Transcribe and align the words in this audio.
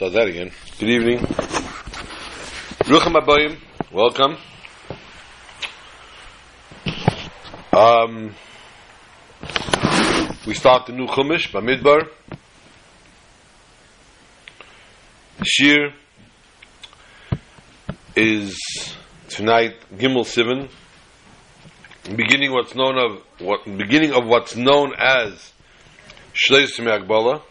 Start 0.00 0.14
that 0.14 0.28
again. 0.28 0.50
Good 0.78 0.88
evening. 0.88 1.18
Rucham 2.88 3.16
Abayim, 3.20 3.58
welcome. 3.92 4.38
Um, 7.70 8.34
we 10.46 10.54
start 10.54 10.86
the 10.86 10.94
new 10.94 11.06
Chumash, 11.06 11.50
Bamidbar. 11.50 12.08
Shiur 15.42 15.92
is 18.16 18.58
tonight 19.28 19.74
Gimel 19.94 20.24
Sivan, 20.24 20.70
beginning 22.16 22.52
what's 22.52 22.74
known 22.74 22.96
of 22.96 23.22
what 23.38 23.66
beginning 23.66 24.14
of 24.14 24.24
what's 24.24 24.56
known 24.56 24.94
as 24.98 25.52
Shleis 26.32 26.82
Me'agbala. 26.82 27.42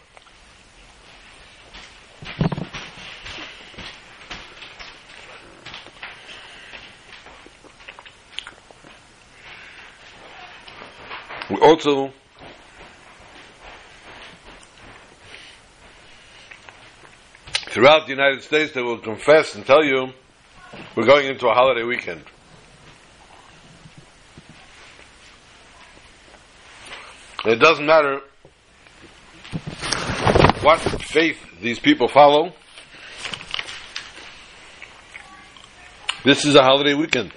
Also 11.70 12.12
throughout 17.70 18.06
the 18.06 18.10
United 18.12 18.42
States 18.42 18.72
they 18.72 18.82
will 18.82 18.98
confess 18.98 19.54
and 19.54 19.64
tell 19.64 19.84
you 19.84 20.08
we're 20.96 21.06
going 21.06 21.26
into 21.26 21.46
a 21.46 21.54
holiday 21.54 21.84
weekend. 21.84 22.24
It 27.44 27.60
doesn't 27.60 27.86
matter 27.86 28.20
what 30.62 30.80
faith 30.80 31.38
these 31.60 31.78
people 31.78 32.08
follow. 32.08 32.52
This 36.24 36.44
is 36.44 36.56
a 36.56 36.62
holiday 36.62 36.94
weekend. 36.94 37.32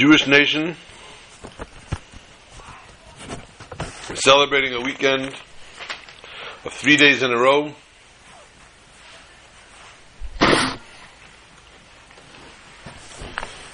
Jewish 0.00 0.26
nation 0.26 0.74
celebrating 4.14 4.72
a 4.72 4.80
weekend 4.80 5.26
of 6.64 6.72
three 6.72 6.96
days 6.96 7.22
in 7.22 7.30
a 7.30 7.38
row. 7.38 7.74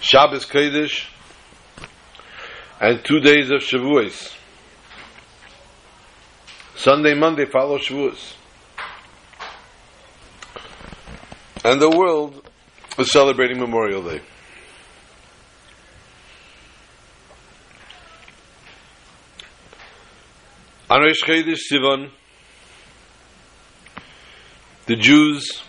Shabbos 0.01 0.47
Kodesh 0.47 1.07
and 2.81 3.05
two 3.05 3.21
days 3.21 3.53
of 3.53 3.61
Shavuos. 3.61 4.35
Sunday, 6.75 7.15
Monday 7.15 7.45
follow 7.45 7.79
Shavuos. 7.79 8.35
And 11.65 11.81
the 11.81 11.91
world 11.91 12.45
is 12.99 13.13
celebrating 13.13 13.61
Memorial 13.61 14.03
Day. 14.03 14.23
On 20.97 21.03
Rosh 21.03 21.23
Sivan, 21.25 22.09
the 24.87 24.97
Jews 24.97 25.63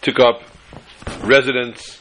took 0.00 0.18
up 0.18 0.40
residence 1.20 2.00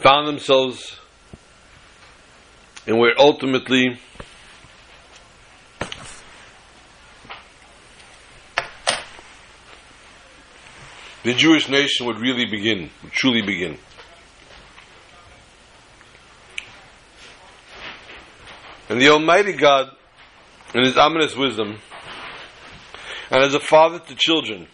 found 0.00 0.26
themselves 0.26 0.98
and 2.88 2.98
where 2.98 3.14
ultimately 3.16 4.00
the 11.22 11.32
Jewish 11.34 11.68
nation 11.68 12.06
would 12.06 12.18
really 12.18 12.46
begin, 12.46 12.90
would 13.04 13.12
truly 13.12 13.42
begin. 13.42 13.78
And 18.92 19.00
the 19.00 19.08
Almighty 19.08 19.54
God, 19.54 19.88
in 20.74 20.84
His 20.84 20.98
ominous 20.98 21.34
wisdom, 21.34 21.78
and 23.30 23.42
as 23.42 23.54
a 23.54 23.58
father 23.58 23.98
to 23.98 24.14
children, 24.14 24.66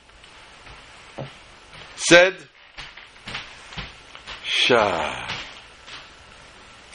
said, 1.94 2.34
Shah. 4.42 5.30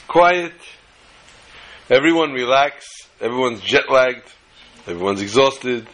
Quiet. 0.06 0.52
Everyone 1.88 2.32
relax. 2.32 2.84
Everyone's 3.22 3.62
jet 3.62 3.90
lagged. 3.90 4.30
Everyone's 4.86 5.22
exhausted. 5.22 5.88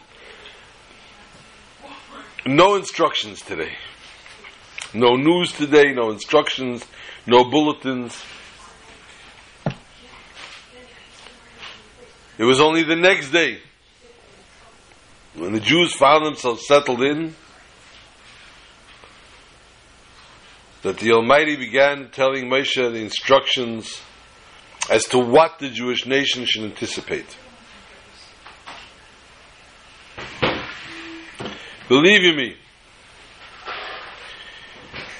No 2.45 2.75
instructions 2.75 3.41
today. 3.41 3.77
No 4.93 5.15
news 5.15 5.53
today, 5.53 5.93
no 5.93 6.11
instructions, 6.11 6.85
no 7.25 7.45
bulletins. 7.45 8.21
It 12.41 12.45
was 12.45 12.59
only 12.59 12.81
the 12.81 12.95
next 12.95 13.29
day 13.29 13.59
when 15.35 15.53
the 15.53 15.59
Jews 15.59 15.93
found 15.93 16.25
themselves 16.25 16.65
settled 16.65 17.03
in 17.03 17.35
that 20.81 20.97
the 20.97 21.11
Almighty 21.11 21.55
began 21.55 22.09
telling 22.09 22.45
Moshe 22.45 22.73
the 22.73 22.95
instructions 22.95 24.01
as 24.89 25.03
to 25.09 25.19
what 25.19 25.59
the 25.59 25.69
Jewish 25.69 26.07
nation 26.07 26.45
should 26.45 26.63
anticipate. 26.63 27.37
Believe 31.87 32.23
you 32.23 32.33
me, 32.33 32.55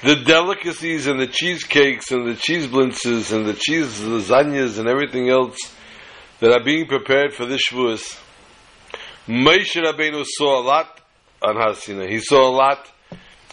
the 0.02 0.16
delicacies 0.16 1.06
and 1.06 1.20
the 1.20 1.28
cheesecakes 1.28 2.10
and 2.10 2.28
the 2.28 2.34
cheese 2.34 2.66
blintzes 2.66 3.32
and 3.32 3.46
the 3.46 3.54
cheese 3.54 4.02
lasagnas 4.02 4.80
and 4.80 4.90
everything 4.90 5.30
else 5.30 5.60
that 6.42 6.52
are 6.52 6.64
being 6.64 6.88
prepared 6.88 7.34
for 7.34 7.46
this 7.46 7.62
Shavuos, 7.70 8.20
Moshe 9.28 9.76
Rabbeinu 9.76 10.26
saw 10.26 10.60
a 10.60 10.64
lot 10.64 11.00
on 11.42 11.56
Har 11.56 11.76
Sinai. 11.76 12.08
He 12.08 12.20
saw 12.20 12.50
a 12.50 12.52
lot 12.52 12.92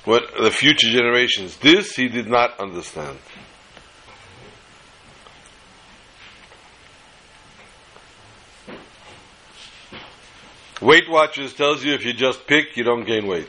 what 0.04 0.24
the 0.40 0.50
future 0.50 0.90
generations. 0.90 1.58
This 1.58 1.94
he 1.94 2.08
did 2.08 2.28
not 2.28 2.58
understand. 2.58 3.18
Weight 10.80 11.10
Watchers 11.10 11.52
tells 11.54 11.84
you 11.84 11.92
if 11.92 12.04
you 12.04 12.14
just 12.14 12.46
pick, 12.46 12.76
you 12.76 12.84
don't 12.84 13.04
gain 13.04 13.26
weight. 13.26 13.48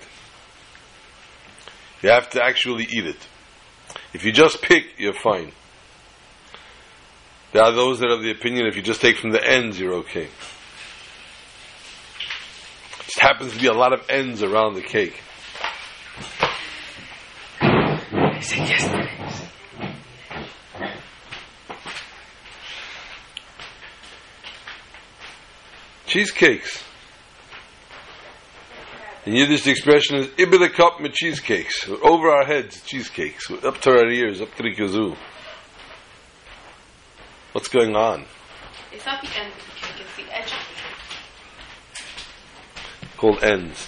You 2.02 2.10
have 2.10 2.30
to 2.32 2.44
actually 2.44 2.88
eat 2.92 3.06
it. 3.06 3.28
If 4.14 4.26
you 4.26 4.32
just 4.34 4.62
pick, 4.62 4.84
you're 4.98 5.14
fine. 5.14 5.52
There 7.52 7.64
are 7.64 7.72
those 7.72 8.00
that 8.00 8.10
have 8.12 8.22
the 8.22 8.32
opinion 8.32 8.68
if 8.68 8.76
you 8.76 8.84
just 8.84 9.02
take 9.02 9.18
from 9.18 9.32
the 9.32 9.44
ends, 9.44 9.80
you're 9.80 9.96
okay. 9.96 10.28
Just 13.06 13.20
happens 13.20 13.54
to 13.54 13.60
be 13.60 13.66
a 13.66 13.74
lot 13.74 13.92
of 13.92 14.08
ends 14.08 14.44
around 14.44 14.76
the 14.76 14.82
cake. 14.82 15.20
I 17.60 18.40
said 18.42 18.70
yesterday. 18.70 19.10
Cheesecakes. 26.06 26.84
In 29.26 29.34
Yiddish, 29.34 29.64
the 29.64 29.72
expression 29.72 30.18
is 30.18 30.28
"ibele 30.28 30.72
cup 30.74 31.02
with 31.02 31.14
cheesecakes." 31.14 31.88
Over 31.90 32.30
our 32.30 32.46
heads, 32.46 32.81
cheesecakes. 32.84 33.51
Up 33.63 33.80
to 33.81 33.92
our 33.92 34.07
ears, 34.10 34.42
up 34.42 34.54
to 34.56 34.63
the 34.63 34.75
kazoo. 34.75 35.18
What's 37.51 37.68
going 37.68 37.96
on? 37.96 38.25
It's 38.94 39.06
not 39.07 39.22
the 39.22 39.28
end 39.36 39.51
of 39.51 39.57
the 39.57 39.72
cake, 39.72 40.01
it's 40.01 40.16
the 40.16 40.38
edge 40.38 40.51
of 40.51 40.60
the 40.69 40.75
cake. 43.01 43.18
Called 43.18 43.44
ends. 43.44 43.88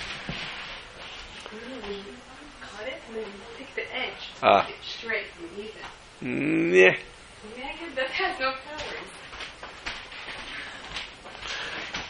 Cut 2.59 2.87
it 2.87 3.01
and 3.07 3.17
then 3.17 3.25
pick 3.57 3.75
the 3.75 3.83
edge. 3.95 4.31
Ah. 4.41 4.67
It 4.67 4.75
straight 4.81 5.27
and 5.39 5.59
even. 5.59 5.81
Mm, 6.23 6.73
yeah. 6.75 6.95
Yeah, 7.55 7.71
that 7.95 8.09
has 8.09 8.39
no 8.39 8.51
calories. 8.51 9.11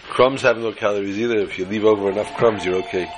Crumbs 0.09 0.42
have 0.44 0.57
no 0.57 0.71
calories 0.71 1.19
either. 1.19 1.39
If 1.39 1.59
you 1.59 1.65
leave 1.65 1.83
over 1.83 2.09
enough 2.09 2.33
crumbs, 2.38 2.63
you're 2.63 2.75
okay. 2.75 3.12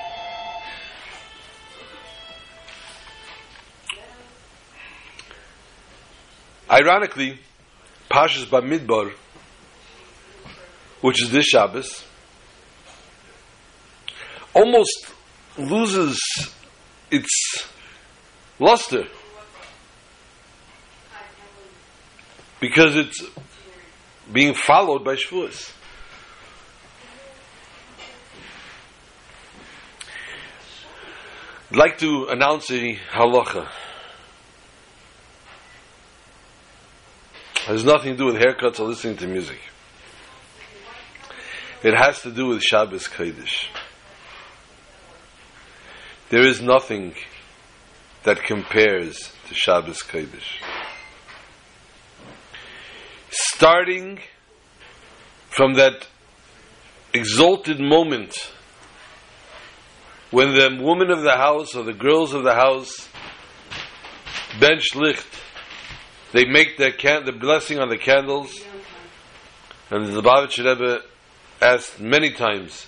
Ironically, 6.72 7.40
Pashas 8.14 8.46
Bamidbar, 8.46 9.12
which 11.02 11.24
is 11.24 11.32
this 11.32 11.46
Shabbos, 11.46 12.04
almost 14.54 15.12
loses 15.58 16.20
its 17.10 17.66
luster. 18.60 19.06
Because 22.60 22.96
it's 22.96 23.20
being 24.32 24.54
followed 24.54 25.04
by 25.04 25.16
Shavuos. 25.16 25.74
I'd 31.72 31.78
like 31.78 31.98
to 31.98 32.28
announce 32.30 32.70
a 32.70 32.96
halacha. 33.12 33.68
Has 37.66 37.86
nothing 37.86 38.14
to 38.14 38.18
do 38.18 38.26
with 38.26 38.36
haircuts 38.36 38.80
or 38.80 38.88
listening 38.88 39.18
to 39.18 39.28
music. 39.28 39.60
It 41.82 41.94
has 41.94 42.22
to 42.24 42.32
do 42.32 42.48
with 42.48 42.62
Shabbos 42.62 43.08
Kodesh. 43.08 43.68
There 46.30 46.46
is 46.46 46.62
nothing 46.62 47.14
that 48.24 48.44
compares 48.44 49.32
to 49.48 49.54
Shabbos 49.54 50.02
Kodesh. 50.02 50.62
Starting 53.30 54.20
from 55.50 55.76
that 55.76 56.08
exalted 57.14 57.80
moment 57.80 58.34
when 60.32 60.54
the 60.56 60.84
woman 60.84 61.12
of 61.12 61.22
the 61.22 61.38
house 61.38 61.76
or 61.76 61.84
the 61.84 61.94
girls 61.94 62.34
of 62.34 62.44
the 62.44 62.56
house 62.56 63.08
bench 64.60 64.96
licht, 64.96 65.43
they 66.34 66.46
make 66.46 66.78
their 66.78 66.92
can- 66.92 67.26
the 67.26 67.32
blessing 67.32 67.80
on 67.80 67.88
the 67.88 67.98
candles, 67.98 68.62
and 69.90 70.08
the 70.08 70.22
Lubavitcher 70.22 70.66
Rebbe 70.66 71.02
asked 71.62 72.00
many 72.00 72.32
times 72.32 72.88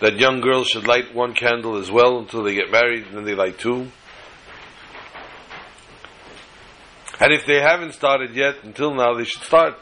that 0.00 0.18
young 0.18 0.40
girls 0.40 0.68
should 0.68 0.86
light 0.86 1.14
one 1.14 1.32
candle 1.32 1.76
as 1.76 1.90
well 1.90 2.18
until 2.18 2.42
they 2.42 2.54
get 2.54 2.70
married, 2.70 3.06
and 3.06 3.16
then 3.16 3.24
they 3.24 3.34
light 3.34 3.58
two. 3.58 3.90
And 7.20 7.32
if 7.32 7.46
they 7.46 7.60
haven't 7.60 7.94
started 7.94 8.34
yet, 8.34 8.64
until 8.64 8.92
now, 8.92 9.14
they 9.14 9.24
should 9.24 9.42
start. 9.42 9.76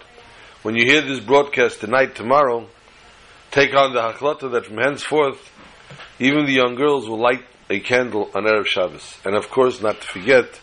When 0.63 0.77
you 0.77 0.85
hear 0.85 1.01
this 1.01 1.19
broadcast 1.19 1.81
tonight, 1.81 2.15
tomorrow, 2.15 2.69
take 3.51 3.75
on 3.75 3.95
the 3.95 4.01
hachlata 4.01 4.53
that 4.53 4.67
from 4.67 4.77
henceforth, 4.77 5.51
even 6.21 6.45
the 6.45 6.53
young 6.53 6.75
girls 6.75 7.09
will 7.09 7.19
light 7.19 7.45
a 7.71 7.81
candle 7.81 8.31
on 8.35 8.45
Erev 8.45 8.67
Shabbos. 8.67 9.17
And 9.25 9.35
of 9.35 9.49
course, 9.49 9.81
not 9.81 10.01
to 10.03 10.07
forget, 10.07 10.61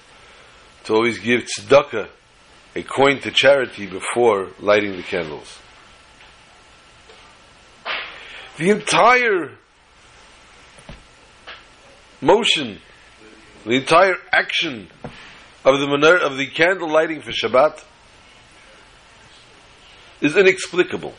to 0.90 0.96
always 0.96 1.20
give 1.20 1.44
tzedakah, 1.44 2.10
a 2.76 2.82
coin 2.82 3.20
to 3.20 3.30
charity 3.30 3.86
before 3.86 4.50
lighting 4.60 4.98
the 4.98 5.04
candles. 5.04 5.60
The 8.58 8.72
entire 8.72 9.52
motion, 12.20 12.80
the 13.66 13.74
entire 13.74 14.16
action 14.32 14.90
of 15.64 15.80
the 15.80 15.86
manor, 15.86 16.18
of 16.18 16.38
the 16.38 16.48
candle 16.48 16.92
lighting 16.92 17.22
for 17.22 17.34
Shabbat 17.34 17.84
is 20.22 20.36
inexplicable. 20.36 21.14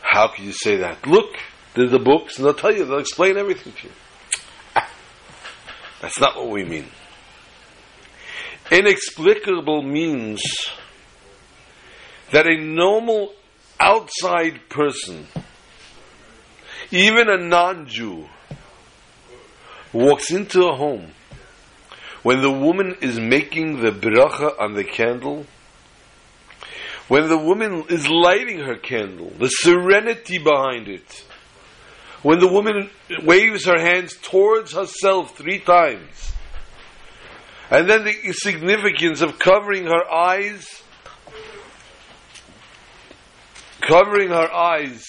How 0.00 0.28
can 0.28 0.46
you 0.46 0.52
say 0.52 0.78
that? 0.78 1.06
Look, 1.06 1.36
there's 1.74 1.90
the 1.90 1.98
books, 1.98 2.38
and 2.38 2.46
they'll 2.46 2.54
tell 2.54 2.74
you, 2.74 2.86
they'll 2.86 2.98
explain 2.98 3.36
everything 3.36 3.74
to 3.74 3.88
you. 3.88 3.92
That's 6.00 6.18
not 6.18 6.36
what 6.36 6.48
we 6.48 6.64
mean. 6.64 6.86
Inexplicable 8.70 9.82
means 9.82 10.42
that 12.30 12.46
a 12.46 12.56
normal 12.56 13.34
outside 13.78 14.68
person, 14.68 15.26
even 16.90 17.28
a 17.28 17.36
non 17.36 17.86
Jew, 17.86 18.28
walks 19.92 20.30
into 20.30 20.66
a 20.66 20.76
home 20.76 21.12
when 22.22 22.42
the 22.42 22.50
woman 22.50 22.96
is 23.00 23.18
making 23.18 23.80
the 23.80 23.90
bracha 23.90 24.58
on 24.60 24.74
the 24.74 24.84
candle, 24.84 25.46
when 27.08 27.28
the 27.28 27.38
woman 27.38 27.84
is 27.88 28.08
lighting 28.08 28.58
her 28.58 28.76
candle, 28.76 29.32
the 29.38 29.48
serenity 29.48 30.38
behind 30.38 30.86
it, 30.86 31.24
when 32.22 32.38
the 32.38 32.48
woman 32.48 32.90
waves 33.22 33.64
her 33.64 33.78
hands 33.80 34.16
towards 34.20 34.72
herself 34.72 35.36
three 35.36 35.58
times, 35.58 36.32
and 37.70 37.88
then 37.88 38.04
the 38.04 38.32
significance 38.32 39.22
of 39.22 39.38
covering 39.38 39.84
her 39.86 40.10
eyes, 40.12 40.82
covering 43.80 44.30
her 44.30 44.52
eyes, 44.52 45.06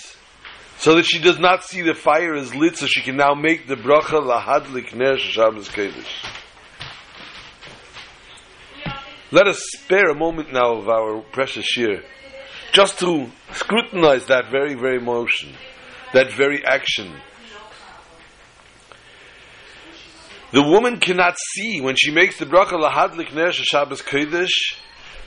so 0.77 0.95
that 0.95 1.03
she 1.03 1.19
does 1.19 1.39
not 1.39 1.63
see 1.63 1.81
the 1.81 1.93
fire 1.93 2.33
is 2.33 2.55
lit, 2.55 2.77
so 2.77 2.87
she 2.87 3.01
can 3.01 3.17
now 3.17 3.33
make 3.33 3.67
the 3.67 3.75
bracha 3.75 4.21
lahadlik 4.21 4.95
ner 4.95 5.17
Shabbos 5.17 5.69
Kodesh. 5.69 6.25
Let 9.31 9.47
us 9.47 9.61
spare 9.77 10.09
a 10.09 10.15
moment 10.15 10.51
now 10.51 10.75
of 10.75 10.89
our 10.89 11.21
precious 11.31 11.77
year, 11.77 12.03
just 12.73 12.99
to 12.99 13.29
scrutinize 13.53 14.27
that 14.27 14.51
very, 14.51 14.73
very 14.73 14.99
motion, 14.99 15.53
that 16.13 16.31
very 16.33 16.63
action. 16.65 17.13
The 20.51 20.61
woman 20.61 20.99
cannot 20.99 21.37
see 21.53 21.79
when 21.79 21.95
she 21.95 22.11
makes 22.11 22.37
the 22.37 22.45
bracha 22.45 22.73
lahadlik 22.73 23.33
ner 23.33 23.51
Shabbos 23.53 24.01
Kodesh. 24.01 24.75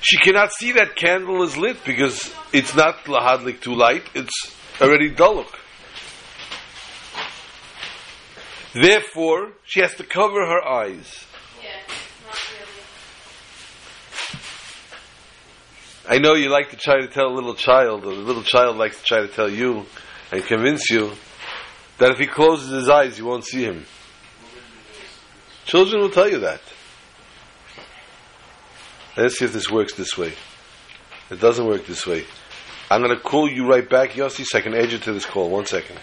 She 0.03 0.19
cannot 0.19 0.53
see 0.53 0.73
that 0.73 0.97
candle 0.97 1.43
is 1.43 1.57
lit 1.57 1.83
because 1.85 2.31
it's 2.53 2.75
not 2.75 3.05
lahadlik 3.05 3.63
too 3.63 3.75
light; 3.75 4.03
it's 4.15 4.55
already 4.83 5.11
daluk. 5.11 5.49
Therefore, 8.75 9.53
she 9.65 9.81
has 9.81 9.95
to 9.95 10.05
cover 10.05 10.45
her 10.47 10.63
eyes. 10.63 11.25
I 16.07 16.19
know 16.19 16.35
you 16.35 16.51
like 16.51 16.69
to 16.71 16.77
try 16.77 17.01
to 17.01 17.07
tell 17.07 17.29
a 17.29 17.35
little 17.35 17.55
child, 17.55 18.05
or 18.05 18.15
the 18.15 18.21
little 18.21 18.43
child 18.43 18.77
likes 18.77 18.99
to 18.99 19.05
try 19.05 19.21
to 19.21 19.29
tell 19.29 19.49
you 19.49 19.87
and 20.35 20.45
convince 20.45 20.91
you 20.91 21.13
that 21.99 22.11
if 22.11 22.19
he 22.19 22.27
closes 22.27 22.69
his 22.71 22.89
eyes, 22.89 23.17
you 23.17 23.25
won't 23.25 23.45
see 23.45 23.63
him. 23.63 23.85
Children 25.65 26.03
will 26.03 26.11
tell 26.11 26.29
you 26.29 26.41
that. 26.41 26.61
Let's 29.17 29.39
see 29.39 29.45
if 29.45 29.53
this 29.53 29.71
works 29.71 29.95
this 29.95 30.19
way. 30.19 30.33
It 31.31 31.41
doesn't 31.41 31.65
work 31.65 31.87
this 31.87 32.05
way. 32.05 32.25
I'm 32.91 33.01
going 33.01 33.17
to 33.17 33.23
call 33.23 33.49
you 33.49 33.69
right 33.69 33.89
back, 33.89 34.11
Yossi, 34.11 34.45
so 34.45 34.59
I 34.59 34.61
can 34.61 34.75
add 34.75 34.91
you 34.91 34.99
to 34.99 35.13
this 35.13 35.25
call. 35.25 35.51
One 35.51 35.67
second. 35.67 36.01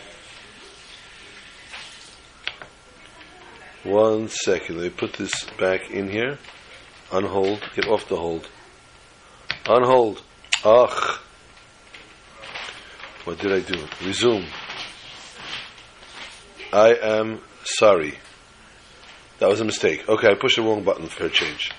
One 3.83 4.29
second. 4.29 4.77
Let 4.77 4.83
me 4.83 4.89
put 4.91 5.13
this 5.13 5.43
back 5.59 5.91
in 5.91 6.09
here. 6.09 6.39
On 7.11 7.25
hold. 7.25 7.61
Get 7.75 7.85
off 7.85 8.07
the 8.07 8.15
hold. 8.15 8.47
On 9.67 9.83
hold. 9.83 10.23
Ugh. 10.63 11.19
What 13.25 13.39
did 13.39 13.51
I 13.51 13.59
do? 13.59 13.85
Resume. 14.03 14.47
I 16.73 16.95
am 16.95 17.41
sorry. 17.63 18.17
That 19.39 19.49
was 19.49 19.59
a 19.59 19.65
mistake. 19.65 20.07
Okay, 20.07 20.29
I 20.29 20.35
pushed 20.35 20.55
the 20.55 20.63
wrong 20.63 20.83
button 20.83 21.07
for 21.07 21.25
a 21.25 21.29
change. 21.29 21.71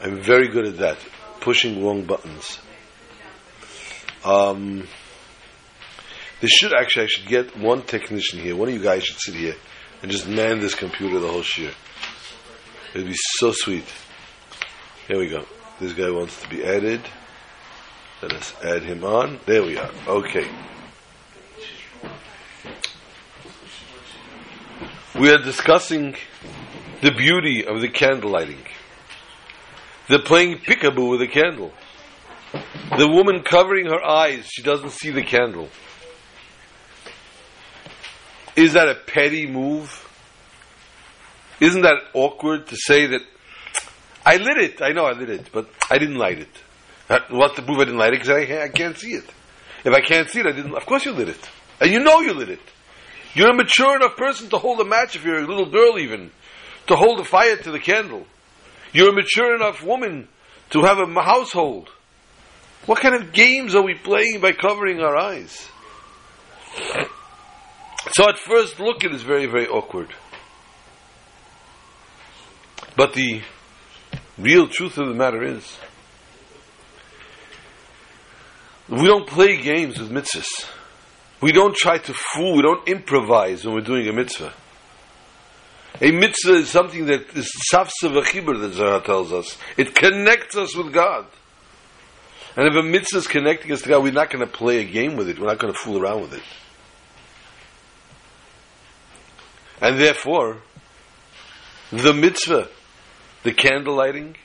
I'm 0.00 0.20
very 0.20 0.48
good 0.48 0.66
at 0.66 0.78
that. 0.78 0.98
Pushing 1.40 1.84
wrong 1.84 2.04
buttons. 2.04 2.58
Um, 4.24 4.86
they 6.40 6.48
should 6.48 6.74
actually, 6.74 7.04
I 7.04 7.06
should 7.06 7.28
get 7.28 7.56
one 7.56 7.82
technician 7.82 8.40
here. 8.40 8.56
One 8.56 8.68
of 8.68 8.74
you 8.74 8.82
guys 8.82 9.04
should 9.04 9.18
sit 9.18 9.34
here 9.34 9.54
and 10.02 10.10
just 10.10 10.28
man 10.28 10.60
this 10.60 10.74
computer 10.74 11.18
the 11.18 11.28
whole 11.28 11.44
year. 11.56 11.72
It'd 12.94 13.06
be 13.06 13.14
so 13.38 13.52
sweet. 13.52 13.86
Here 15.08 15.18
we 15.18 15.28
go. 15.28 15.44
This 15.80 15.92
guy 15.92 16.10
wants 16.10 16.40
to 16.42 16.48
be 16.48 16.64
added. 16.64 17.00
Let 18.22 18.32
us 18.32 18.54
add 18.64 18.82
him 18.82 19.04
on. 19.04 19.40
There 19.44 19.62
we 19.62 19.76
are. 19.76 19.90
Okay. 20.08 20.48
We 25.18 25.30
are 25.30 25.38
discussing 25.38 26.16
the 27.02 27.10
beauty 27.10 27.66
of 27.66 27.80
the 27.80 27.88
candle 27.88 28.30
lighting. 28.30 28.64
They're 30.08 30.22
playing 30.22 30.58
peekaboo 30.58 31.10
with 31.10 31.22
a 31.22 31.26
candle. 31.26 31.72
The 32.96 33.08
woman 33.08 33.42
covering 33.42 33.86
her 33.86 34.02
eyes, 34.02 34.46
she 34.46 34.62
doesn't 34.62 34.92
see 34.92 35.10
the 35.10 35.22
candle. 35.22 35.68
Is 38.54 38.72
that 38.72 38.88
a 38.88 38.94
petty 38.94 39.46
move? 39.46 40.02
Isn't 41.60 41.82
that 41.82 41.96
awkward 42.14 42.68
to 42.68 42.76
say 42.76 43.06
that 43.06 43.20
I 44.24 44.36
lit 44.36 44.56
it? 44.56 44.82
I 44.82 44.92
know 44.92 45.04
I 45.04 45.12
lit 45.12 45.28
it, 45.28 45.50
but 45.52 45.68
I 45.90 45.98
didn't 45.98 46.16
light 46.16 46.38
it. 46.38 46.62
What's 47.08 47.56
the 47.56 47.62
proof 47.62 47.78
I 47.78 47.84
didn't 47.84 47.98
light 47.98 48.14
it? 48.14 48.20
Because 48.20 48.30
I, 48.30 48.64
I 48.64 48.68
can't 48.68 48.96
see 48.96 49.12
it. 49.12 49.24
If 49.84 49.92
I 49.92 50.00
can't 50.00 50.28
see 50.28 50.40
it, 50.40 50.46
I 50.46 50.52
didn't. 50.52 50.74
Of 50.74 50.86
course 50.86 51.04
you 51.04 51.12
lit 51.12 51.28
it, 51.28 51.50
and 51.80 51.90
you 51.90 52.00
know 52.00 52.20
you 52.20 52.32
lit 52.34 52.48
it. 52.48 52.60
You're 53.34 53.50
a 53.50 53.54
mature 53.54 53.96
enough 53.96 54.16
person 54.16 54.48
to 54.50 54.58
hold 54.58 54.80
a 54.80 54.84
match 54.84 55.14
if 55.14 55.24
you're 55.24 55.38
a 55.38 55.46
little 55.46 55.70
girl, 55.70 55.98
even 55.98 56.30
to 56.88 56.96
hold 56.96 57.20
a 57.20 57.24
fire 57.24 57.56
to 57.56 57.70
the 57.70 57.78
candle. 57.78 58.26
You're 58.92 59.10
a 59.10 59.12
mature 59.12 59.54
enough 59.54 59.82
woman 59.82 60.28
to 60.70 60.82
have 60.82 60.98
a 60.98 61.22
household. 61.22 61.90
What 62.86 63.00
kind 63.00 63.14
of 63.14 63.32
games 63.32 63.74
are 63.74 63.82
we 63.82 63.94
playing 63.94 64.40
by 64.40 64.52
covering 64.52 65.00
our 65.00 65.16
eyes? 65.16 65.68
So 68.12 68.28
at 68.28 68.38
first 68.38 68.80
look, 68.80 69.04
it 69.04 69.12
is 69.12 69.22
very, 69.22 69.46
very 69.46 69.66
awkward. 69.66 70.14
But 72.96 73.12
the 73.12 73.42
real 74.38 74.68
truth 74.68 74.96
of 74.96 75.08
the 75.08 75.14
matter 75.14 75.42
is, 75.42 75.78
we 78.88 79.06
don't 79.06 79.26
play 79.26 79.60
games 79.60 79.98
with 79.98 80.10
mitzvahs. 80.10 80.66
We 81.40 81.52
don't 81.52 81.74
try 81.74 81.98
to 81.98 82.14
fool, 82.14 82.56
we 82.56 82.62
don't 82.62 82.86
improvise 82.88 83.64
when 83.64 83.74
we're 83.74 83.80
doing 83.80 84.08
a 84.08 84.12
mitzvah. 84.12 84.52
A 86.00 86.10
mitzvah 86.10 86.56
is 86.56 86.68
something 86.68 87.06
that 87.06 87.34
is 87.34 87.50
tzavta 87.72 87.90
v'chibur, 88.04 88.60
that 88.60 88.74
Zohar 88.74 89.00
tells 89.00 89.32
us. 89.32 89.56
It 89.76 89.94
connects 89.94 90.56
us 90.56 90.76
with 90.76 90.92
God. 90.92 91.26
And 92.56 92.66
if 92.66 92.74
a 92.74 92.82
mitzvah 92.82 93.18
is 93.18 93.26
connecting 93.26 93.72
us 93.72 93.82
to 93.82 93.88
God, 93.88 94.02
we're 94.02 94.12
not 94.12 94.30
going 94.30 94.44
to 94.44 94.50
play 94.50 94.80
a 94.80 94.84
game 94.84 95.16
with 95.16 95.28
it. 95.28 95.38
We're 95.38 95.46
not 95.46 95.58
going 95.58 95.72
to 95.72 95.78
fool 95.78 95.98
around 95.98 96.22
with 96.22 96.34
it. 96.34 96.42
And 99.80 99.98
therefore, 99.98 100.58
the 101.92 102.14
mitzvah, 102.14 102.68
the 103.42 103.52
candle 103.52 103.94
lighting, 103.94 104.36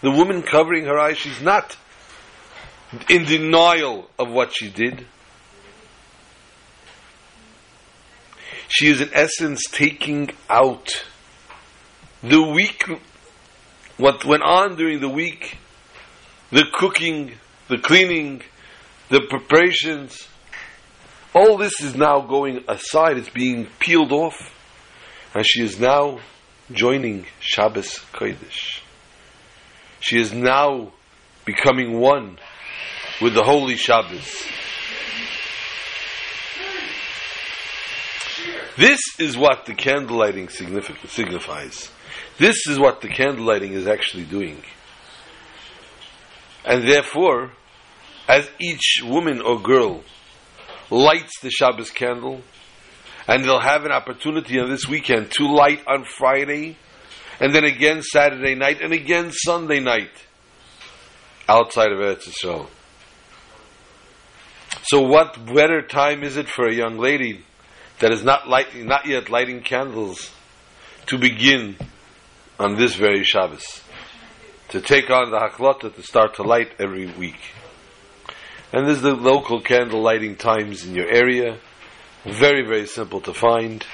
the 0.00 0.10
woman 0.10 0.42
covering 0.42 0.84
her 0.86 0.98
eyes, 0.98 1.18
she's 1.18 1.42
not 1.42 1.76
in 3.08 3.24
denial 3.24 4.10
of 4.18 4.30
what 4.30 4.52
she 4.54 4.68
did. 4.68 5.06
She 8.68 8.88
is 8.88 9.00
in 9.00 9.10
essence 9.12 9.62
taking 9.70 10.30
out 10.48 11.04
the 12.22 12.42
week, 12.42 12.84
what 13.96 14.24
went 14.24 14.42
on 14.42 14.76
during 14.76 15.00
the 15.00 15.08
week, 15.08 15.58
the 16.50 16.64
cooking, 16.72 17.32
the 17.68 17.78
cleaning, 17.78 18.42
the 19.08 19.22
preparations. 19.28 20.28
All 21.34 21.56
this 21.56 21.80
is 21.80 21.94
now 21.94 22.20
going 22.20 22.64
aside, 22.68 23.18
it's 23.18 23.28
being 23.28 23.66
peeled 23.78 24.12
off, 24.12 24.36
and 25.34 25.44
she 25.46 25.62
is 25.62 25.78
now 25.78 26.20
joining 26.72 27.26
Shabbos 27.40 27.98
Kodesh. 28.12 28.80
She 30.00 30.18
is 30.18 30.32
now 30.32 30.92
becoming 31.44 31.98
one 31.98 32.38
with 33.20 33.34
the 33.34 33.42
holy 33.42 33.76
Shabbos. 33.76 34.46
This 38.76 39.00
is 39.18 39.36
what 39.36 39.66
the 39.66 39.74
candle 39.74 40.16
lighting 40.16 40.48
signifies. 40.48 41.90
This 42.38 42.66
is 42.66 42.78
what 42.78 43.02
the 43.02 43.08
candle 43.08 43.44
lighting 43.44 43.74
is 43.74 43.86
actually 43.86 44.24
doing. 44.24 44.62
And 46.64 46.88
therefore, 46.88 47.52
as 48.26 48.48
each 48.58 49.02
woman 49.04 49.42
or 49.42 49.60
girl 49.60 50.02
lights 50.88 51.40
the 51.42 51.50
Shabbos 51.50 51.90
candle, 51.90 52.40
and 53.28 53.44
they'll 53.44 53.60
have 53.60 53.84
an 53.84 53.92
opportunity 53.92 54.58
on 54.58 54.70
this 54.70 54.88
weekend 54.88 55.30
to 55.32 55.46
light 55.46 55.82
on 55.86 56.04
Friday, 56.04 56.78
and 57.38 57.54
then 57.54 57.64
again 57.64 58.02
Saturday 58.02 58.54
night, 58.54 58.80
and 58.80 58.92
again 58.92 59.30
Sunday 59.30 59.80
night, 59.80 60.10
outside 61.48 61.92
of 61.92 61.98
Eretz 61.98 62.28
Yisrael. 62.28 62.68
So, 64.82 65.02
what 65.02 65.44
better 65.46 65.82
time 65.82 66.22
is 66.22 66.36
it 66.36 66.48
for 66.48 66.66
a 66.66 66.74
young 66.74 66.98
lady 66.98 67.44
that 67.98 68.12
is 68.12 68.24
not 68.24 68.48
not 68.48 69.06
yet 69.06 69.28
lighting 69.28 69.62
candles, 69.62 70.30
to 71.06 71.18
begin 71.18 71.76
on 72.58 72.76
this 72.76 72.94
very 72.94 73.24
Shabbos, 73.24 73.82
to 74.68 74.80
take 74.80 75.10
on 75.10 75.30
the 75.30 75.38
hachlata 75.38 75.94
to 75.94 76.02
start 76.02 76.34
to 76.36 76.42
light 76.42 76.72
every 76.78 77.06
week. 77.06 77.40
And 78.72 78.86
there's 78.86 79.02
the 79.02 79.14
local 79.14 79.60
candle 79.60 80.00
lighting 80.00 80.36
times 80.36 80.84
in 80.84 80.94
your 80.94 81.08
area. 81.08 81.58
Very, 82.24 82.64
very 82.64 82.86
simple 82.86 83.20
to 83.22 83.34
find. 83.34 83.84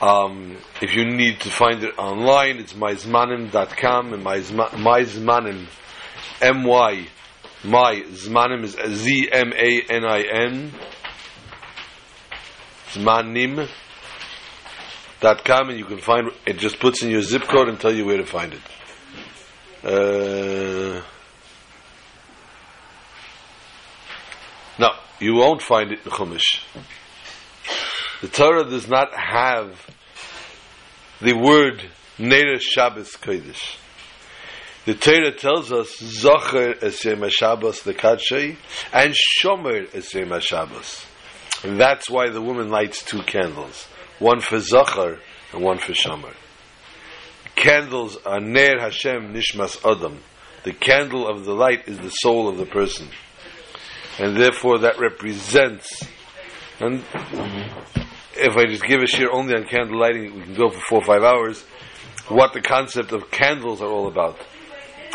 Um, 0.00 0.56
if 0.80 0.94
you 0.94 1.04
need 1.04 1.40
to 1.40 1.50
find 1.50 1.82
it 1.82 1.98
online, 1.98 2.58
it's 2.58 2.72
myzmanim.com 2.72 4.12
and 4.14 4.22
myzmanim, 4.24 5.66
M-Y, 6.40 7.06
my 7.64 8.02
zmanim 8.08 8.64
is 8.64 8.72
Z-M-A-N-I-N, 8.72 10.72
zmanim.com 12.88 13.68
and 15.68 15.78
you 15.78 15.84
can 15.84 15.98
find, 15.98 16.30
it 16.46 16.56
just 16.58 16.80
puts 16.80 17.02
in 17.02 17.10
your 17.10 17.20
zip 17.22 17.42
code 17.42 17.68
and 17.68 17.78
tell 17.78 17.92
you 17.92 18.06
where 18.06 18.16
to 18.16 18.24
find 18.24 18.54
it. 18.54 18.62
Uh, 19.82 21.02
no, 24.78 24.90
you 25.18 25.34
won't 25.34 25.62
find 25.62 25.90
it 25.92 26.00
in 26.04 26.10
Chumash. 26.10 26.60
The 28.20 28.28
Torah 28.28 28.68
does 28.68 28.86
not 28.88 29.14
have 29.14 29.88
the 31.20 31.32
word 31.34 31.82
Neres 32.18 32.60
Shabbos 32.60 33.16
Kodesh. 33.16 33.76
The 34.86 34.94
Torah 34.94 35.32
tells 35.32 35.70
us 35.72 35.94
Zocher 36.00 36.78
Esem 36.80 37.30
Shabbos 37.30 37.82
Lekadshei 37.82 38.56
and 38.92 39.14
Shomer 39.14 39.86
Esem 39.90 40.40
Shabbos. 40.40 41.04
And 41.62 41.78
that's 41.78 42.08
why 42.08 42.30
the 42.30 42.40
woman 42.40 42.70
lights 42.70 43.04
two 43.04 43.22
candles, 43.22 43.86
one 44.18 44.40
for 44.40 44.56
Zocher 44.56 45.18
and 45.52 45.62
one 45.62 45.78
for 45.78 45.92
Shomer. 45.92 46.34
Candles 47.56 48.16
are 48.24 48.40
Ner 48.40 48.80
Hashem 48.80 49.34
Nishmas 49.34 49.78
Adam. 49.84 50.18
The 50.64 50.72
candle 50.72 51.28
of 51.28 51.44
the 51.44 51.52
light 51.52 51.86
is 51.86 51.98
the 51.98 52.08
soul 52.08 52.48
of 52.48 52.56
the 52.56 52.66
person. 52.66 53.08
And 54.18 54.34
therefore 54.34 54.78
that 54.78 54.98
represents 54.98 56.06
and 56.80 57.04
if 58.34 58.56
I 58.56 58.64
just 58.64 58.84
give 58.84 59.02
a 59.02 59.06
share 59.06 59.30
only 59.30 59.54
on 59.54 59.64
candle 59.64 60.00
lighting, 60.00 60.34
we 60.34 60.42
can 60.42 60.54
go 60.54 60.70
for 60.70 60.80
four 60.80 60.98
or 61.00 61.04
five 61.04 61.22
hours, 61.22 61.62
what 62.28 62.54
the 62.54 62.62
concept 62.62 63.12
of 63.12 63.30
candles 63.30 63.82
are 63.82 63.88
all 63.88 64.08
about. 64.08 64.38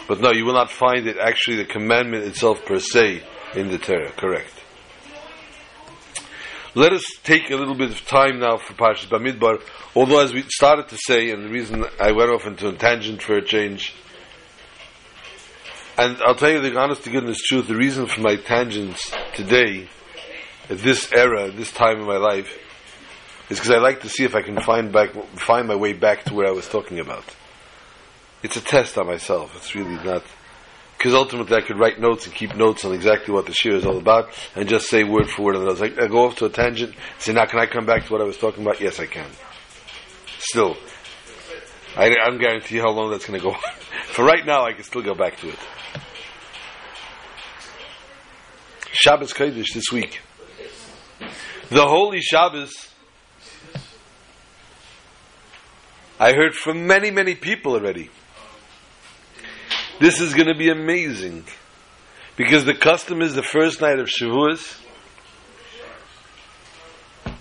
But 0.08 0.22
no, 0.22 0.32
you 0.32 0.46
will 0.46 0.54
not 0.54 0.72
find 0.72 1.08
it 1.08 1.18
actually 1.18 1.58
the 1.58 1.66
commandment 1.66 2.26
itself 2.26 2.64
per 2.66 2.80
se 2.80 3.24
in 3.56 3.70
the 3.70 3.78
Torah, 3.78 4.12
correct. 4.12 4.54
Let 6.76 6.92
us 6.92 7.06
take 7.24 7.50
a 7.52 7.56
little 7.56 7.74
bit 7.74 7.92
of 7.92 8.06
time 8.06 8.40
now 8.40 8.58
for 8.58 8.74
Parshas 8.74 9.08
Bamidbar, 9.08 9.62
although 9.96 10.20
as 10.20 10.34
we 10.34 10.44
started 10.50 10.90
to 10.90 10.98
say, 10.98 11.32
and 11.32 11.46
the 11.46 11.50
reason 11.50 11.86
I 12.02 12.12
went 12.12 12.32
off 12.32 12.46
into 12.46 12.68
a 12.68 12.74
tangent 12.74 13.22
for 13.22 13.38
a 13.38 13.42
change, 13.42 13.96
and 15.98 16.18
I'll 16.22 16.36
tell 16.36 16.52
you 16.52 16.60
the 16.60 16.78
honest 16.78 17.06
to 17.06 17.10
goodness 17.10 17.42
truth, 17.42 17.68
the 17.68 17.78
reason 17.78 18.08
for 18.08 18.20
my 18.20 18.36
tangents 18.36 19.10
today, 19.36 19.88
at 20.70 20.80
this 20.80 21.10
era, 21.14 21.50
this 21.50 21.72
time 21.72 22.02
in 22.02 22.06
my 22.06 22.18
life, 22.18 22.54
is 23.50 23.58
because 23.58 23.72
I 23.72 23.78
like 23.78 24.02
to 24.02 24.10
see 24.10 24.26
if 24.26 24.36
I 24.36 24.42
can 24.42 24.60
find 24.60 24.92
back, 24.92 25.14
find 25.38 25.70
my 25.70 25.76
way 25.76 25.94
back 25.94 26.26
to 26.26 26.34
where 26.34 26.48
I 26.48 26.52
was 26.52 26.68
talking 26.68 27.00
about. 27.00 27.24
It's 28.46 28.58
a 28.58 28.62
test 28.62 28.96
on 29.00 29.08
myself. 29.08 29.56
It's 29.56 29.74
really 29.74 29.96
not 30.04 30.24
because 30.96 31.16
ultimately 31.16 31.58
I 31.58 31.62
could 31.62 31.80
write 31.80 32.00
notes 32.00 32.28
and 32.28 32.36
keep 32.36 32.56
notes 32.56 32.86
on 32.86 32.94
exactly 32.94 33.34
what 33.34 33.48
the 33.48 33.54
shiur 33.54 33.74
is 33.74 33.88
all 33.88 33.98
about 33.98 34.30
and 34.56 34.70
just 34.70 34.88
say 34.88 35.04
word 35.04 35.32
for 35.32 35.42
word. 35.42 35.56
And 35.56 35.68
I 35.68 36.04
I 36.04 36.08
go 36.08 36.28
off 36.28 36.36
to 36.36 36.46
a 36.46 36.50
tangent. 36.50 36.94
Say, 37.18 37.34
now 37.34 37.46
can 37.46 37.60
I 37.60 37.66
come 37.66 37.88
back 37.88 38.06
to 38.06 38.12
what 38.12 38.22
I 38.22 38.24
was 38.24 38.38
talking 38.38 38.62
about? 38.64 38.80
Yes, 38.80 39.00
I 39.00 39.08
can. 39.08 39.28
Still, 40.38 40.78
I, 41.98 42.10
don't 42.10 42.38
guarantee 42.38 42.78
how 42.78 42.92
long 42.92 43.10
that's 43.10 43.26
going 43.26 43.40
to 43.40 43.44
go. 43.44 43.56
for 44.06 44.24
right 44.24 44.46
now, 44.46 44.64
I 44.64 44.74
can 44.74 44.84
still 44.84 45.02
go 45.02 45.16
back 45.16 45.38
to 45.38 45.50
it. 45.50 45.60
Shabbos 48.92 49.34
Kodesh 49.34 49.74
this 49.74 49.92
week. 49.92 50.22
The 51.70 51.88
Holy 51.88 52.22
Shabbos 52.22 52.90
I 56.20 56.34
heard 56.34 56.54
from 56.54 56.86
many, 56.86 57.10
many 57.10 57.34
people 57.34 57.74
already. 57.74 58.12
This 60.00 60.20
is 60.20 60.34
going 60.34 60.48
to 60.48 60.56
be 60.56 60.70
amazing. 60.70 61.46
Because 62.36 62.66
the 62.66 62.74
custom 62.74 63.22
is 63.22 63.36
the 63.36 63.44
first 63.44 63.80
night 63.82 64.00
of 64.00 64.08
Shavuos. 64.08 64.82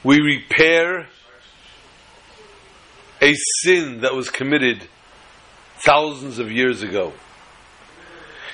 We 0.05 0.21
repair 0.21 1.09
a 3.21 3.35
sin 3.63 4.03
that 4.03 4.15
was 4.15 4.31
committed 4.31 4.87
thousands 5.79 6.39
of 6.39 6.53
years 6.53 6.83
ago. 6.83 7.13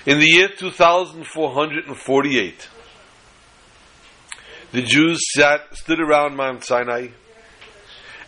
In 0.07 0.19
the 0.19 0.26
year 0.26 0.49
2448, 0.49 2.69
the 4.73 4.83
Jews 4.83 5.21
sat, 5.37 5.76
stood 5.76 6.00
around 6.00 6.37
Mount 6.37 6.64
Sinai 6.64 7.09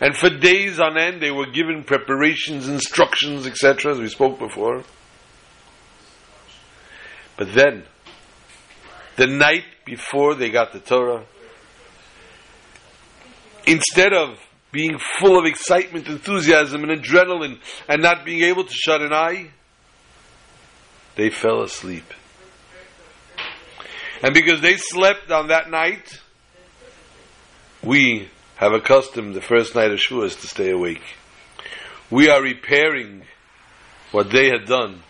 and 0.03 0.17
for 0.17 0.29
days 0.29 0.81
on 0.81 0.97
end, 0.97 1.21
they 1.21 1.31
were 1.31 1.45
given 1.45 1.85
preparations, 1.85 2.67
instructions, 2.67 3.47
etc., 3.47 3.93
as 3.93 3.99
we 3.99 4.09
spoke 4.09 4.37
before. 4.37 4.83
But 7.37 7.53
then, 7.53 7.83
the 9.15 9.27
night 9.27 9.63
before 9.85 10.35
they 10.35 10.49
got 10.49 10.73
the 10.73 10.79
Torah, 10.79 11.25
instead 13.65 14.13
of 14.13 14.37
being 14.71 14.97
full 15.19 15.37
of 15.37 15.45
excitement, 15.45 16.07
enthusiasm, 16.07 16.83
and 16.83 17.01
adrenaline, 17.01 17.59
and 17.87 18.01
not 18.01 18.25
being 18.25 18.43
able 18.43 18.63
to 18.63 18.73
shut 18.73 19.01
an 19.01 19.13
eye, 19.13 19.51
they 21.15 21.29
fell 21.29 21.61
asleep. 21.61 22.05
And 24.23 24.33
because 24.33 24.61
they 24.61 24.77
slept 24.77 25.31
on 25.31 25.49
that 25.49 25.69
night, 25.69 26.19
we 27.83 28.29
have 28.55 28.71
accustomed 28.71 29.35
the 29.35 29.41
first 29.41 29.75
night 29.75 29.91
of 29.91 29.99
Shavuos 29.99 30.39
to 30.41 30.47
stay 30.47 30.71
awake. 30.71 31.03
We 32.09 32.29
are 32.29 32.41
repairing 32.41 33.23
what 34.11 34.31
they 34.31 34.47
had 34.47 34.65
done 34.65 35.03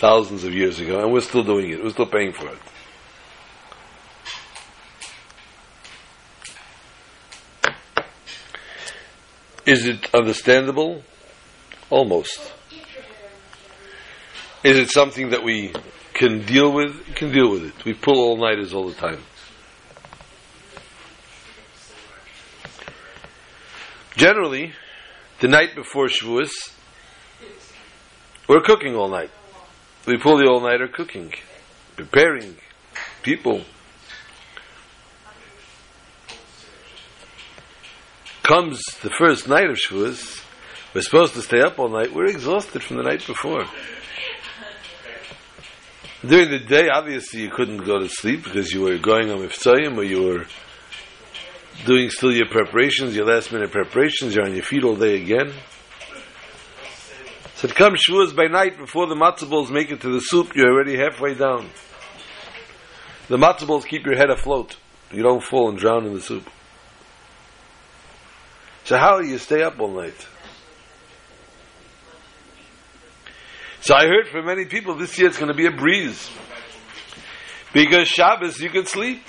thousands 0.00 0.44
of 0.44 0.54
years 0.54 0.80
ago, 0.80 1.02
and 1.02 1.12
we're 1.12 1.20
still 1.20 1.44
doing 1.44 1.70
it. 1.70 1.84
We're 1.84 1.90
still 1.90 2.06
paying 2.06 2.32
for 2.32 2.48
it. 2.48 2.58
Is 9.66 9.86
it 9.86 10.12
understandable? 10.14 11.02
Almost. 11.90 12.54
Is 14.64 14.78
it 14.78 14.88
something 14.88 15.30
that 15.30 15.44
we 15.44 15.74
can 16.14 16.46
deal 16.46 16.72
with? 16.72 17.06
We 17.06 17.14
can 17.14 17.30
deal 17.30 17.50
with 17.50 17.64
it. 17.66 17.84
We 17.84 17.92
pull 17.92 18.18
all 18.18 18.38
nighters 18.38 18.72
all 18.72 18.88
the 18.88 18.94
time. 18.94 19.20
Generally, 24.16 24.72
the 25.40 25.48
night 25.48 25.74
before 25.74 26.06
Shavuos, 26.06 26.72
we're 28.48 28.62
cooking 28.62 28.96
all 28.96 29.08
night. 29.08 29.30
We 30.06 30.16
pull 30.16 30.38
the 30.38 30.46
all 30.46 30.60
nighter 30.60 30.88
cooking, 30.88 31.32
preparing 31.96 32.56
people. 33.22 33.62
Comes 38.42 38.82
the 39.02 39.10
first 39.10 39.46
night 39.46 39.70
of 39.70 39.76
Shavuos, 39.76 40.42
we're 40.92 41.02
supposed 41.02 41.34
to 41.34 41.42
stay 41.42 41.60
up 41.60 41.78
all 41.78 41.88
night. 41.88 42.12
We're 42.12 42.26
exhausted 42.26 42.82
from 42.82 42.96
the 42.96 43.04
night 43.04 43.24
before. 43.24 43.64
During 46.26 46.50
the 46.50 46.58
day, 46.58 46.88
obviously, 46.88 47.42
you 47.42 47.50
couldn't 47.50 47.84
go 47.84 48.00
to 48.00 48.08
sleep 48.08 48.42
because 48.42 48.72
you 48.72 48.80
were 48.82 48.98
going 48.98 49.30
on 49.30 49.38
Miftzayim 49.38 49.96
or 49.96 50.02
you 50.02 50.22
were 50.24 50.46
doing 51.86 52.10
still 52.10 52.32
your 52.32 52.48
preparations, 52.48 53.14
your 53.14 53.24
last 53.24 53.52
minute 53.52 53.70
preparations. 53.70 54.34
You're 54.34 54.46
on 54.46 54.54
your 54.54 54.64
feet 54.64 54.82
all 54.82 54.96
day 54.96 55.22
again. 55.22 55.52
So 57.60 57.68
it 57.68 57.74
comes 57.74 58.00
Shavuos 58.08 58.34
by 58.34 58.46
night 58.46 58.78
before 58.78 59.06
the 59.06 59.14
matzah 59.14 59.46
balls 59.46 59.70
make 59.70 59.90
it 59.90 60.00
to 60.00 60.08
the 60.10 60.20
soup. 60.20 60.56
You're 60.56 60.72
already 60.72 60.96
halfway 60.96 61.34
down. 61.34 61.68
The 63.28 63.36
matzah 63.36 63.66
balls 63.66 63.84
keep 63.84 64.06
your 64.06 64.16
head 64.16 64.30
afloat. 64.30 64.78
You 65.12 65.22
don't 65.22 65.44
fall 65.44 65.68
and 65.68 65.76
drown 65.76 66.06
in 66.06 66.14
the 66.14 66.22
soup. 66.22 66.48
So 68.84 68.96
how 68.96 69.20
do 69.20 69.28
you 69.28 69.36
stay 69.36 69.62
up 69.62 69.78
all 69.78 69.90
night? 69.90 70.26
So 73.82 73.94
I 73.94 74.06
heard 74.06 74.28
from 74.28 74.46
many 74.46 74.64
people 74.64 74.94
this 74.94 75.18
year 75.18 75.28
it's 75.28 75.36
going 75.36 75.52
to 75.52 75.54
be 75.54 75.66
a 75.66 75.70
breeze. 75.70 76.30
Because 77.74 78.08
Shabbos 78.08 78.58
you 78.58 78.70
can 78.70 78.86
sleep. 78.86 79.20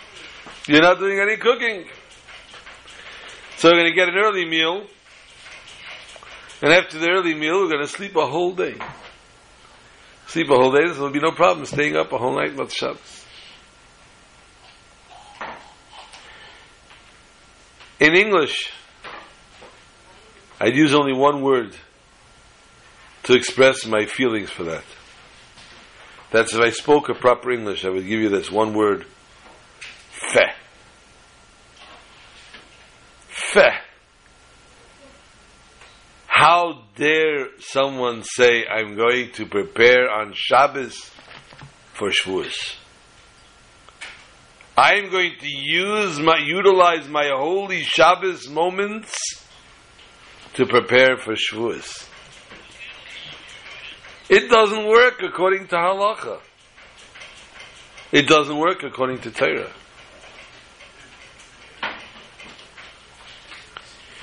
You're 0.69 0.81
not 0.81 0.99
doing 0.99 1.19
any 1.19 1.35
cooking. 1.35 1.83
So 3.57 3.67
we're 3.67 3.81
going 3.81 3.91
to 3.91 3.93
get 3.93 4.07
an 4.07 4.15
early 4.15 4.45
meal. 4.45 4.87
And 6.61 6.71
after 6.71 6.99
the 6.99 7.09
early 7.09 7.33
meal, 7.33 7.61
we're 7.61 7.69
going 7.69 7.81
to 7.81 7.87
sleep 7.87 8.15
a 8.15 8.25
whole 8.25 8.53
day. 8.53 8.75
Sleep 10.27 10.49
a 10.49 10.55
whole 10.55 10.71
day, 10.71 10.87
so 10.87 10.93
there'll 10.93 11.09
be 11.09 11.19
no 11.19 11.31
problem 11.31 11.65
staying 11.65 11.95
up 11.95 12.11
a 12.11 12.17
whole 12.17 12.35
night 12.35 12.53
about 12.53 12.71
Shabbos. 12.71 13.25
In 17.99 18.15
English, 18.15 18.71
I'd 20.59 20.75
use 20.75 20.93
only 20.93 21.13
one 21.13 21.41
word 21.41 21.75
to 23.23 23.33
express 23.33 23.85
my 23.85 24.05
feelings 24.05 24.49
for 24.49 24.63
that. 24.63 24.83
That's 26.31 26.53
if 26.53 26.61
I 26.61 26.69
spoke 26.69 27.09
a 27.09 27.13
proper 27.13 27.51
English, 27.51 27.83
I 27.83 27.89
would 27.89 28.07
give 28.07 28.19
you 28.19 28.29
this 28.29 28.49
one 28.49 28.73
word, 28.73 29.05
feh. 30.11 30.53
Feh. 33.27 33.77
How 36.33 36.83
dare 36.95 37.49
someone 37.59 38.23
say, 38.23 38.65
I'm 38.65 38.95
going 38.95 39.31
to 39.33 39.45
prepare 39.45 40.09
on 40.09 40.31
Shabbos 40.33 41.11
for 41.93 42.09
Shavuos? 42.09 42.55
I'm 44.77 45.11
going 45.11 45.33
to 45.41 45.47
use 45.47 46.19
my, 46.19 46.37
utilize 46.37 47.07
my 47.09 47.27
holy 47.35 47.83
Shabbos 47.83 48.47
moments 48.47 49.13
to 50.53 50.65
prepare 50.65 51.17
for 51.17 51.35
Shavuos. 51.35 52.07
It 54.29 54.49
doesn't 54.49 54.87
work 54.87 55.21
according 55.21 55.67
to 55.67 55.75
halacha. 55.75 56.39
It 58.13 58.27
doesn't 58.27 58.57
work 58.57 58.83
according 58.83 59.19
to 59.19 59.31
Torah. 59.31 59.71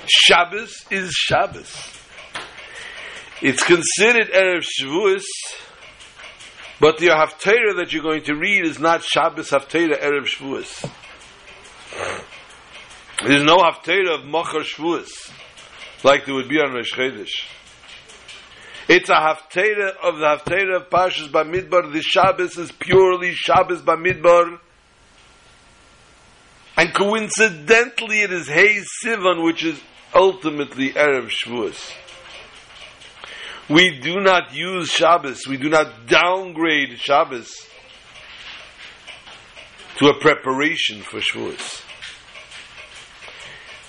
Shabbos 0.07 0.85
is 0.89 1.11
Shabbos. 1.11 1.98
It's 3.41 3.63
considered 3.63 4.31
Erev 4.33 4.65
Shavuos, 4.65 5.23
but 6.81 6.97
the 6.97 7.07
Haftarah 7.07 7.77
that 7.77 7.93
you're 7.93 8.03
going 8.03 8.23
to 8.23 8.35
read 8.35 8.65
is 8.65 8.79
not 8.79 9.01
Shabbos 9.01 9.51
Haftarah 9.51 9.97
Erev 9.97 10.25
Shavuos. 10.25 10.91
There's 13.25 13.43
no 13.43 13.59
Haftarah 13.59 14.19
of 14.19 14.25
Machar 14.25 14.63
Shavuos, 14.63 15.31
like 16.03 16.25
there 16.25 16.35
would 16.35 16.49
be 16.49 16.59
on 16.59 16.73
Rosh 16.73 16.91
Chodesh. 16.93 17.31
It's 18.89 19.09
a 19.09 19.13
Haftarah 19.13 19.95
of 20.03 20.17
the 20.17 20.25
Haftarah 20.25 20.81
of 20.81 20.89
Parshas 20.89 21.29
Bamidbar. 21.29 21.93
The 21.93 22.01
Shabbos 22.01 22.57
is 22.57 22.73
purely 22.73 23.31
Shabbos 23.33 23.81
Bamidbar. 23.81 24.59
And 26.75 26.93
coincidentally, 26.93 28.19
it 28.19 28.33
is 28.33 28.49
Hey 28.49 28.81
Sivan, 29.01 29.45
which 29.45 29.63
is 29.63 29.79
ultimately 30.13 30.91
Erev 30.91 31.29
Shavuos. 31.29 31.93
We 33.69 33.99
do 33.99 34.19
not 34.19 34.53
use 34.53 34.89
Shabbos, 34.89 35.45
we 35.47 35.57
do 35.57 35.69
not 35.69 36.07
downgrade 36.07 36.97
Shabbos 36.99 37.67
to 39.97 40.07
a 40.07 40.19
preparation 40.19 41.01
for 41.01 41.19
Shavuos. 41.19 41.83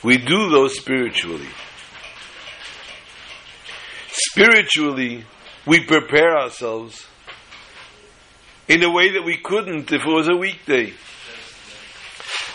We 0.03 0.19
do 0.19 0.51
those 0.51 0.77
spiritually. 0.77 1.49
Spiritually, 4.11 5.25
we 5.67 5.85
prepare 5.85 6.37
ourselves 6.37 7.07
in 8.69 8.83
a 8.83 8.91
way 8.91 9.13
that 9.13 9.23
we 9.23 9.39
couldn't 9.39 9.93
if 9.93 10.03
it 10.03 10.07
was 10.07 10.29
a 10.29 10.37
weekday. 10.37 10.93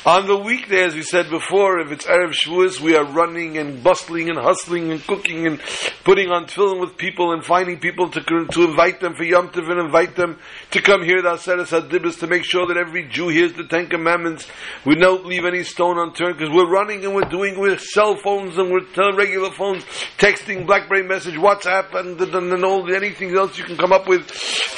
On 0.05 0.27
the 0.27 0.37
weekday, 0.37 0.83
as 0.83 0.93
we 0.93 1.01
said 1.01 1.31
before, 1.31 1.79
if 1.79 1.91
it's 1.91 2.05
Erev 2.05 2.35
Shavuos, 2.35 2.79
we 2.79 2.95
are 2.95 3.03
running 3.05 3.57
and 3.57 3.81
bustling 3.81 4.29
and 4.29 4.37
hustling 4.37 4.91
and 4.91 5.01
cooking 5.07 5.47
and 5.47 5.59
putting 6.03 6.29
on 6.29 6.45
tefillin 6.45 6.79
with 6.79 6.95
people 6.95 7.33
and 7.33 7.43
finding 7.43 7.79
people 7.79 8.11
to, 8.11 8.21
to 8.21 8.63
invite 8.65 8.99
them 8.99 9.15
for 9.15 9.23
Yom 9.23 9.49
Tov 9.49 9.67
and 9.67 9.79
invite 9.79 10.15
them 10.15 10.37
to 10.69 10.81
come 10.83 11.03
here 11.03 11.23
to 11.23 11.29
Aseres 11.29 11.71
Hadibros 11.71 12.19
to 12.19 12.27
make 12.27 12.43
sure 12.43 12.67
that 12.67 12.77
every 12.77 13.07
Jew 13.09 13.29
hears 13.29 13.53
the 13.53 13.63
Ten 13.63 13.87
Commandments. 13.87 14.47
We 14.85 14.93
don't 14.93 15.25
leave 15.25 15.43
any 15.43 15.63
stone 15.63 15.97
unturned 15.97 16.37
because 16.37 16.53
we're 16.53 16.69
running 16.69 17.03
and 17.03 17.15
we're 17.15 17.21
doing 17.21 17.59
with 17.59 17.81
cell 17.81 18.15
phones 18.15 18.59
and 18.59 18.71
with 18.71 18.95
regular 18.95 19.49
phones, 19.53 19.83
texting, 20.19 20.67
BlackBerry 20.67 21.01
message, 21.01 21.33
WhatsApp, 21.33 21.95
and, 21.95 22.21
and, 22.21 22.53
and 22.53 22.63
all 22.63 22.93
anything 22.93 23.35
else 23.35 23.57
you 23.57 23.63
can 23.63 23.75
come 23.75 23.91
up 23.91 24.07
with, 24.07 24.21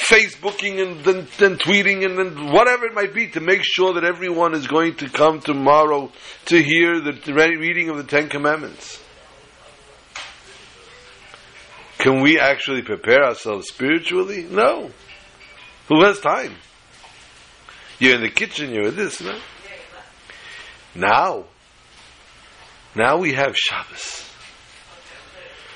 Facebooking 0.08 0.80
and 0.80 1.04
then 1.04 1.58
tweeting 1.58 2.02
and 2.02 2.16
then 2.16 2.50
whatever 2.50 2.86
it 2.86 2.94
might 2.94 3.12
be 3.12 3.28
to 3.28 3.40
make 3.40 3.60
sure 3.62 3.92
that 3.92 4.04
everyone 4.04 4.54
is 4.54 4.66
going 4.66 4.94
to 4.94 5.17
come 5.18 5.40
tomorrow 5.40 6.12
to 6.44 6.62
hear 6.62 7.00
the 7.00 7.12
reading 7.34 7.88
of 7.88 7.96
the 7.96 8.04
Ten 8.04 8.28
Commandments. 8.28 9.02
Can 11.98 12.20
we 12.20 12.38
actually 12.38 12.82
prepare 12.82 13.24
ourselves 13.24 13.66
spiritually? 13.66 14.46
No. 14.48 14.92
Who 15.88 16.04
has 16.04 16.20
time? 16.20 16.54
You're 17.98 18.14
in 18.14 18.20
the 18.20 18.30
kitchen, 18.30 18.72
you're 18.72 18.92
this, 18.92 19.20
no? 19.20 19.36
Now, 20.94 21.46
now 22.94 23.18
we 23.18 23.32
have 23.32 23.56
Shabbos. 23.56 24.24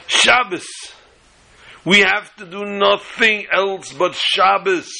Shabbos. 0.06 0.68
We 1.84 1.98
have 2.02 2.32
to 2.36 2.46
do 2.46 2.64
nothing 2.64 3.46
else 3.52 3.92
but 3.92 4.14
Shabbos. 4.14 4.92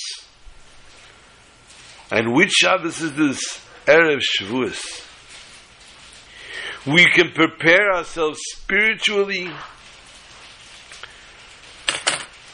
And 2.10 2.34
which 2.34 2.50
Shabbos 2.50 3.00
is 3.00 3.12
this? 3.12 3.62
Erev 3.86 4.20
Shavuos. 4.20 5.08
We 6.86 7.06
can 7.06 7.32
prepare 7.32 7.92
ourselves 7.94 8.40
spiritually 8.52 9.50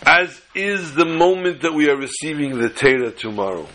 as 0.08 0.40
is 0.54 0.94
the 0.94 1.04
moment 1.04 1.60
that 1.62 1.74
we 1.74 1.90
are 1.90 1.96
receiving 1.96 2.58
the 2.58 2.70
Torah 2.70 3.10
tomorrow. 3.10 3.66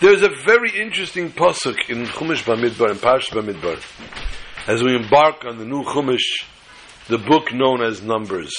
There's 0.00 0.22
a 0.22 0.30
very 0.46 0.70
interesting 0.70 1.30
pasuk 1.30 1.90
in 1.90 2.06
Chumash 2.06 2.44
Bamidbar, 2.44 2.92
in 2.92 2.96
Parsh 2.96 3.30
Bamidbar, 3.30 3.78
as 4.66 4.82
we 4.82 4.94
embark 4.94 5.44
on 5.44 5.58
the 5.58 5.66
new 5.66 5.82
Chumash, 5.82 6.44
the 7.08 7.18
book 7.18 7.52
known 7.52 7.82
as 7.82 8.00
Numbers. 8.00 8.54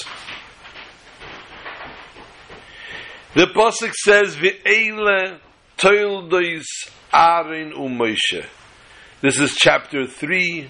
The 3.32 3.46
pasuk 3.46 3.92
says, 3.94 4.34
"Ve'ele 4.34 5.38
toildois 5.78 6.64
Aaron 7.12 7.72
u'Moshe. 7.72 8.44
This 9.20 9.38
is 9.38 9.54
chapter 9.54 10.06
3, 10.06 10.68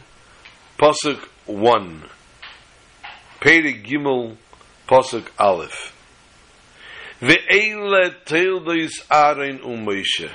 Pasuk 0.78 1.26
1. 1.46 2.04
Perek 3.40 3.86
Gimel, 3.86 4.36
Pasuk 4.86 5.28
Aleph. 5.38 5.96
Ve'ele 7.22 8.14
teildois 8.26 9.06
Aaron 9.10 9.60
u'Moshe. 9.60 10.30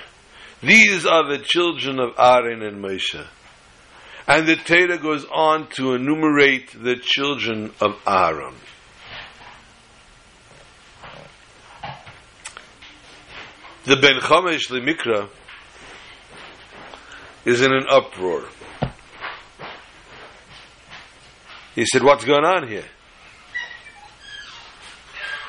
These 0.63 1.05
are 1.05 1.29
the 1.29 1.43
children 1.45 1.99
of 1.99 2.15
Aaron 2.17 2.63
and 2.63 2.83
Moshe. 2.83 3.23
And 4.27 4.47
the 4.47 4.55
Torah 4.55 4.97
goes 4.97 5.25
on 5.31 5.67
to 5.75 5.93
enumerate 5.93 6.71
the 6.81 6.95
children 6.95 7.71
of 7.79 8.01
Aaron. 8.07 8.55
The 13.85 13.97
Ben 13.97 14.19
Chamesh 14.19 14.67
Mikra 14.71 15.29
is 17.45 17.61
in 17.61 17.71
an 17.71 17.85
uproar. 17.87 18.45
He 21.75 21.85
said, 21.85 22.01
What's 22.01 22.25
going 22.25 22.45
on 22.45 22.67
here? 22.67 22.85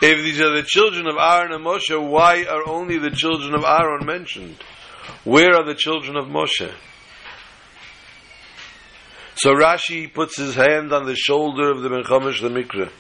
If 0.03 0.23
these 0.23 0.39
are 0.43 0.55
the 0.55 0.65
children 0.67 1.07
of 1.07 1.17
Aaron 1.17 1.53
and 1.53 1.65
Moshe, 1.65 1.99
why 1.99 2.45
are 2.45 2.69
only 2.69 2.99
the 2.99 3.11
children 3.11 3.55
of 3.55 3.65
Aaron 3.65 4.05
mentioned? 4.05 4.57
Where 5.25 5.55
are 5.55 5.65
the 5.65 5.75
children 5.75 6.19
of 6.19 6.27
Moshe? 6.27 6.71
So 9.37 9.53
Rashi 9.53 10.13
puts 10.13 10.37
his 10.37 10.55
hand 10.55 10.93
on 10.93 11.07
the 11.07 11.17
shoulder 11.17 11.71
of 11.71 11.81
the 11.81 11.89
Ben 11.89 12.03
Chamesh 12.03 12.43
the 12.43 12.51
Mikra. 12.51 12.91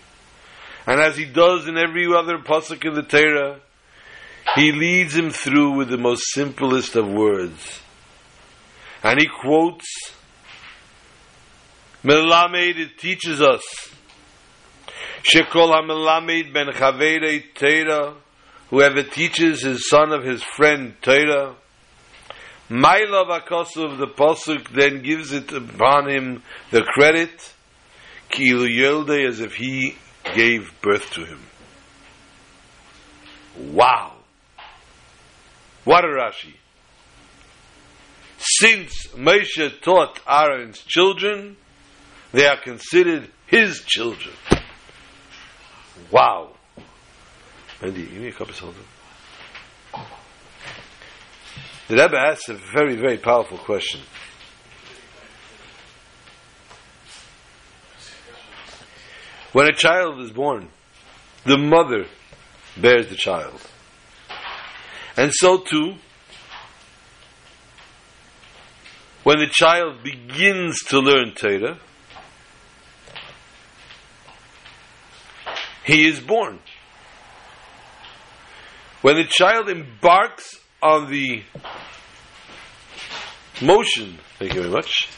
And 0.87 0.99
as 0.99 1.19
he 1.19 1.27
does 1.27 1.69
in 1.69 1.77
every 1.77 2.07
other 2.07 2.39
pasuk 2.39 2.87
in 2.87 2.95
the 2.95 3.03
Torah, 3.03 3.61
he 4.57 4.73
leads 4.73 5.15
him 5.15 5.31
through 5.31 5.77
with 5.77 5.89
the 5.89 5.99
most 5.99 6.25
simplest 6.33 6.97
of 6.97 7.07
words. 7.07 7.81
And 9.03 9.21
he 9.21 9.27
quotes 9.27 9.87
Melamed, 12.03 12.79
it 12.79 12.99
teaches 12.99 13.41
us 13.41 13.63
Shekol 15.23 15.75
HaMelamed 15.75 16.53
ben 16.53 16.69
Chaverei 16.69 17.45
Torah 17.55 18.15
Whoever 18.71 19.05
teaches 19.05 19.63
his 19.63 19.89
son 19.89 20.13
of 20.13 20.25
his 20.25 20.43
friend 20.43 20.95
Torah 21.03 21.55
Mailav 22.69 23.41
Akosov, 23.41 23.99
the 23.99 24.09
Pasuk 24.09 24.71
then 24.71 25.03
gives 25.03 25.33
it 25.33 25.53
upon 25.53 26.09
him 26.09 26.43
the 26.73 26.83
credit 26.83 27.53
Kilu 28.31 28.69
Yelde 28.69 29.29
as 29.29 29.39
if 29.39 29.55
he 29.55 29.97
gave 30.35 30.73
birth 30.83 31.13
to 31.13 31.25
him. 31.25 31.41
Wow! 33.57 34.16
What 35.87 36.05
a 36.05 36.09
Rashi! 36.09 36.53
Since 38.39 39.07
Moshe 39.15 39.81
taught 39.83 40.19
Aaron's 40.29 40.81
children, 40.81 41.57
they 42.33 42.45
are 42.45 42.61
considered 42.61 43.31
his 43.47 43.85
children. 43.87 44.35
Wow. 46.11 46.55
Andy, 47.81 48.03
give 48.03 48.21
me 48.21 48.29
a 48.29 48.33
cup 48.33 48.49
of 48.49 48.57
soda. 48.57 48.79
The 51.87 51.95
Rebbe 51.95 52.19
asks 52.19 52.49
a 52.49 52.55
very, 52.55 52.97
very 52.97 53.19
powerful 53.19 53.59
question. 53.59 54.01
When 59.53 59.69
a 59.69 59.73
child 59.73 60.19
is 60.19 60.33
born, 60.33 60.69
the 61.45 61.59
mother 61.59 62.07
bears 62.77 63.07
the 63.07 63.15
child. 63.15 63.61
And 65.17 65.33
so 65.33 65.59
too, 65.59 65.95
when 69.25 69.39
the 69.39 69.49
child 69.51 70.03
begins 70.03 70.79
to 70.89 71.01
learn 71.01 71.33
Torah, 71.35 71.79
he 75.85 76.07
is 76.07 76.21
born. 76.21 76.59
When 79.03 79.17
the 79.17 79.25
child 79.25 79.69
embarks 79.69 80.61
on 80.83 81.11
the 81.11 81.43
motion, 83.63 84.19
thank 84.39 84.55
you 84.55 84.63
very 84.63 84.73
much. 84.73 85.09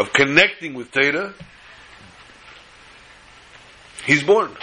Of 0.00 0.14
connecting 0.14 0.72
with 0.72 0.92
Torah, 0.92 1.34
he's 4.06 4.22
born. 4.22 4.56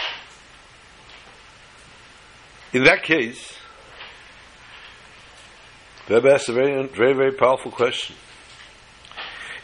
In 2.72 2.82
that 2.82 3.04
case, 3.04 3.56
the 6.08 6.16
Rebbe 6.16 6.34
asks 6.34 6.48
a 6.48 6.52
very, 6.52 6.84
very, 6.88 7.14
very 7.14 7.32
powerful 7.34 7.70
question. 7.70 8.16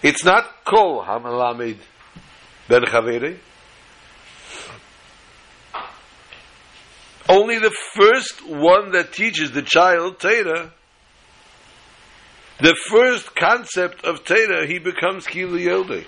It's 0.00 0.24
not 0.24 0.64
Kol 0.64 1.02
Hamalamed 1.04 1.78
Ben 2.68 2.82
Chavere. 2.82 3.38
Only 7.28 7.58
the 7.58 7.74
first 7.94 8.46
one 8.46 8.92
that 8.92 9.12
teaches 9.12 9.50
the 9.50 9.62
child 9.62 10.20
Torah, 10.20 10.72
the 12.60 12.76
first 12.88 13.34
concept 13.34 14.04
of 14.04 14.24
Torah, 14.24 14.66
he 14.66 14.78
becomes 14.78 15.26
Kilu 15.26 15.58
Yelde. 15.58 16.04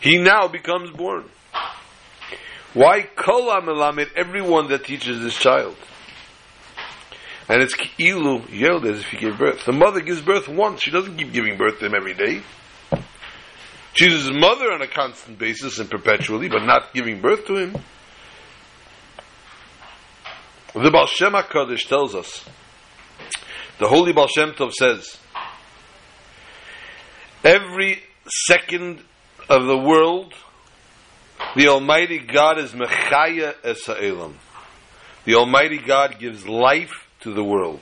He 0.00 0.18
now 0.18 0.48
becomes 0.48 0.90
born. 0.90 1.28
Why 2.74 3.02
Kol 3.02 3.48
Hamalamed, 3.48 4.12
everyone 4.16 4.68
that 4.68 4.84
teaches 4.84 5.20
this 5.22 5.36
child? 5.36 5.76
And 7.48 7.62
it's 7.62 7.74
Kilu 7.76 8.40
Yelde 8.48 8.90
as 8.92 9.00
if 9.00 9.06
he 9.06 9.18
gave 9.18 9.38
birth. 9.38 9.64
The 9.64 9.72
mother 9.72 10.00
gives 10.00 10.20
birth 10.20 10.48
once. 10.48 10.82
She 10.82 10.90
doesn't 10.90 11.16
keep 11.16 11.32
giving 11.32 11.56
birth 11.56 11.78
to 11.78 11.86
him 11.86 11.94
every 11.94 12.14
day. 12.14 12.42
She's 13.94 14.12
his 14.12 14.30
mother 14.30 14.72
on 14.72 14.82
a 14.82 14.86
constant 14.86 15.38
basis 15.38 15.78
and 15.78 15.90
perpetually, 15.90 16.48
but 16.48 16.64
not 16.64 16.92
giving 16.92 17.22
birth 17.22 17.46
to 17.46 17.56
him. 17.56 17.76
The 20.74 20.90
Baal 20.90 21.06
Shem 21.06 21.32
HaKadosh 21.32 21.88
tells 21.88 22.14
us, 22.14 22.44
the 23.78 23.88
Holy 23.88 24.12
Baal 24.12 24.26
Shem 24.26 24.50
Tov 24.50 24.72
says, 24.72 25.16
every 27.46 28.02
second 28.48 28.98
of 29.48 29.66
the 29.66 29.78
world, 29.78 30.34
the 31.54 31.68
Almighty 31.68 32.18
God 32.18 32.58
is 32.58 32.72
Mechaya 32.72 33.54
Es 33.62 33.86
Ha'elam. 33.86 34.36
The 35.24 35.36
Almighty 35.36 35.78
God 35.78 36.18
gives 36.18 36.48
life 36.48 37.08
to 37.20 37.32
the 37.32 37.44
world 37.44 37.80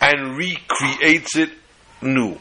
and 0.00 0.36
recreates 0.36 1.36
it 1.36 1.50
new. 2.00 2.36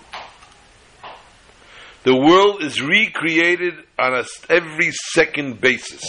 The 2.04 2.16
world 2.16 2.64
is 2.64 2.82
recreated 2.82 3.76
on 4.00 4.16
a 4.16 4.24
every 4.50 4.92
second 5.14 5.62
basis. 5.62 6.02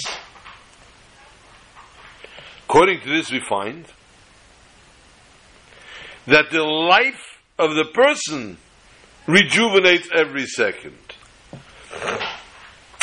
According 2.65 3.01
to 3.01 3.11
this, 3.11 3.31
we 3.31 3.41
find 3.47 3.85
that 6.27 6.51
the 6.51 6.63
life 6.63 7.39
of 7.59 7.75
the 7.75 7.85
person 7.93 8.57
rejuvenates 9.27 10.09
every 10.15 10.47
second. 10.47 10.99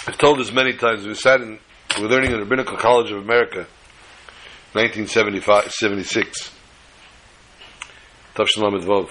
I've 0.08 0.18
told 0.18 0.40
this 0.40 0.52
many 0.52 0.74
times. 0.74 1.06
We 1.06 1.14
sat 1.14 1.42
in, 1.42 1.60
we 1.98 2.04
were 2.04 2.10
learning 2.10 2.32
in 2.32 2.38
the 2.38 2.44
Rabbinical 2.44 2.78
College 2.78 3.12
of 3.12 3.20
America, 3.20 3.68
1975, 4.74 5.72
76. 5.72 6.52
Tavshalam 8.36 8.82
Vov. 8.84 9.10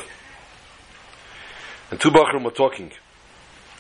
And 1.91 2.01
two 2.01 2.11
Bachram 2.11 2.45
were 2.45 2.51
talking. 2.51 2.93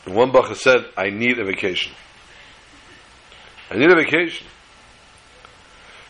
And 0.06 0.14
one 0.14 0.32
Bacha 0.32 0.54
said, 0.54 0.86
I 0.96 1.10
need 1.10 1.38
a 1.38 1.44
vacation. 1.44 1.92
I 3.70 3.76
need 3.76 3.90
a 3.90 3.96
vacation. 3.96 4.46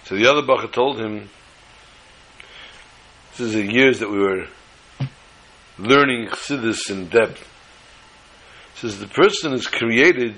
So 0.05 0.15
the 0.15 0.27
other 0.27 0.43
Bacha 0.43 0.69
told 0.69 1.01
him, 1.01 1.29
this 3.33 3.41
is 3.41 3.55
the 3.55 3.73
years 3.73 3.99
that 4.01 4.11
we 4.11 4.19
were 4.19 4.47
learning 5.79 6.29
Chassidus 6.29 6.91
in 6.91 7.09
depth. 7.09 7.47
Says, 8.75 8.99
the 8.99 9.09
person 9.09 9.53
is 9.53 9.67
created 9.67 10.35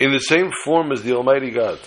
in 0.00 0.12
the 0.12 0.18
same 0.18 0.50
form 0.64 0.90
as 0.90 1.02
the 1.02 1.14
Almighty 1.14 1.50
God. 1.50 1.78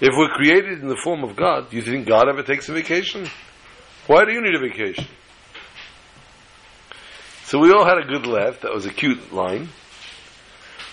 If 0.00 0.10
we're 0.16 0.34
created 0.34 0.80
in 0.80 0.88
the 0.88 1.00
form 1.02 1.24
of 1.24 1.36
God, 1.36 1.70
do 1.70 1.76
you 1.76 1.82
think 1.82 2.06
God 2.06 2.28
ever 2.28 2.42
takes 2.42 2.68
a 2.68 2.72
vacation? 2.72 3.26
Why 4.06 4.24
do 4.24 4.32
you 4.32 4.42
need 4.42 4.54
a 4.54 4.58
vacation? 4.58 5.06
So 7.44 7.58
we 7.58 7.72
all 7.72 7.86
had 7.86 7.98
a 7.98 8.06
good 8.06 8.26
laugh. 8.26 8.60
That 8.60 8.74
was 8.74 8.84
a 8.84 8.92
cute 8.92 9.32
line. 9.32 9.68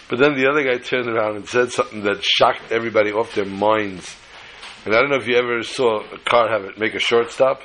But 0.10 0.20
then 0.20 0.36
the 0.36 0.50
other 0.50 0.64
guy 0.64 0.78
turned 0.78 1.10
around 1.10 1.38
and 1.38 1.48
said 1.48 1.72
something 1.72 2.04
that 2.04 2.24
shocked 2.24 2.72
everybody 2.72 3.12
off 3.12 3.34
their 3.34 3.46
minds. 3.46 4.16
And 4.86 4.96
I 4.96 5.00
don't 5.00 5.10
know 5.10 5.18
if 5.18 5.28
you 5.28 5.38
ever 5.38 5.64
saw 5.64 6.02
a 6.02 6.20
car 6.20 6.50
have 6.50 6.66
it 6.66 6.78
make 6.78 6.94
a 6.96 7.00
short 7.00 7.32
stop. 7.32 7.62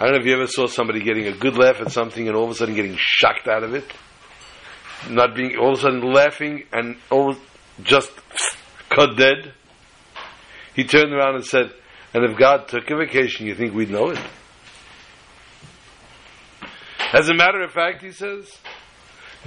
I 0.00 0.04
don't 0.04 0.14
know 0.14 0.20
if 0.20 0.26
you 0.26 0.32
ever 0.32 0.46
saw 0.46 0.66
somebody 0.66 1.02
getting 1.02 1.26
a 1.26 1.32
good 1.32 1.58
laugh 1.58 1.78
at 1.82 1.92
something 1.92 2.26
and 2.26 2.34
all 2.34 2.44
of 2.44 2.50
a 2.50 2.54
sudden 2.54 2.74
getting 2.74 2.96
shocked 2.98 3.46
out 3.46 3.62
of 3.62 3.74
it. 3.74 3.84
not 5.08 5.34
being 5.34 5.56
all 5.56 5.72
of 5.72 5.78
a 5.78 5.82
sudden 5.82 6.12
laughing 6.12 6.64
and 6.72 6.96
all 7.10 7.34
just 7.82 8.10
cut 8.90 9.16
dead. 9.16 9.54
He 10.74 10.84
turned 10.84 11.12
around 11.12 11.36
and 11.36 11.44
said, 11.44 11.72
"And 12.12 12.24
if 12.24 12.36
God 12.36 12.68
took 12.68 12.90
a 12.90 12.96
vacation, 12.96 13.46
you 13.46 13.54
think 13.54 13.74
we'd 13.74 13.90
know 13.90 14.10
it?" 14.10 14.18
As 17.12 17.28
a 17.28 17.34
matter 17.34 17.60
of 17.62 17.72
fact, 17.72 18.02
he 18.02 18.12
says, 18.12 18.56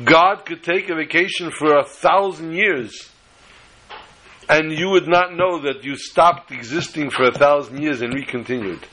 God 0.03 0.45
could 0.45 0.63
take 0.63 0.89
a 0.89 0.95
vacation 0.95 1.51
for 1.51 1.77
a 1.77 1.85
thousand 1.85 2.53
years, 2.53 3.11
and 4.49 4.71
you 4.71 4.89
would 4.89 5.07
not 5.07 5.33
know 5.33 5.59
that 5.61 5.83
you 5.83 5.95
stopped 5.95 6.51
existing 6.51 7.11
for 7.11 7.23
a 7.23 7.31
thousand 7.31 7.81
years 7.81 8.01
and 8.01 8.13
recontinued. 8.13 8.85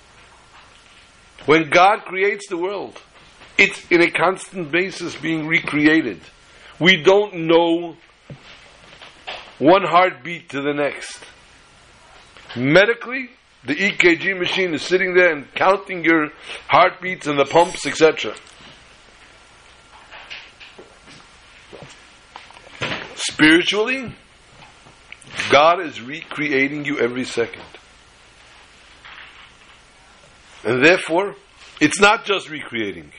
When 1.47 1.71
God 1.71 2.05
creates 2.05 2.49
the 2.49 2.57
world, 2.57 3.01
it's 3.59 3.91
in 3.91 4.01
a 4.01 4.11
constant 4.11 4.71
basis 4.71 5.17
being 5.17 5.47
recreated. 5.47 6.21
We 6.79 7.03
don't 7.03 7.47
know 7.47 7.97
one 9.59 9.83
heartbeat 9.85 10.51
to 10.51 10.63
the 10.63 10.73
next. 10.73 11.21
Medically, 12.57 13.31
the 13.65 13.75
EKG 13.75 14.39
machine 14.39 14.75
is 14.75 14.83
sitting 14.83 15.15
there 15.15 15.33
and 15.33 15.53
counting 15.55 16.05
your 16.05 16.31
heartbeats 16.67 17.27
and 17.27 17.39
the 17.39 17.45
pumps, 17.45 17.87
etc. 17.87 18.35
Spiritually, 23.15 24.15
God 25.51 25.81
is 25.81 26.01
recreating 26.01 26.87
you 26.87 26.99
every 26.99 27.25
second. 27.25 27.63
And 30.65 30.85
therefore, 30.85 31.35
it's 31.81 32.01
not 32.01 32.25
just 32.25 32.51
recreating. 32.51 33.11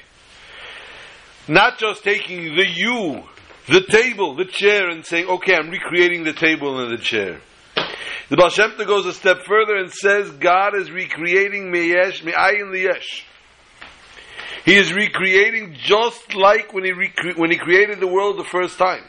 Not 1.47 1.80
just 1.80 2.04
taking 2.04 2.56
the 2.56 2.67
you, 2.67 3.23
the 3.67 3.82
table, 3.82 4.36
the 4.36 4.45
chair, 4.45 4.89
and 4.89 5.06
saying, 5.06 5.27
okay, 5.27 5.56
I'm 5.56 5.69
recreating 5.69 6.23
the 6.23 6.34
table 6.34 6.80
and 6.80 6.91
the 6.91 7.01
chair. 7.01 7.41
The 8.30 8.38
Baal 8.38 8.49
Shem 8.49 8.71
Tov 8.71 8.86
goes 8.86 9.06
a 9.06 9.13
step 9.13 9.39
further 9.45 9.75
and 9.75 9.91
says, 9.91 10.32
God 10.32 10.75
is 10.75 10.91
recreating 10.91 11.71
me'yesh, 11.71 12.23
me'ayin 12.23 12.71
liyesh. 12.71 13.23
He 14.63 14.75
is 14.75 14.93
recreating 14.93 15.75
just 15.77 16.36
like 16.36 16.71
when 16.71 16.84
he, 16.84 16.91
recre- 16.91 17.36
when 17.36 17.49
he 17.49 17.58
created 17.58 17.99
the 17.99 18.08
world 18.08 18.38
the 18.38 18.43
first 18.43 18.77
time. 18.77 19.04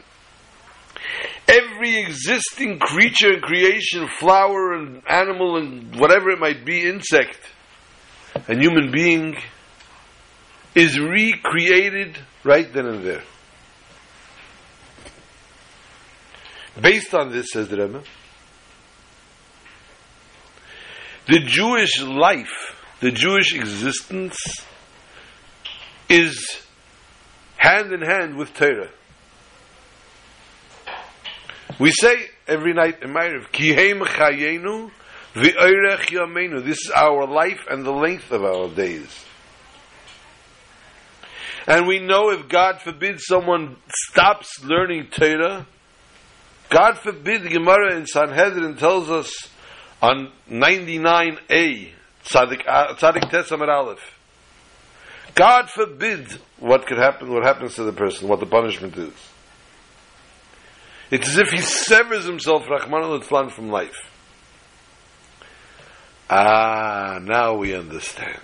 Every 1.47 1.99
existing 1.99 2.79
creature 2.79 3.33
and 3.33 3.41
creation, 3.41 4.07
flower 4.19 4.73
and 4.73 5.03
animal 5.07 5.57
and 5.57 5.95
whatever 5.99 6.31
it 6.31 6.39
might 6.39 6.65
be, 6.65 6.83
insect 6.83 7.37
and 8.47 8.61
human 8.61 8.91
being, 8.91 9.35
is 10.75 10.99
recreated 10.99 12.17
right 12.43 12.71
then 12.73 12.85
and 12.85 13.05
there. 13.05 13.23
Based 16.79 17.13
on 17.13 17.31
this, 17.31 17.51
says 17.51 17.67
the 17.67 17.77
Rebbe, 17.77 18.03
the 21.27 21.39
Jewish 21.39 22.01
life, 22.01 22.81
the 22.99 23.11
Jewish 23.11 23.53
existence, 23.53 24.37
is 26.09 26.63
hand 27.57 27.93
in 27.93 28.01
hand 28.01 28.35
with 28.35 28.53
Torah. 28.53 28.89
We 31.79 31.91
say 31.91 32.15
every 32.47 32.73
night 32.73 33.01
in 33.01 33.11
Ma'ariv, 33.11 33.51
Kihem 33.51 34.01
chayenu 34.01 34.91
This 35.35 36.77
is 36.79 36.91
our 36.95 37.25
life 37.25 37.65
and 37.69 37.85
the 37.85 37.91
length 37.91 38.31
of 38.31 38.43
our 38.43 38.69
days. 38.69 39.25
And 41.65 41.87
we 41.87 41.99
know 41.99 42.29
if 42.29 42.47
God 42.49 42.81
forbid 42.81 43.19
someone 43.19 43.77
stops 43.89 44.63
learning 44.63 45.07
Torah, 45.11 45.65
God 46.69 46.97
forbid 46.97 47.49
Gemara 47.49 47.95
in 47.95 48.05
Sanhedrin 48.05 48.75
tells 48.75 49.09
us 49.09 49.31
on 50.01 50.31
99a, 50.49 51.91
Tzadik, 52.25 52.65
Tzadik 52.65 53.69
Aleph, 53.69 54.19
God 55.35 55.69
forbid 55.69 56.27
what 56.59 56.85
could 56.85 56.97
happen, 56.97 57.31
what 57.31 57.43
happens 57.43 57.75
to 57.75 57.83
the 57.83 57.93
person, 57.93 58.27
what 58.27 58.39
the 58.39 58.45
punishment 58.45 58.97
is. 58.97 59.13
It's 61.09 61.29
as 61.29 61.37
if 61.37 61.49
he 61.49 61.59
severs 61.59 62.25
himself, 62.25 62.67
Rahman 62.69 63.03
al 63.03 63.49
from 63.49 63.69
life. 63.69 64.12
Ah, 66.29 67.19
now 67.21 67.55
we 67.55 67.75
understand. 67.75 68.39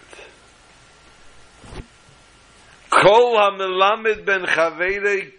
Kol 2.89 3.37
ha-melamed 3.37 4.25
ben 4.25 4.41
chaveirei 4.45 5.31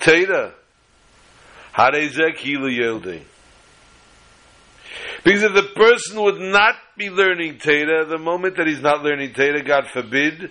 teira, 0.00 0.52
harei 1.74 2.08
zeh 2.08 2.36
kilu 2.36 2.70
yildei. 2.70 3.22
Because 5.24 5.42
if 5.42 5.54
the 5.54 5.70
person 5.74 6.22
would 6.22 6.40
not 6.40 6.76
be 6.96 7.10
learning 7.10 7.58
Torah, 7.58 8.04
the 8.04 8.18
moment 8.18 8.56
that 8.56 8.66
he's 8.66 8.80
not 8.80 9.02
learning 9.02 9.32
Torah, 9.32 9.62
God 9.62 9.88
forbid, 9.88 10.50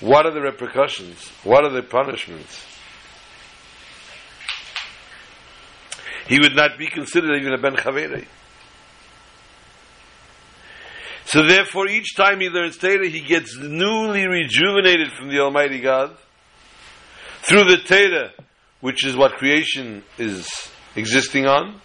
what 0.00 0.26
are 0.26 0.32
the 0.32 0.40
repercussions? 0.40 1.26
What 1.42 1.64
are 1.64 1.70
the 1.70 1.82
punishments? 1.82 2.64
He 6.28 6.38
would 6.38 6.54
not 6.54 6.78
be 6.78 6.88
considered 6.88 7.40
even 7.40 7.54
a 7.54 7.58
Ben 7.58 7.74
Chaveri. 7.74 8.26
So 11.28 11.46
therefore, 11.46 11.88
each 11.88 12.16
time 12.16 12.40
he 12.40 12.48
learns 12.48 12.78
Torah, 12.78 13.06
he 13.06 13.20
gets 13.20 13.54
newly 13.58 14.26
rejuvenated 14.26 15.12
from 15.12 15.28
the 15.28 15.40
Almighty 15.40 15.78
God 15.78 16.16
through 17.42 17.64
the 17.64 17.76
Torah, 17.76 18.32
which 18.80 19.04
is 19.04 19.14
what 19.14 19.32
creation 19.32 20.04
is 20.16 20.48
existing 20.96 21.44
on. 21.44 21.82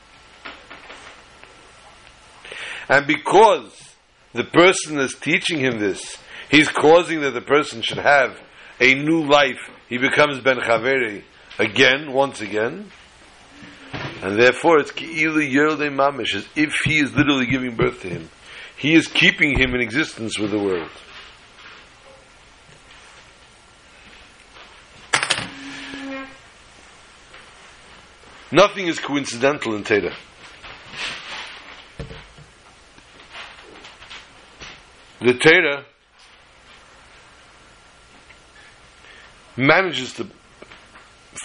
And 2.88 3.06
because 3.06 3.96
the 4.32 4.46
person 4.46 4.98
is 5.00 5.14
teaching 5.16 5.60
him 5.60 5.78
this, 5.78 6.18
he's 6.50 6.70
causing 6.70 7.20
that 7.20 7.32
the 7.32 7.42
person 7.42 7.82
should 7.82 7.98
have 7.98 8.40
a 8.80 8.96
new 8.96 9.26
life. 9.26 9.60
He 9.90 9.98
becomes 9.98 10.40
Ben 10.40 10.60
Chaveri 10.60 11.22
again, 11.60 12.14
once 12.14 12.40
again. 12.40 12.90
And 13.92 14.40
therefore 14.40 14.80
it's 14.80 14.92
Ki'ilu 14.92 15.46
Yerde 15.52 15.94
Mamish, 15.94 16.34
as 16.34 16.48
if 16.56 16.74
he 16.86 17.00
is 17.00 17.14
literally 17.14 17.48
giving 17.48 17.76
birth 17.76 18.02
to 18.04 18.08
him. 18.08 18.30
He 18.78 18.96
is 18.96 19.08
keeping 19.08 19.58
him 19.58 19.74
in 19.76 19.82
existence 19.82 20.38
with 20.38 20.52
the 20.52 20.60
world. 20.60 20.90
Nothing 28.52 28.88
is 28.88 29.00
coincidental 29.00 29.74
in 29.76 29.84
Teda. 29.84 30.14
The 35.20 35.34
Teda 35.34 35.86
manages 39.56 40.14
to 40.14 40.28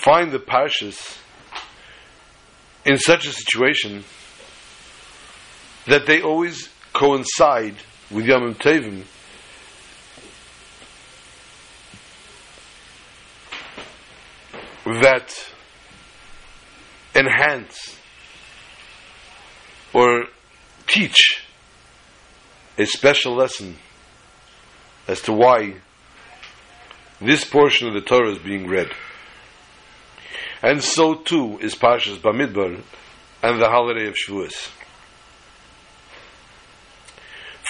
find 0.03 0.33
the 0.33 0.39
parshas 0.39 1.19
in 2.85 2.99
such 2.99 3.27
a 3.27 3.33
situation 3.33 4.05
that 5.87 6.07
they 6.07 6.21
always 6.21 6.69
coincide 6.99 7.77
with 8.11 8.27
Yom 8.27 8.57
Tevim 8.57 9.05
that 14.85 15.33
enhance 17.15 18.01
or 19.95 20.25
teach 20.89 21.45
a 22.77 22.85
special 22.85 23.37
lesson 23.37 23.77
as 25.07 25.21
to 25.23 25.33
why 25.33 25.75
this 27.21 27.45
portion 27.45 27.87
of 27.87 27.95
the 27.95 28.01
Torah 28.01 28.33
is 28.33 28.39
being 28.39 28.67
read. 28.67 28.91
And 30.63 30.83
so 30.83 31.15
too 31.15 31.61
is 31.61 31.77
Parshas 31.77 32.19
Bamidbar 32.19 32.83
and 33.45 33.63
the 33.63 33.69
holiday 33.69 34.09
of 34.09 34.17
Shavuos. 34.17 34.78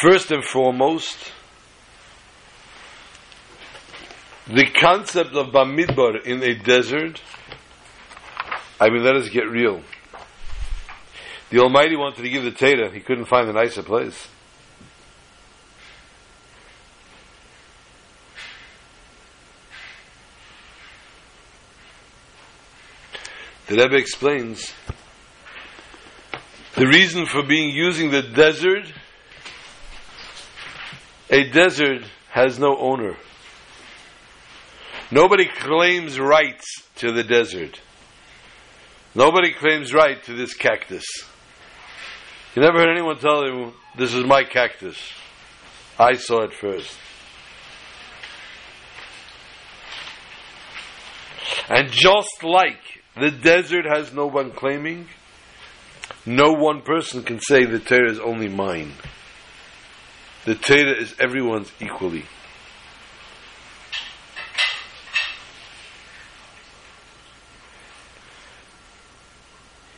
First 0.01 0.31
and 0.31 0.45
foremost, 0.45 1.33
the 4.47 4.65
concept 4.67 5.35
of 5.35 5.49
Bamidbar 5.49 6.25
in 6.25 6.41
a 6.41 6.55
desert, 6.55 7.21
I 8.81 8.91
mean, 8.91 9.03
let 9.03 9.17
us 9.17 9.29
get 9.29 9.51
real. 9.51 9.83
The 11.51 11.59
Almighty 11.59 11.97
wanted 11.97 12.23
to 12.23 12.29
give 12.29 12.45
the 12.45 12.53
Torah, 12.53 12.93
he 12.93 13.01
couldn't 13.01 13.25
find 13.25 13.49
a 13.49 13.53
nicer 13.53 13.83
place. 13.83 14.29
The 23.67 23.77
Rebbe 23.77 23.97
explains 23.97 24.73
the 26.77 26.87
reason 26.87 27.27
for 27.27 27.43
being 27.43 27.71
using 27.75 28.13
the 28.13 28.23
desert. 28.23 28.93
A 31.31 31.45
desert 31.51 32.05
has 32.31 32.59
no 32.59 32.77
owner. 32.77 33.17
Nobody 35.11 35.47
claims 35.47 36.19
rights 36.19 36.67
to 36.97 37.13
the 37.13 37.23
desert. 37.23 37.81
Nobody 39.15 39.53
claims 39.53 39.93
right 39.93 40.23
to 40.25 40.35
this 40.35 40.55
cactus. 40.55 41.05
You 42.55 42.63
never 42.63 42.79
heard 42.79 42.91
anyone 42.91 43.19
tell 43.19 43.47
you, 43.47 43.73
this 43.97 44.15
is 44.15 44.25
my 44.25 44.45
cactus. 44.45 44.97
I 45.99 46.15
saw 46.15 46.45
it 46.45 46.53
first. 46.53 46.97
And 51.69 51.91
just 51.91 52.43
like 52.43 53.03
the 53.17 53.31
desert 53.31 53.85
has 53.85 54.13
no 54.13 54.27
one 54.27 54.53
claiming, 54.53 55.09
no 56.25 56.53
one 56.53 56.83
person 56.83 57.23
can 57.23 57.41
say 57.41 57.65
the 57.65 57.79
Torah 57.79 58.11
is 58.11 58.21
only 58.21 58.49
mine. 58.49 58.93
The 60.49 60.55
Torah 60.55 60.99
is 60.99 61.15
everyone's 61.21 61.71
equally. 61.79 62.25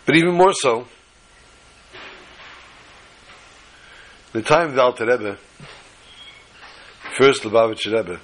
But 0.04 0.16
even 0.16 0.34
more 0.34 0.52
so, 0.52 0.88
the 4.32 4.42
time 4.42 4.70
of 4.70 4.74
the 4.74 4.82
Alter 4.82 5.06
Rebbe, 5.06 5.38
first 7.16 7.44
Lubavitcher 7.44 7.96
Rebbe, 7.96 8.18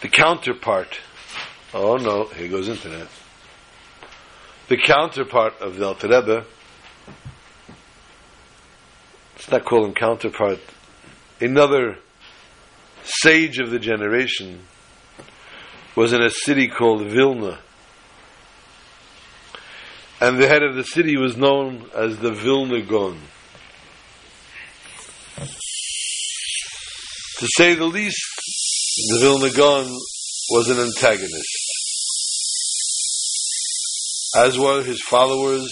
the 0.00 0.08
counterpart, 0.08 0.98
oh 1.72 1.96
no, 1.96 2.24
here 2.24 2.48
goes 2.48 2.66
internet, 2.66 3.06
the 4.66 4.78
counterpart 4.78 5.60
of 5.60 5.76
the 5.76 5.86
Alter 5.86 6.08
Rebbe, 6.08 6.44
let's 9.42 9.50
not 9.50 9.64
call 9.64 9.84
him 9.84 9.92
counterpart, 9.92 10.60
another 11.40 11.98
sage 13.02 13.58
of 13.58 13.70
the 13.70 13.78
generation, 13.80 14.60
was 15.96 16.12
in 16.12 16.22
a 16.22 16.30
city 16.30 16.68
called 16.68 17.02
Vilna. 17.08 17.58
And 20.20 20.38
the 20.38 20.46
head 20.46 20.62
of 20.62 20.76
the 20.76 20.84
city 20.84 21.16
was 21.16 21.36
known 21.36 21.90
as 21.92 22.18
the 22.18 22.30
Vilna 22.30 22.82
Gaon. 22.82 23.18
To 27.38 27.48
say 27.56 27.74
the 27.74 27.86
least, 27.86 28.22
the 29.08 29.18
Vilna 29.18 29.50
Gaon 29.50 29.88
was 30.50 30.68
an 30.68 30.78
antagonist. 30.78 31.58
As 34.36 34.56
were 34.56 34.84
his 34.84 35.02
followers. 35.02 35.68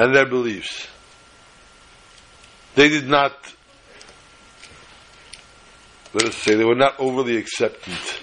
And 0.00 0.14
their 0.14 0.24
beliefs. 0.24 0.88
They 2.74 2.88
did 2.88 3.06
not, 3.06 3.32
let 6.14 6.24
us 6.24 6.36
say, 6.36 6.54
they 6.54 6.64
were 6.64 6.74
not 6.74 6.98
overly 6.98 7.36
acceptant 7.36 8.22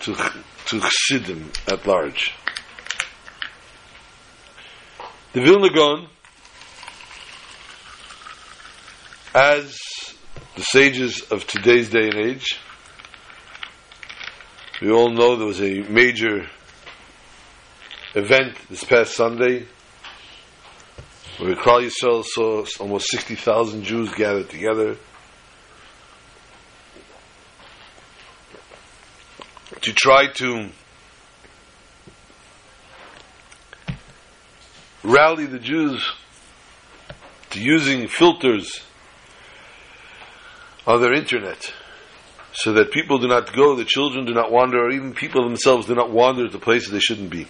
to, 0.00 0.14
to 0.14 0.80
Chassidim 0.80 1.52
at 1.70 1.86
large. 1.86 2.32
The 5.34 5.42
Vilna 5.42 5.68
Gaon, 5.68 6.08
as 9.34 9.78
the 10.56 10.62
sages 10.62 11.20
of 11.30 11.46
today's 11.46 11.90
day 11.90 12.08
and 12.08 12.14
age, 12.14 12.58
we 14.80 14.90
all 14.90 15.10
know 15.10 15.36
there 15.36 15.46
was 15.46 15.60
a 15.60 15.82
major 15.82 16.48
event 18.14 18.56
this 18.70 18.84
past 18.84 19.14
Sunday 19.14 19.66
where 21.38 21.54
Klal 21.54 21.88
Yisrael 21.88 22.24
saw 22.24 22.64
almost 22.80 23.10
60,000 23.10 23.84
Jews 23.84 24.12
gathered 24.14 24.50
together 24.50 24.96
to 29.80 29.92
try 29.92 30.26
to 30.34 30.68
rally 35.04 35.46
the 35.46 35.60
Jews 35.60 36.04
to 37.50 37.60
using 37.60 38.08
filters 38.08 38.82
on 40.86 41.00
their 41.00 41.14
internet 41.14 41.72
so 42.52 42.72
that 42.72 42.90
people 42.90 43.18
do 43.18 43.28
not 43.28 43.52
go, 43.54 43.76
the 43.76 43.84
children 43.84 44.24
do 44.24 44.34
not 44.34 44.50
wander, 44.50 44.84
or 44.84 44.90
even 44.90 45.14
people 45.14 45.44
themselves 45.44 45.86
do 45.86 45.94
not 45.94 46.10
wander 46.10 46.48
to 46.48 46.58
places 46.58 46.90
they 46.90 46.98
shouldn't 46.98 47.30
be. 47.30 47.46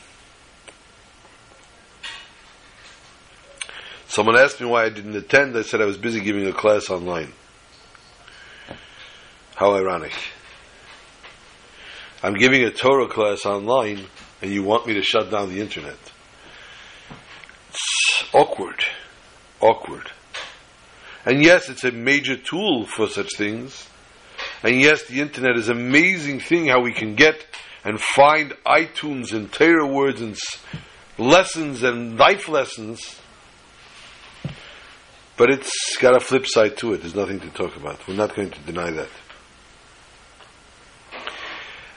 Someone 4.18 4.36
asked 4.36 4.60
me 4.60 4.66
why 4.66 4.84
I 4.84 4.88
didn't 4.88 5.14
attend. 5.14 5.56
I 5.56 5.62
said 5.62 5.80
I 5.80 5.84
was 5.84 5.96
busy 5.96 6.20
giving 6.20 6.44
a 6.48 6.52
class 6.52 6.90
online. 6.90 7.32
How 9.54 9.76
ironic. 9.76 10.12
I'm 12.20 12.34
giving 12.34 12.64
a 12.64 12.72
Torah 12.72 13.06
class 13.06 13.46
online, 13.46 14.06
and 14.42 14.50
you 14.50 14.64
want 14.64 14.88
me 14.88 14.94
to 14.94 15.02
shut 15.02 15.30
down 15.30 15.50
the 15.50 15.60
internet. 15.60 15.98
It's 17.68 18.24
awkward. 18.32 18.84
Awkward. 19.60 20.10
And 21.24 21.40
yes, 21.40 21.68
it's 21.68 21.84
a 21.84 21.92
major 21.92 22.36
tool 22.36 22.86
for 22.86 23.06
such 23.06 23.36
things. 23.36 23.88
And 24.64 24.80
yes, 24.80 25.04
the 25.04 25.20
internet 25.20 25.56
is 25.56 25.68
an 25.68 25.78
amazing 25.78 26.40
thing 26.40 26.66
how 26.66 26.80
we 26.80 26.92
can 26.92 27.14
get 27.14 27.46
and 27.84 28.00
find 28.00 28.52
iTunes 28.66 29.32
and 29.32 29.52
Torah 29.52 29.86
words 29.86 30.20
and 30.20 30.36
lessons 31.18 31.84
and 31.84 32.18
life 32.18 32.48
lessons 32.48 33.17
but 35.38 35.50
it's 35.50 35.96
got 35.98 36.16
a 36.16 36.20
flip 36.20 36.46
side 36.46 36.76
to 36.78 36.92
it. 36.92 37.00
There's 37.00 37.14
nothing 37.14 37.38
to 37.40 37.48
talk 37.50 37.76
about. 37.76 38.06
We're 38.08 38.16
not 38.16 38.34
going 38.34 38.50
to 38.50 38.60
deny 38.60 38.90
that. 38.90 39.08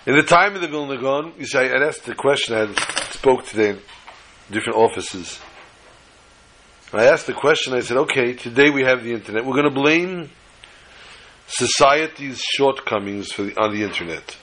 In 0.06 0.16
the 0.16 0.24
time 0.24 0.56
of 0.56 0.62
the 0.62 0.68
Vilna 0.68 0.98
Gaon, 0.98 1.34
I 1.56 1.66
asked 1.86 2.06
the 2.06 2.16
question, 2.16 2.56
I 2.56 2.74
spoke 3.12 3.46
today 3.46 3.72
in 3.72 3.80
different 4.52 4.78
offices. 4.78 5.40
I 6.94 7.06
asked 7.06 7.26
the 7.26 7.34
question, 7.34 7.74
I 7.74 7.82
said, 7.82 7.98
okay, 7.98 8.34
today 8.34 8.70
we 8.70 8.84
have 8.84 9.04
the 9.04 9.14
internet. 9.14 9.46
We're 9.46 9.54
going 9.54 9.66
to 9.66 9.72
blame 9.72 10.30
society's 11.48 12.42
shortcomings 12.42 13.36
the, 13.36 13.56
on 13.60 13.74
the 13.74 13.84
internet. 13.84 14.38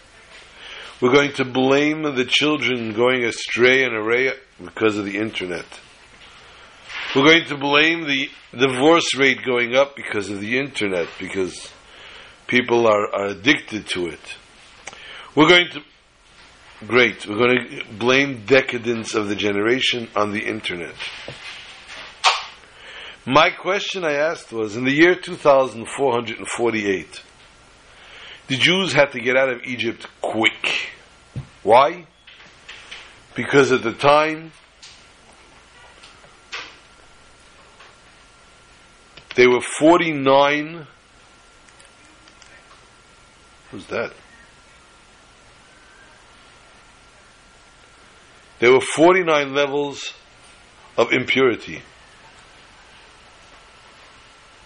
We're 1.01 1.13
going 1.13 1.35
to 1.35 1.45
blame 1.45 2.03
the 2.03 2.25
children 2.25 2.95
going 2.95 3.25
astray 3.25 3.85
and 3.85 3.95
array 3.95 4.33
because 4.63 4.97
of 4.97 5.05
the 5.05 5.19
internet. 5.19 5.67
We're 7.17 7.25
going 7.25 7.47
to 7.47 7.57
blame 7.57 8.07
the 8.07 8.29
divorce 8.53 9.15
rate 9.15 9.43
going 9.43 9.75
up 9.75 9.97
because 9.97 10.29
of 10.29 10.41
the 10.41 10.59
internet, 10.59 11.09
because 11.19 11.73
people 12.47 12.87
are, 12.87 13.09
are 13.15 13.27
addicted 13.29 13.87
to 13.89 14.09
it. 14.09 14.21
We're 15.35 15.49
going 15.49 15.71
to, 15.71 15.81
great, 16.87 17.27
we're 17.27 17.39
going 17.39 17.67
to 17.71 17.85
blame 17.95 18.45
decadence 18.45 19.15
of 19.15 19.29
the 19.29 19.37
generation 19.37 20.09
on 20.15 20.33
the 20.33 20.41
internet. 20.41 20.95
My 23.25 23.51
question 23.51 24.05
I 24.05 24.13
asked 24.13 24.53
was 24.53 24.77
in 24.77 24.85
the 24.85 24.93
year 24.93 25.15
2448, 25.15 27.23
the 28.49 28.57
Jews 28.57 28.93
had 28.93 29.13
to 29.13 29.21
get 29.21 29.35
out 29.35 29.49
of 29.49 29.63
Egypt 29.65 30.07
quick. 30.21 30.91
Why? 31.63 32.07
Because 33.35 33.73
at 33.73 33.83
the 33.83 33.93
time, 33.93 34.53
They 39.39 39.47
were 39.47 39.61
49. 39.61 40.85
Who's 43.71 43.87
that? 43.87 44.13
There 48.59 48.73
were 48.73 48.81
49 48.81 49.55
levels 49.55 50.13
of 50.97 51.13
impurity. 51.13 51.83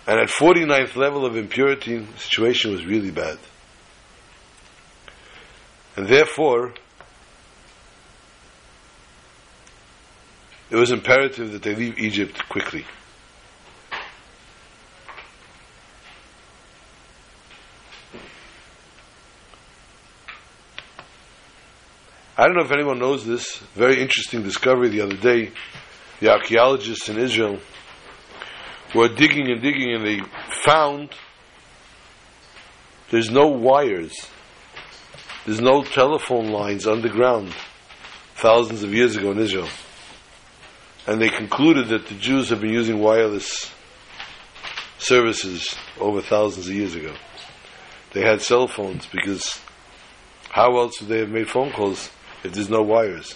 And 0.07 0.18
at 0.18 0.28
49th 0.30 0.97
level 0.97 1.26
of 1.26 1.36
impurity, 1.36 1.99
the 1.99 2.18
situation 2.18 2.72
was 2.72 2.86
really 2.86 3.11
bad. 3.11 3.36
And 5.99 6.07
therefore, 6.07 6.72
it 10.70 10.76
was 10.76 10.90
imperative 10.90 11.53
that 11.53 11.62
they 11.62 11.74
leave 11.74 11.99
Egypt 11.99 12.49
quickly. 12.49 12.86
I 22.43 22.47
don't 22.47 22.57
know 22.57 22.64
if 22.64 22.72
anyone 22.72 22.99
knows 22.99 23.24
this. 23.24 23.59
Very 23.76 24.03
interesting 24.03 24.43
discovery 24.43 24.88
the 24.88 25.03
other 25.03 25.14
day. 25.14 25.53
The 26.18 26.32
archaeologists 26.32 27.09
in 27.09 27.16
Israel 27.16 27.61
were 28.97 29.07
digging 29.07 29.49
and 29.49 29.62
digging 29.62 29.95
and 29.95 30.05
they 30.05 30.20
found 30.64 31.11
there's 33.12 33.30
no 33.30 33.47
wires. 33.47 34.26
There's 35.47 35.61
no 35.61 35.84
telephone 35.84 36.49
lines 36.49 36.84
underground 36.84 37.55
thousands 38.34 38.82
of 38.82 38.93
years 38.93 39.14
ago 39.14 39.30
in 39.30 39.38
Israel. 39.38 39.68
and 41.07 41.22
they 41.22 41.28
concluded 41.28 41.90
that 41.90 42.09
the 42.09 42.16
Jews 42.16 42.49
have 42.49 42.61
been 42.61 42.72
using 42.72 42.99
wireless 42.99 43.72
services 44.99 45.76
over 46.01 46.20
thousands 46.20 46.66
of 46.66 46.74
years 46.74 46.97
ago. 46.97 47.14
They 48.14 48.22
had 48.22 48.43
cell 48.43 48.66
phones 48.66 49.07
because 49.07 49.61
how 50.49 50.76
else 50.76 51.01
would 51.01 51.09
they 51.09 51.20
have 51.20 51.30
made 51.30 51.49
phone 51.49 51.70
calls 51.70 52.11
if 52.45 52.53
there's 52.53 52.70
no 52.70 52.82
wires? 52.82 53.34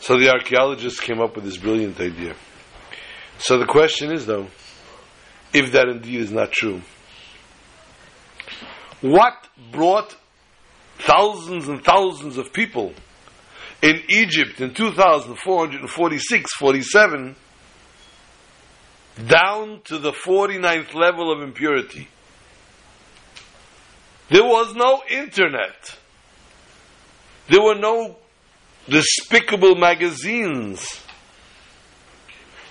So 0.00 0.18
the 0.18 0.30
archaeologists 0.30 1.00
came 1.00 1.20
up 1.20 1.34
with 1.34 1.44
this 1.44 1.58
brilliant 1.58 2.00
idea. 2.00 2.34
So 3.38 3.58
the 3.58 3.66
question 3.66 4.10
is, 4.10 4.26
though, 4.26 4.46
if 5.52 5.72
that 5.72 5.88
indeed 5.88 6.20
is 6.20 6.32
not 6.32 6.50
true, 6.50 6.82
what 9.00 9.34
brought 9.70 10.16
thousands 10.98 11.68
and 11.68 11.84
thousands 11.84 12.36
of 12.36 12.52
people 12.52 12.92
in 13.82 14.02
Egypt 14.08 14.60
in 14.60 14.74
2446 14.74 16.54
47 16.54 17.36
down 19.26 19.80
to 19.84 19.98
the 19.98 20.12
49th 20.12 20.94
level 20.94 21.32
of 21.32 21.42
impurity? 21.42 22.08
There 24.30 24.44
was 24.44 24.74
no 24.74 25.02
internet. 25.08 25.97
There 27.48 27.62
were 27.62 27.74
no 27.74 28.16
despicable 28.88 29.74
magazines. 29.74 31.02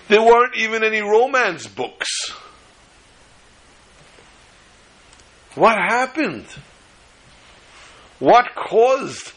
There 0.08 0.22
weren't 0.22 0.56
even 0.56 0.84
any 0.84 1.02
romance 1.02 1.68
books. 1.68 2.32
What 5.56 5.76
happened? 5.76 6.46
What 8.20 8.56
caused 8.56 9.34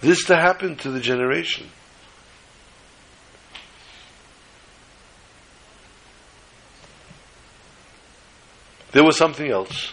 this 0.00 0.24
to 0.26 0.36
happen 0.36 0.76
to 0.78 0.90
the 0.90 1.00
generation? 1.00 1.68
There 8.92 9.04
was 9.04 9.16
something 9.16 9.48
else. 9.48 9.92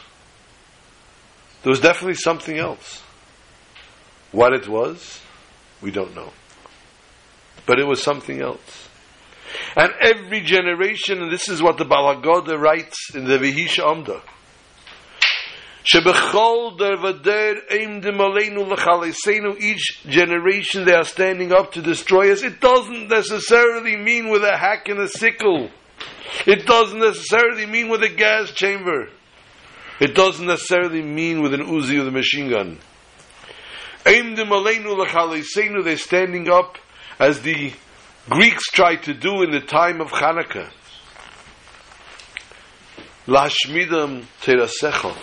There 1.61 1.69
was 1.69 1.79
definitely 1.79 2.15
something 2.15 2.57
else. 2.57 3.03
What 4.31 4.53
it 4.53 4.67
was, 4.67 5.21
we 5.81 5.91
don't 5.91 6.15
know. 6.15 6.31
But 7.65 7.79
it 7.79 7.85
was 7.85 8.01
something 8.01 8.41
else. 8.41 8.89
And 9.75 9.93
every 10.01 10.41
generation, 10.41 11.21
and 11.21 11.31
this 11.31 11.47
is 11.49 11.61
what 11.61 11.77
the 11.77 11.85
Balagoda 11.85 12.59
writes 12.59 13.15
in 13.15 13.25
the 13.25 13.37
Vehi 13.37 13.67
She'amda. 13.67 14.21
Each 19.59 20.03
generation 20.05 20.85
they 20.85 20.93
are 20.93 21.05
standing 21.05 21.53
up 21.53 21.71
to 21.73 21.81
destroy 21.81 22.31
us. 22.33 22.43
It 22.43 22.59
doesn't 22.59 23.07
necessarily 23.07 23.95
mean 23.95 24.29
with 24.29 24.43
a 24.43 24.57
hack 24.57 24.89
and 24.89 24.99
a 24.99 25.07
sickle. 25.07 25.69
It 26.45 26.65
doesn't 26.65 26.99
necessarily 26.99 27.65
mean 27.65 27.87
with 27.87 28.03
a 28.03 28.09
gas 28.09 28.51
chamber. 28.51 29.07
It 30.01 30.13
doesn't 30.13 30.45
necessarily 30.45 31.01
mean 31.01 31.41
with 31.41 31.53
an 31.53 31.61
Uzi 31.61 31.99
or 31.99 32.03
the 32.03 32.11
machine 32.11 32.49
gun. 32.49 32.79
They're 35.83 35.97
standing 35.97 36.49
up 36.49 36.77
as 37.19 37.41
the 37.41 37.73
Greeks 38.29 38.67
tried 38.71 39.03
to 39.03 39.13
do 39.13 39.41
in 39.43 39.51
the 39.51 39.59
time 39.59 39.99
of 39.99 40.11
Hanukkah. 40.11 40.69
Lashmidam 43.27 44.23
terasecha. 44.41 45.13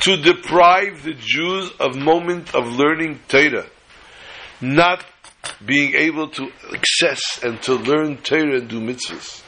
To 0.00 0.16
deprive 0.16 1.02
the 1.02 1.12
Jews 1.12 1.70
of 1.78 1.96
moment 1.96 2.54
of 2.54 2.68
learning 2.68 3.20
Torah. 3.28 3.66
Not 4.62 5.04
being 5.64 5.94
able 5.94 6.28
to 6.28 6.50
access 6.72 7.20
and 7.42 7.60
to 7.62 7.74
learn 7.74 8.16
Torah 8.18 8.60
and 8.60 8.68
do 8.68 8.80
mitzvahs. 8.80 9.42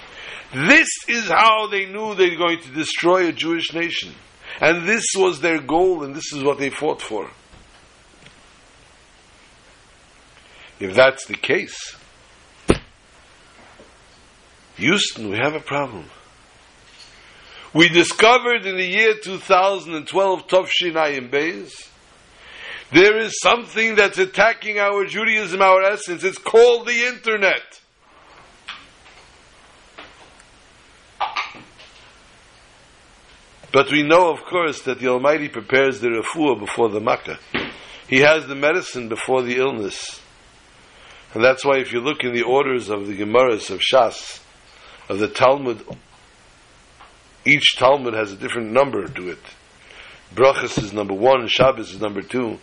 This 0.53 0.89
is 1.09 1.29
how 1.29 1.69
they 1.69 1.87
knew 1.87 2.15
they 2.15 2.31
were 2.31 2.37
going 2.37 2.61
to 2.61 2.71
destroy 2.73 3.29
a 3.29 3.33
Jewish 3.33 3.73
nation. 3.73 4.15
And 4.61 4.87
this 4.87 5.05
was 5.17 5.41
their 5.41 5.61
goal 5.61 6.05
and 6.05 6.15
this 6.15 6.33
is 6.35 6.45
what 6.45 6.59
they 6.59 6.69
fought 6.69 7.01
for. 7.01 7.31
If 10.81 10.95
that's 10.95 11.27
the 11.27 11.35
case, 11.35 11.97
Houston, 14.77 15.31
we 15.31 15.37
have 15.37 15.55
a 15.55 15.61
problem. 15.61 16.05
We 17.75 17.89
discovered 17.89 18.65
in 18.65 18.77
the 18.77 18.87
year 18.87 19.15
2012, 19.23 20.47
Tovshinayim 20.47 21.31
Beis, 21.31 21.89
there 22.91 23.19
is 23.19 23.39
something 23.43 23.97
that's 23.97 24.19
attacking 24.19 24.79
our 24.79 25.05
Judaism, 25.05 25.61
our 25.61 25.83
essence. 25.83 26.25
It's 26.25 26.39
called 26.39 26.87
the 26.87 27.07
Internet. 27.07 27.81
But 33.71 33.91
we 33.91 34.03
know, 34.03 34.31
of 34.33 34.45
course, 34.45 34.81
that 34.83 34.99
the 34.99 35.09
Almighty 35.09 35.51
prepares 35.51 36.01
the 36.01 36.09
refuah 36.09 36.59
before 36.59 36.89
the 36.89 37.01
makkah. 37.01 37.39
He 38.09 38.21
has 38.21 38.47
the 38.47 38.55
medicine 38.55 39.11
before 39.11 39.43
the 39.43 39.59
illness. 39.59 40.23
And 41.39 41.45
that's 41.45 41.65
why 41.65 41.79
if 41.79 41.93
you 41.93 42.01
look 42.01 42.25
in 42.25 42.35
the 42.35 42.43
orders 42.43 42.91
of 42.91 43.07
the 43.07 43.17
Gemaras 43.17 43.71
of 43.71 43.79
Shas, 43.79 44.41
of 45.09 45.21
the 45.21 45.29
Talmud, 45.29 45.81
each 47.47 47.77
Talmud 47.77 48.13
has 48.13 48.33
a 48.33 48.37
different 48.37 48.73
number 48.73 49.07
to 49.07 49.29
it. 49.29 49.39
Brachas 50.35 50.83
is 50.83 50.93
number 50.93 51.15
one, 51.15 51.47
Shabbos 51.47 51.93
is 51.93 52.01
number 52.01 52.23
two. 52.23 52.59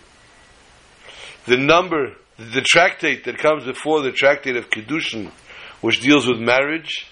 The 1.46 1.56
number, 1.56 2.18
the 2.38 2.60
tractate 2.60 3.24
that 3.24 3.38
comes 3.38 3.64
before 3.64 4.02
the 4.02 4.12
tractate 4.12 4.58
of 4.58 4.70
Kiddushin, 4.70 5.32
which 5.80 6.02
deals 6.02 6.28
with 6.28 6.40
marriage, 6.40 7.10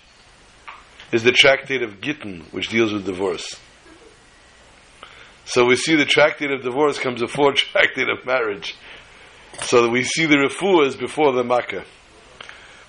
is 1.13 1.23
the 1.23 1.31
tractate 1.31 1.81
of 1.81 2.01
Gittin, 2.01 2.41
which 2.51 2.67
deals 2.67 2.91
with 2.91 3.05
divorce. 3.05 3.57
So 5.45 5.63
we 5.63 5.77
see 5.77 5.95
the 5.95 6.03
tractate 6.03 6.51
of 6.51 6.61
divorce 6.61 6.99
comes 6.99 7.21
before 7.21 7.53
tractate 7.55 8.09
of 8.09 8.25
marriage. 8.25 8.75
So 9.61 9.83
that 9.83 9.89
we 9.89 10.03
see 10.03 10.25
the 10.25 10.35
refuah 10.35 10.87
is 10.87 10.95
before 10.95 11.31
the 11.33 11.43
makkah. 11.43 11.85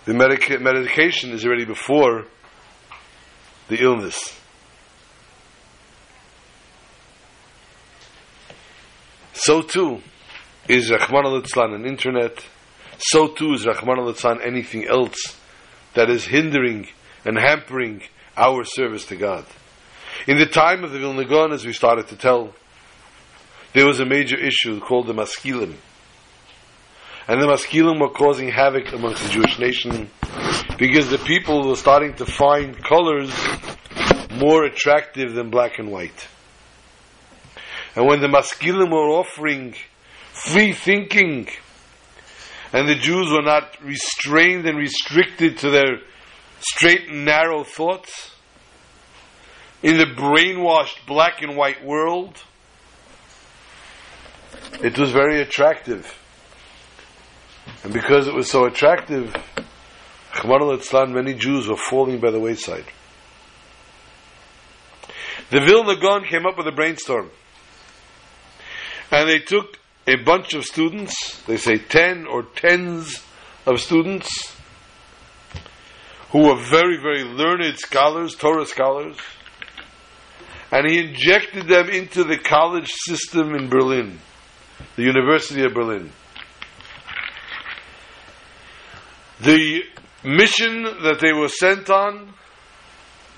The 0.06 0.14
medica- 0.14 0.58
medication 0.58 1.30
is 1.30 1.44
already 1.44 1.64
before 1.64 2.26
the 3.68 3.82
illness. 3.82 4.38
So 9.32 9.62
too 9.62 10.00
is 10.68 10.90
Rahman 10.90 11.26
al 11.26 11.74
an 11.74 11.86
internet. 11.86 12.44
So 12.98 13.28
too 13.28 13.54
is 13.54 13.66
Rahman 13.66 13.98
al 13.98 14.40
anything 14.40 14.86
else 14.86 15.36
that 15.94 16.10
is 16.10 16.24
hindering 16.26 16.88
and 17.24 17.38
hampering 17.38 18.02
our 18.36 18.64
service 18.64 19.06
to 19.06 19.16
God. 19.16 19.44
In 20.26 20.38
the 20.38 20.46
time 20.46 20.84
of 20.84 20.92
the 20.92 20.98
Vilna 20.98 21.24
Gaon, 21.24 21.52
as 21.52 21.66
we 21.66 21.72
started 21.72 22.08
to 22.08 22.16
tell, 22.16 22.54
there 23.72 23.86
was 23.86 24.00
a 24.00 24.06
major 24.06 24.38
issue 24.38 24.80
called 24.80 25.06
the 25.06 25.14
Maskilim. 25.14 25.74
And 27.26 27.40
the 27.40 27.46
Maskilim 27.46 28.00
were 28.00 28.10
causing 28.10 28.48
havoc 28.48 28.92
amongst 28.92 29.22
the 29.22 29.30
Jewish 29.30 29.58
nation 29.58 30.10
because 30.78 31.08
the 31.08 31.18
people 31.18 31.66
were 31.66 31.76
starting 31.76 32.14
to 32.16 32.26
find 32.26 32.76
colors 32.82 33.32
more 34.36 34.64
attractive 34.64 35.32
than 35.32 35.48
black 35.48 35.78
and 35.78 35.90
white. 35.90 36.28
And 37.96 38.06
when 38.06 38.20
the 38.20 38.28
Maskilim 38.28 38.90
were 38.90 39.08
offering 39.08 39.74
free 40.32 40.72
thinking, 40.72 41.48
and 42.72 42.88
the 42.88 42.96
Jews 42.96 43.30
were 43.30 43.42
not 43.42 43.82
restrained 43.82 44.66
and 44.66 44.76
restricted 44.76 45.58
to 45.58 45.70
their 45.70 46.00
straight 46.58 47.08
and 47.08 47.24
narrow 47.24 47.64
thoughts, 47.64 48.34
in 49.82 49.96
the 49.96 50.06
brainwashed 50.06 51.06
black 51.06 51.40
and 51.40 51.56
white 51.56 51.84
world, 51.84 52.42
it 54.82 54.98
was 54.98 55.12
very 55.12 55.40
attractive. 55.40 56.20
And 57.82 57.92
because 57.92 58.28
it 58.28 58.34
was 58.34 58.50
so 58.50 58.64
attractive, 58.64 59.34
many 60.44 61.34
Jews 61.34 61.68
were 61.68 61.76
falling 61.76 62.20
by 62.20 62.30
the 62.30 62.40
wayside. 62.40 62.84
The 65.50 65.60
Vilna 65.60 65.96
Gaon 66.00 66.24
came 66.24 66.46
up 66.46 66.56
with 66.56 66.66
a 66.66 66.72
brainstorm. 66.72 67.30
And 69.10 69.28
they 69.28 69.38
took 69.38 69.78
a 70.06 70.16
bunch 70.16 70.54
of 70.54 70.64
students, 70.64 71.42
they 71.46 71.56
say 71.56 71.76
10 71.76 72.26
or 72.26 72.42
tens 72.42 73.22
of 73.66 73.80
students, 73.80 74.54
who 76.30 76.48
were 76.48 76.56
very, 76.56 76.96
very 77.00 77.22
learned 77.22 77.78
scholars, 77.78 78.34
Torah 78.34 78.66
scholars, 78.66 79.16
and 80.72 80.90
he 80.90 80.98
injected 80.98 81.68
them 81.68 81.88
into 81.88 82.24
the 82.24 82.36
college 82.36 82.90
system 82.90 83.54
in 83.54 83.68
Berlin, 83.68 84.18
the 84.96 85.04
University 85.04 85.64
of 85.64 85.72
Berlin. 85.72 86.10
The 89.44 89.82
mission 90.22 90.82
that 90.82 91.18
they 91.20 91.32
were 91.32 91.48
sent 91.48 91.90
on 91.90 92.34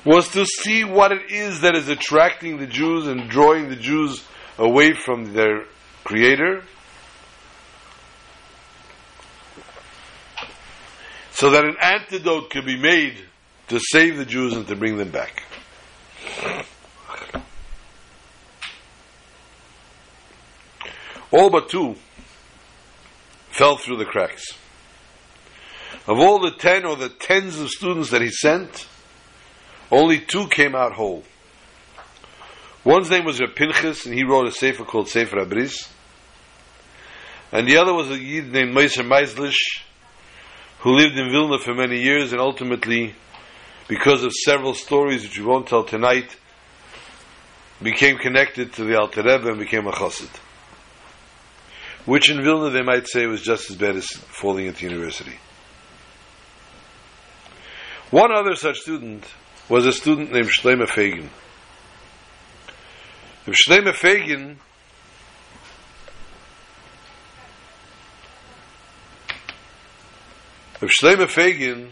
was 0.04 0.28
to 0.30 0.46
see 0.46 0.84
what 0.84 1.12
it 1.12 1.30
is 1.30 1.62
that 1.62 1.74
is 1.74 1.88
attracting 1.88 2.58
the 2.58 2.66
Jews 2.66 3.06
and 3.06 3.28
drawing 3.28 3.68
the 3.68 3.76
Jews 3.76 4.24
away 4.58 4.92
from 4.92 5.32
their 5.34 5.64
Creator. 6.04 6.62
so 11.36 11.50
that 11.50 11.66
an 11.66 11.76
antidote 11.82 12.48
could 12.48 12.64
be 12.64 12.78
made 12.78 13.14
to 13.68 13.78
save 13.78 14.16
the 14.16 14.24
Jews 14.24 14.54
and 14.54 14.66
to 14.68 14.74
bring 14.74 14.96
them 14.96 15.10
back. 15.10 15.42
All 21.30 21.50
but 21.50 21.68
two 21.68 21.96
fell 23.50 23.76
through 23.76 23.98
the 23.98 24.06
cracks. 24.06 24.46
Of 26.06 26.18
all 26.18 26.38
the 26.38 26.52
ten 26.52 26.84
or 26.84 26.96
the 26.96 27.08
tens 27.08 27.58
of 27.58 27.68
students 27.70 28.10
that 28.10 28.22
he 28.22 28.30
sent, 28.30 28.86
only 29.90 30.20
two 30.20 30.48
came 30.48 30.74
out 30.74 30.92
whole. 30.92 31.24
One's 32.84 33.10
name 33.10 33.24
was 33.24 33.40
Reb 33.40 33.56
Pinchas, 33.56 34.06
and 34.06 34.14
he 34.14 34.22
wrote 34.22 34.46
a 34.46 34.52
sefer 34.52 34.84
called 34.84 35.08
Sefer 35.08 35.38
Habris. 35.38 35.88
And 37.50 37.66
the 37.66 37.78
other 37.78 37.92
was 37.92 38.10
a 38.10 38.18
Yid 38.18 38.52
named 38.52 38.76
Meiser 38.76 39.04
Meislish, 39.04 39.82
who 40.80 40.92
lived 40.92 41.18
in 41.18 41.30
Vilna 41.30 41.58
for 41.58 41.74
many 41.74 42.00
years, 42.00 42.32
and 42.32 42.40
ultimately, 42.40 43.14
because 43.88 44.22
of 44.22 44.32
several 44.32 44.74
stories 44.74 45.22
which 45.22 45.38
we 45.38 45.44
won't 45.44 45.66
tell 45.66 45.82
tonight, 45.82 46.36
became 47.82 48.18
connected 48.18 48.72
to 48.74 48.84
the 48.84 48.98
Alter 48.98 49.22
Rebbe 49.22 49.48
and 49.48 49.58
became 49.58 49.86
a 49.86 49.92
chassid. 49.92 50.30
Which 52.04 52.30
in 52.30 52.42
Vilna 52.42 52.70
they 52.70 52.82
might 52.82 53.08
say 53.08 53.26
was 53.26 53.42
just 53.42 53.68
as 53.70 53.76
bad 53.76 53.96
as 53.96 54.06
falling 54.06 54.66
into 54.66 54.86
university. 54.86 55.34
One 58.10 58.32
other 58.32 58.54
such 58.54 58.78
student 58.78 59.24
was 59.68 59.84
a 59.84 59.92
student 59.92 60.32
named 60.32 60.48
Shlomo 60.48 60.86
Fagin. 60.86 61.28
If 63.46 63.54
Shlomo 63.66 63.92
Fagin 63.92 64.58
if 70.80 70.90
Shlomo 71.02 71.26
Fagin 71.26 71.90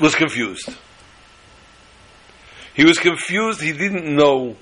was 0.00 0.14
confused. 0.14 0.68
He 2.74 2.84
was 2.84 2.98
confused, 2.98 3.60
he 3.60 3.72
didn't 3.72 4.04
know 4.04 4.56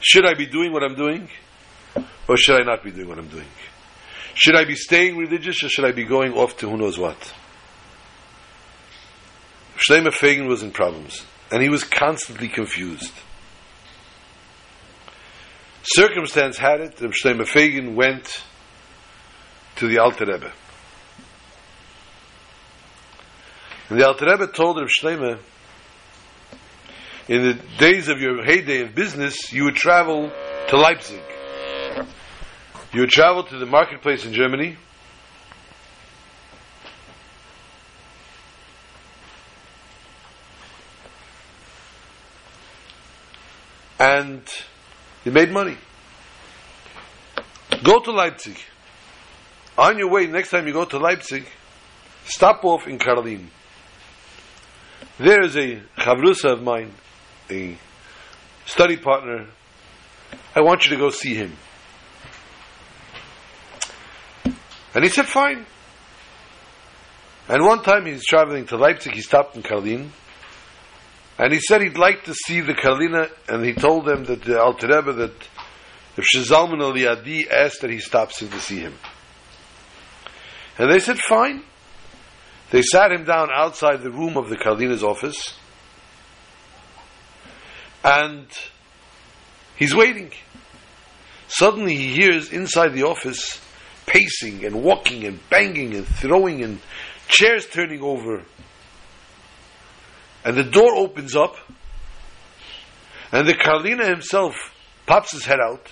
should 0.00 0.26
I 0.26 0.34
be 0.34 0.46
doing 0.46 0.72
what 0.72 0.82
I'm 0.82 0.94
doing 0.94 1.28
or 2.28 2.36
should 2.36 2.60
I 2.60 2.64
not 2.64 2.84
be 2.84 2.90
doing 2.90 3.08
what 3.08 3.18
I'm 3.18 3.28
doing? 3.28 3.46
Should 4.34 4.56
I 4.56 4.64
be 4.64 4.74
staying 4.74 5.16
religious 5.16 5.62
or 5.62 5.68
should 5.68 5.84
I 5.84 5.92
be 5.92 6.04
going 6.04 6.32
off 6.32 6.56
to 6.58 6.70
who 6.70 6.76
knows 6.76 6.98
what? 6.98 7.34
Shlomo 9.76 10.12
Fagin 10.12 10.48
was 10.48 10.62
in 10.62 10.70
problems 10.70 11.24
and 11.50 11.62
he 11.62 11.68
was 11.68 11.84
constantly 11.84 12.48
confused. 12.48 13.12
Circumstance 15.82 16.58
had 16.58 16.80
it 16.80 16.96
that 16.96 17.10
Shlomo 17.12 17.46
Fagin 17.46 17.94
went 17.94 18.42
to 19.76 19.88
the 19.88 19.98
Alter 19.98 20.26
Rebbe. 20.26 20.52
And 23.88 23.98
the 23.98 24.06
Alter 24.06 24.26
Rebbe 24.26 24.48
told 24.48 24.76
Shlomo, 24.76 25.38
in 27.28 27.42
the 27.42 27.54
days 27.78 28.08
of 28.08 28.20
your 28.20 28.44
heyday 28.44 28.82
of 28.82 28.94
business, 28.94 29.52
you 29.52 29.64
would 29.64 29.76
travel 29.76 30.30
to 30.68 30.76
Leipzig. 30.76 31.22
You 32.92 33.00
would 33.00 33.10
travel 33.10 33.44
to 33.44 33.58
the 33.58 33.66
marketplace 33.66 34.24
in 34.24 34.32
Germany. 34.32 34.76
And 44.00 44.42
you 45.24 45.32
made 45.32 45.50
money. 45.50 45.76
Go 47.82 48.00
to 48.00 48.12
Leipzig. 48.12 48.56
On 49.76 49.98
your 49.98 50.08
way, 50.10 50.26
next 50.26 50.50
time 50.50 50.66
you 50.66 50.72
go 50.72 50.84
to 50.84 50.98
Leipzig, 50.98 51.46
stop 52.24 52.64
off 52.64 52.86
in 52.86 52.98
Karlin. 52.98 53.48
There 55.18 55.42
is 55.42 55.56
a 55.56 55.80
chavrusa 55.96 56.52
of 56.52 56.62
mine, 56.62 56.92
a 57.50 57.76
study 58.66 58.96
partner. 58.96 59.48
I 60.54 60.60
want 60.60 60.84
you 60.84 60.90
to 60.90 60.96
go 60.96 61.10
see 61.10 61.34
him. 61.34 61.56
And 64.98 65.04
he 65.04 65.12
said, 65.12 65.26
fine. 65.26 65.64
And 67.48 67.64
one 67.64 67.84
time 67.84 68.04
he's 68.04 68.26
traveling 68.26 68.66
to 68.66 68.76
Leipzig, 68.76 69.14
he 69.14 69.20
stopped 69.20 69.54
in 69.54 69.62
Karlin, 69.62 70.08
and 71.38 71.52
he 71.52 71.60
said 71.60 71.82
he'd 71.82 71.96
like 71.96 72.24
to 72.24 72.34
see 72.34 72.62
the 72.62 72.72
Karliner, 72.72 73.30
and 73.48 73.64
he 73.64 73.74
told 73.74 74.06
them 74.06 74.24
that 74.24 74.42
the 74.42 74.60
Alter 74.60 74.88
Rebbe, 74.88 75.12
that 75.12 75.48
if 76.16 76.24
Shazalman 76.34 76.80
Aliyadi 76.80 77.48
asked 77.48 77.82
that 77.82 77.90
he 77.90 78.00
stops 78.00 78.42
in 78.42 78.48
to 78.48 78.58
see 78.58 78.80
him. 78.80 78.94
And 80.78 80.90
they 80.90 80.98
said, 80.98 81.18
fine. 81.18 81.62
They 82.72 82.82
sat 82.82 83.12
him 83.12 83.22
down 83.22 83.50
outside 83.54 84.02
the 84.02 84.10
room 84.10 84.36
of 84.36 84.48
the 84.48 84.56
Karliner's 84.56 85.04
office, 85.04 85.56
and 88.02 88.48
he's 89.76 89.94
waiting. 89.94 90.32
Suddenly 91.46 91.94
he 91.94 92.14
hears 92.14 92.50
inside 92.50 92.94
the 92.94 93.04
office 93.04 93.60
pacing 94.08 94.64
and 94.64 94.82
walking 94.82 95.24
and 95.24 95.38
banging 95.50 95.94
and 95.94 96.06
throwing 96.06 96.64
and 96.64 96.80
chairs 97.28 97.66
turning 97.66 98.02
over. 98.02 98.42
And 100.44 100.56
the 100.56 100.64
door 100.64 100.96
opens 100.96 101.36
up, 101.36 101.56
and 103.30 103.46
the 103.46 103.54
Karliner 103.54 104.08
himself 104.08 104.54
pops 105.06 105.32
his 105.32 105.44
head 105.44 105.60
out, 105.60 105.88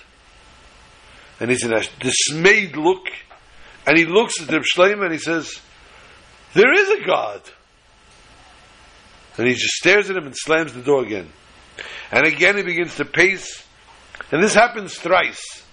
and 1.39 1.49
he's 1.49 1.63
in 1.63 1.73
a 1.73 1.81
dismayed 1.99 2.75
look, 2.75 3.05
and 3.85 3.97
he 3.97 4.05
looks 4.05 4.41
at 4.41 4.47
the 4.47 4.65
Shleim 4.75 5.03
and 5.03 5.11
he 5.11 5.19
says, 5.19 5.59
There 6.53 6.73
is 6.73 6.89
a 6.89 7.05
God. 7.05 7.41
And 9.37 9.47
he 9.47 9.53
just 9.53 9.75
stares 9.75 10.09
at 10.09 10.17
him 10.17 10.25
and 10.25 10.35
slams 10.35 10.73
the 10.73 10.81
door 10.81 11.03
again. 11.03 11.29
And 12.11 12.25
again 12.25 12.57
he 12.57 12.63
begins 12.63 12.95
to 12.95 13.05
pace, 13.05 13.63
and 14.31 14.43
this 14.43 14.55
happens 14.55 14.97
thrice 14.97 15.63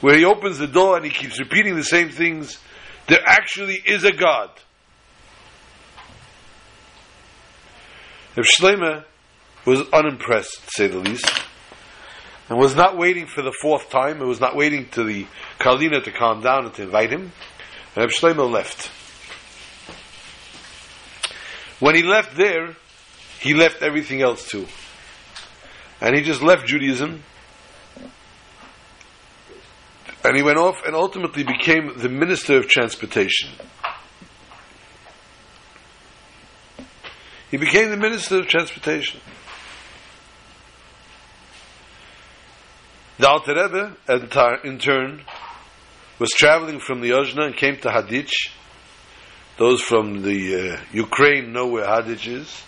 where 0.00 0.16
he 0.16 0.24
opens 0.24 0.58
the 0.58 0.66
door 0.66 0.96
and 0.96 1.04
he 1.04 1.10
keeps 1.10 1.38
repeating 1.38 1.76
the 1.76 1.84
same 1.84 2.08
things, 2.08 2.58
there 3.06 3.20
actually 3.24 3.80
is 3.84 4.04
a 4.04 4.12
God. 4.12 4.50
If 8.36 8.46
Shlema 8.46 9.04
was 9.66 9.82
unimpressed, 9.92 10.64
to 10.64 10.70
say 10.70 10.86
the 10.86 10.98
least, 10.98 11.30
and 12.48 12.58
was 12.58 12.74
not 12.74 12.96
waiting 12.96 13.26
for 13.26 13.42
the 13.42 13.54
fourth 13.62 13.90
time, 13.90 14.18
and 14.20 14.28
was 14.28 14.40
not 14.40 14.56
waiting 14.56 14.88
to 14.90 15.04
the 15.04 15.26
Karliner 15.58 16.02
to 16.02 16.12
calm 16.12 16.40
down 16.40 16.64
and 16.64 16.74
to 16.74 16.82
invite 16.82 17.10
him, 17.10 17.32
and 17.94 17.96
Reb 17.96 18.10
Shlomo 18.10 18.50
left. 18.50 18.90
When 21.80 21.94
he 21.94 22.02
left 22.02 22.36
there, 22.36 22.76
he 23.40 23.54
left 23.54 23.82
everything 23.82 24.22
else 24.22 24.48
too. 24.48 24.66
And 26.00 26.14
he 26.14 26.22
just 26.22 26.42
left 26.42 26.66
Judaism 26.66 27.22
and 30.24 30.36
he 30.36 30.42
went 30.42 30.58
off 30.58 30.84
and 30.84 30.94
ultimately 30.94 31.42
became 31.42 31.96
the 31.96 32.08
Minister 32.08 32.56
of 32.58 32.68
Transportation. 32.68 33.50
He 37.50 37.56
became 37.56 37.90
the 37.90 37.96
Minister 37.96 38.38
of 38.38 38.46
Transportation. 38.46 39.20
The 43.18 43.28
Alter 43.28 43.54
Rebbe, 43.54 44.60
in 44.64 44.78
turn, 44.78 45.22
was 46.18 46.30
traveling 46.30 46.80
from 46.80 47.00
the 47.00 47.10
Ojna 47.10 47.46
and 47.46 47.56
came 47.56 47.76
to 47.78 47.88
Hadich. 47.88 48.30
Those 49.58 49.82
from 49.82 50.22
the 50.22 50.74
uh, 50.74 50.80
Ukraine 50.92 51.52
know 51.52 51.66
where 51.66 51.84
Hadich 51.84 52.26
is. 52.26 52.62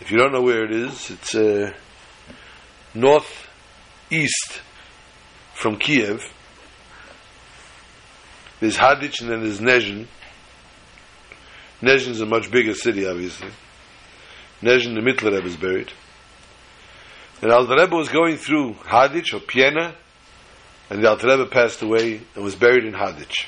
If 0.00 0.10
you 0.10 0.18
don't 0.18 0.32
know 0.32 0.42
where 0.42 0.64
it 0.64 0.72
is, 0.72 1.10
it's 1.10 1.34
uh, 1.34 1.72
northeast 2.94 4.60
from 5.56 5.78
Kiev. 5.78 6.22
There's 8.60 8.76
Hadich 8.76 9.22
and 9.22 9.30
then 9.30 9.40
there's 9.40 9.60
Nezhin. 9.60 10.06
Nezhin 11.80 12.10
is 12.10 12.20
a 12.20 12.26
much 12.26 12.50
bigger 12.50 12.74
city, 12.74 13.06
obviously. 13.06 13.48
Nezhin, 14.62 14.94
the 14.94 15.00
Mittler 15.00 15.32
Rebbe 15.32 15.46
is 15.46 15.56
buried. 15.56 15.92
And 17.42 17.50
Alter 17.50 17.74
Rebbe 17.74 17.96
was 17.96 18.08
going 18.08 18.36
through 18.36 18.74
Hadich 18.74 19.34
or 19.34 19.40
Piena, 19.40 19.94
and 20.90 21.02
the 21.02 21.08
Alter 21.08 21.26
Rebbe 21.26 21.46
passed 21.46 21.82
away 21.82 22.20
and 22.34 22.44
was 22.44 22.54
buried 22.54 22.84
in 22.84 22.92
Hadich. 22.92 23.46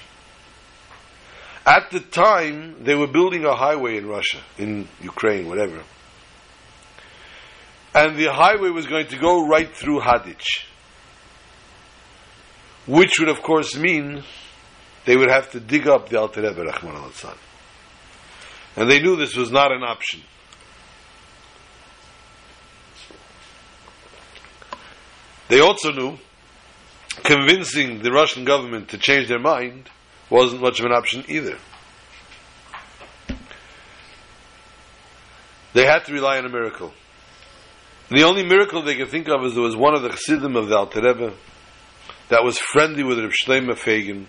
At 1.66 1.90
the 1.90 2.00
time, 2.00 2.84
they 2.84 2.94
were 2.94 3.06
building 3.06 3.44
a 3.44 3.54
highway 3.54 3.98
in 3.98 4.06
Russia, 4.06 4.40
in 4.56 4.88
Ukraine, 5.02 5.46
whatever. 5.46 5.82
And 7.94 8.16
the 8.16 8.32
highway 8.32 8.70
was 8.70 8.86
going 8.86 9.08
to 9.08 9.18
go 9.18 9.46
right 9.46 9.74
through 9.74 10.00
Hadich 10.00 10.67
which 12.88 13.20
would 13.20 13.28
of 13.28 13.42
course 13.42 13.76
mean 13.76 14.24
they 15.04 15.16
would 15.16 15.30
have 15.30 15.50
to 15.52 15.60
dig 15.60 15.86
up 15.86 16.08
the 16.08 16.18
Alter 16.18 16.42
Rebbe 16.42 16.62
Rahman 16.62 16.96
al 16.96 17.12
And 18.76 18.90
they 18.90 19.00
knew 19.00 19.14
this 19.16 19.36
was 19.36 19.52
not 19.52 19.70
an 19.70 19.82
option. 19.82 20.22
They 25.48 25.60
also 25.60 25.92
knew 25.92 26.18
convincing 27.24 28.02
the 28.02 28.10
Russian 28.10 28.44
government 28.44 28.88
to 28.88 28.98
change 28.98 29.28
their 29.28 29.38
mind 29.38 29.88
wasn't 30.30 30.62
much 30.62 30.80
of 30.80 30.86
an 30.86 30.92
option 30.92 31.24
either. 31.28 31.58
They 35.74 35.84
had 35.84 36.04
to 36.06 36.12
rely 36.12 36.38
on 36.38 36.46
a 36.46 36.48
miracle. 36.48 36.92
And 38.10 38.18
the 38.18 38.24
only 38.24 38.44
miracle 38.44 38.82
they 38.82 38.96
could 38.96 39.08
think 39.08 39.28
of 39.28 39.44
is 39.44 39.54
there 39.54 39.62
was 39.62 39.76
one 39.76 39.94
of 39.94 40.02
the 40.02 40.08
Chassidim 40.10 40.56
of 40.56 40.68
the 40.68 40.76
Alter 40.76 41.00
Rebbe 41.02 41.34
that 42.28 42.44
was 42.44 42.58
friendly 42.58 43.02
with 43.02 43.18
Reb 43.18 43.32
Shlomo 43.32 43.76
Fagin. 43.76 44.26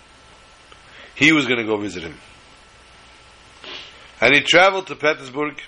He 1.15 1.31
was 1.31 1.45
going 1.45 1.59
to 1.59 1.65
go 1.65 1.77
visit 1.77 2.03
him. 2.03 2.15
And 4.21 4.33
he 4.33 4.41
traveled 4.41 4.87
to 4.87 4.95
Petersburg, 4.95 5.61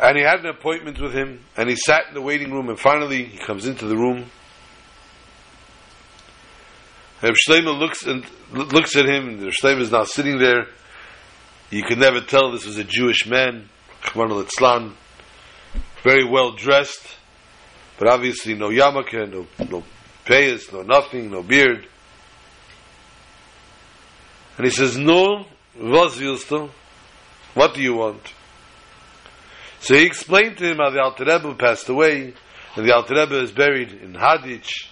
and 0.00 0.16
he 0.16 0.22
had 0.22 0.40
an 0.40 0.46
appointment 0.46 1.00
with 1.00 1.12
him, 1.12 1.44
and 1.56 1.68
he 1.68 1.76
sat 1.76 2.08
in 2.08 2.14
the 2.14 2.20
waiting 2.20 2.52
room, 2.52 2.68
and 2.68 2.78
finally 2.78 3.24
he 3.24 3.38
comes 3.38 3.66
into 3.66 3.86
the 3.86 3.96
room. 3.96 4.30
Reb 7.22 7.34
Shlomo 7.34 7.78
looks, 7.78 8.04
and, 8.04 8.24
looks 8.52 8.96
at 8.96 9.06
him, 9.06 9.28
and 9.28 9.40
Shlomo 9.52 9.80
is 9.80 9.90
now 9.90 10.04
sitting 10.04 10.38
there. 10.38 10.66
You 11.70 11.82
could 11.82 11.98
never 11.98 12.20
tell 12.20 12.52
this 12.52 12.66
was 12.66 12.78
a 12.78 12.84
Jewish 12.84 13.26
man, 13.26 13.68
Chman 14.02 14.30
al 14.30 14.92
very 16.04 16.24
well 16.24 16.52
dressed, 16.52 17.16
but 17.98 18.06
obviously 18.06 18.54
no 18.54 18.68
yarmulke, 18.68 19.28
no, 19.28 19.46
no 19.68 19.82
payas, 20.26 20.72
no 20.72 20.82
nothing, 20.82 21.30
no 21.30 21.42
beard. 21.42 21.86
And 24.56 24.66
he 24.66 24.70
says, 24.70 24.96
No, 24.96 25.46
was 25.78 26.18
du? 26.18 26.70
What 27.54 27.74
do 27.74 27.82
you 27.82 27.94
want? 27.94 28.34
So 29.80 29.94
he 29.94 30.04
explained 30.04 30.58
to 30.58 30.70
him 30.70 30.78
how 30.78 30.90
the 30.90 31.00
Alter 31.00 31.24
Rebbe 31.24 31.54
passed 31.54 31.88
away, 31.88 32.34
and 32.74 32.86
the 32.86 32.94
Alter 32.94 33.14
Rebbe 33.14 33.40
is 33.40 33.52
buried 33.52 33.92
in 33.92 34.14
Hadich, 34.14 34.88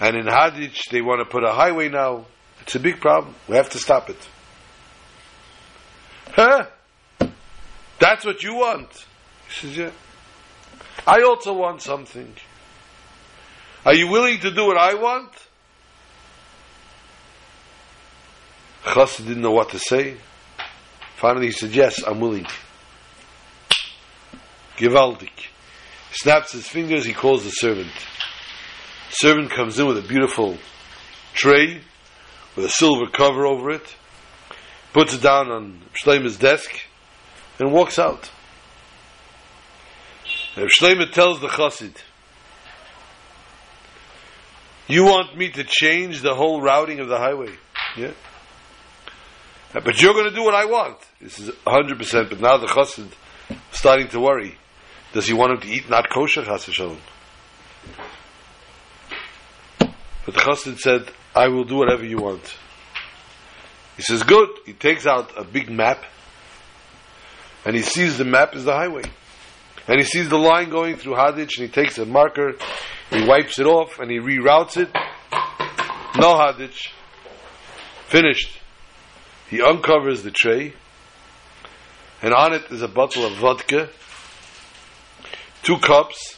and 0.00 0.16
in 0.16 0.26
Hadich 0.26 0.90
they 0.90 1.00
want 1.00 1.20
to 1.20 1.24
put 1.24 1.44
a 1.44 1.52
highway 1.52 1.88
now. 1.88 2.26
It's 2.62 2.74
a 2.74 2.80
big 2.80 3.00
problem. 3.00 3.34
We 3.48 3.56
have 3.56 3.70
to 3.70 3.78
stop 3.78 4.10
it. 4.10 4.28
Huh? 6.32 6.66
That's 7.98 8.24
what 8.24 8.42
you 8.42 8.54
want? 8.54 8.90
He 9.48 9.68
says, 9.68 9.76
Yeah. 9.76 9.90
I 11.06 11.22
also 11.22 11.54
want 11.54 11.80
something. 11.80 12.32
Are 13.84 13.94
you 13.94 14.08
willing 14.08 14.40
to 14.40 14.50
do 14.50 14.66
what 14.66 14.76
I 14.76 14.94
want? 14.94 15.30
Chassid 18.84 19.26
didn't 19.26 19.42
know 19.42 19.52
what 19.52 19.70
to 19.70 19.78
say. 19.78 20.16
Finally 21.16 21.46
he 21.46 21.52
said, 21.52 21.70
Yes, 21.74 22.02
I'm 22.02 22.20
willing. 22.20 22.46
Givaldik. 24.76 25.36
He 26.10 26.14
snaps 26.14 26.52
his 26.52 26.66
fingers, 26.66 27.04
he 27.04 27.12
calls 27.12 27.44
the 27.44 27.50
servant. 27.50 27.92
The 29.10 29.16
servant 29.16 29.50
comes 29.50 29.78
in 29.78 29.86
with 29.86 29.98
a 29.98 30.08
beautiful 30.08 30.58
tray 31.34 31.80
with 32.58 32.66
a 32.66 32.70
silver 32.70 33.06
cover 33.06 33.46
over 33.46 33.70
it, 33.70 33.94
puts 34.92 35.14
it 35.14 35.22
down 35.22 35.48
on 35.48 35.80
Shleima's 35.94 36.36
desk, 36.36 36.68
and 37.60 37.72
walks 37.72 38.00
out. 38.00 38.32
And 40.56 40.68
tells 41.12 41.40
the 41.40 41.46
Chassid, 41.46 41.94
You 44.88 45.04
want 45.04 45.36
me 45.36 45.50
to 45.50 45.64
change 45.64 46.22
the 46.22 46.34
whole 46.34 46.62
routing 46.62 46.98
of 47.00 47.08
the 47.08 47.18
highway? 47.18 47.54
Yeah? 47.96 48.12
Uh, 49.74 49.80
but 49.80 50.00
you're 50.00 50.14
going 50.14 50.30
to 50.30 50.34
do 50.34 50.42
what 50.42 50.54
I 50.54 50.64
want. 50.64 50.96
This 51.20 51.38
is 51.38 51.50
100%, 51.50 52.30
but 52.30 52.40
now 52.40 52.56
the 52.56 52.66
chassid 52.66 53.10
starting 53.70 54.08
to 54.08 54.20
worry. 54.20 54.56
Does 55.12 55.26
he 55.26 55.34
want 55.34 55.52
him 55.52 55.60
to 55.60 55.68
eat 55.68 55.90
not 55.90 56.08
kosher, 56.10 56.42
chas 56.42 56.66
But 59.78 60.34
the 60.34 60.40
chassid 60.40 60.78
said, 60.78 61.10
I 61.34 61.48
will 61.48 61.64
do 61.64 61.76
whatever 61.76 62.04
you 62.04 62.18
want. 62.18 62.56
He 63.96 64.02
says, 64.02 64.22
good. 64.22 64.48
He 64.64 64.72
takes 64.72 65.06
out 65.06 65.32
a 65.36 65.44
big 65.44 65.70
map, 65.70 66.02
and 67.66 67.76
he 67.76 67.82
sees 67.82 68.16
the 68.16 68.24
map 68.24 68.54
is 68.54 68.64
the 68.64 68.72
highway. 68.72 69.02
And 69.86 69.98
he 69.98 70.04
sees 70.04 70.28
the 70.28 70.38
line 70.38 70.70
going 70.70 70.96
through 70.96 71.14
Hadich, 71.14 71.58
and 71.58 71.66
he 71.66 71.68
takes 71.68 71.98
a 71.98 72.06
marker, 72.06 72.54
he 73.10 73.26
wipes 73.26 73.58
it 73.58 73.66
off, 73.66 73.98
and 73.98 74.10
he 74.10 74.18
reroutes 74.18 74.76
it. 74.76 74.90
No 76.16 76.34
Hadich. 76.34 76.88
Finished. 78.08 78.58
He 79.48 79.62
uncovers 79.62 80.22
the 80.22 80.30
tray, 80.30 80.74
and 82.20 82.34
on 82.34 82.52
it 82.52 82.64
is 82.70 82.82
a 82.82 82.88
bottle 82.88 83.24
of 83.24 83.32
vodka, 83.34 83.88
two 85.62 85.78
cups, 85.78 86.36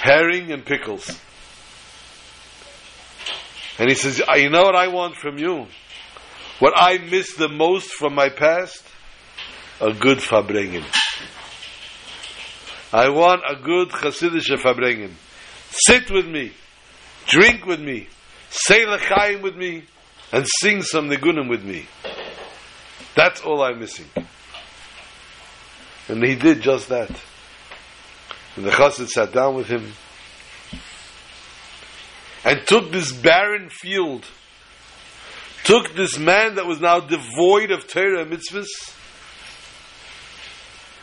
herring, 0.00 0.52
and 0.52 0.64
pickles. 0.64 1.18
And 3.78 3.88
he 3.88 3.94
says, 3.94 4.22
You 4.36 4.50
know 4.50 4.62
what 4.62 4.76
I 4.76 4.88
want 4.88 5.16
from 5.16 5.38
you? 5.38 5.66
What 6.60 6.74
I 6.76 6.98
miss 6.98 7.34
the 7.34 7.48
most 7.48 7.90
from 7.90 8.14
my 8.14 8.28
past? 8.28 8.84
A 9.80 9.92
good 9.92 10.18
Farbrengen. 10.18 10.84
I 12.94 13.08
want 13.08 13.42
a 13.44 13.56
good 13.56 13.88
Chassidish 13.88 14.46
Farbrengen. 14.56 15.10
Sit 15.68 16.12
with 16.12 16.28
me, 16.28 16.52
drink 17.26 17.66
with 17.66 17.80
me, 17.80 18.06
say 18.50 18.86
L'chaim 18.86 19.42
with 19.42 19.56
me, 19.56 19.82
and 20.30 20.46
sing 20.60 20.80
some 20.80 21.10
nigunim 21.10 21.50
with 21.50 21.64
me. 21.64 21.86
That's 23.16 23.40
all 23.40 23.64
I'm 23.64 23.80
missing. 23.80 24.06
And 26.06 26.24
he 26.24 26.36
did 26.36 26.60
just 26.60 26.88
that. 26.90 27.10
And 28.54 28.64
the 28.64 28.70
chassid 28.70 29.08
sat 29.08 29.32
down 29.32 29.56
with 29.56 29.66
him 29.66 29.90
and 32.44 32.64
took 32.64 32.92
this 32.92 33.10
barren 33.10 33.70
field, 33.70 34.24
took 35.64 35.96
this 35.96 36.16
man 36.16 36.54
that 36.54 36.66
was 36.66 36.80
now 36.80 37.00
devoid 37.00 37.72
of 37.72 37.88
Torah 37.88 38.22
and 38.22 38.32
mitzvahs, 38.32 38.68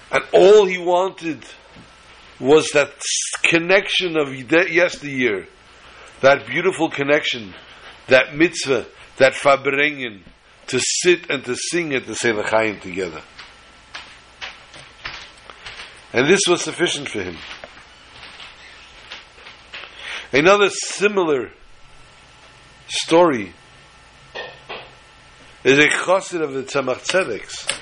and 0.10 0.24
all 0.32 0.66
he 0.66 0.78
wanted 0.78 1.44
was 2.42 2.72
that 2.74 2.92
connection 3.44 4.18
of 4.18 4.34
yesteryear, 4.34 5.48
that 6.22 6.48
beautiful 6.48 6.90
connection, 6.90 7.54
that 8.08 8.36
mitzvah, 8.36 8.88
that 9.18 9.34
Farbrengen, 9.34 10.24
to 10.68 10.80
sit 10.80 11.30
and 11.30 11.46
to 11.46 11.56
sing 11.56 11.94
at 11.94 12.08
the 12.08 12.16
say 12.16 12.32
L'chaim 12.32 12.80
together. 12.80 13.22
And 16.14 16.28
this 16.28 16.42
was 16.48 16.62
sufficient 16.62 17.10
for 17.10 17.22
him. 17.22 17.38
Another 20.34 20.70
similar 20.70 21.52
story 22.88 23.54
is 25.64 25.78
a 25.78 25.88
chassid 25.88 26.42
of 26.42 26.54
the 26.54 26.64
Tzemach 26.64 27.06
Tzedeks. 27.06 27.80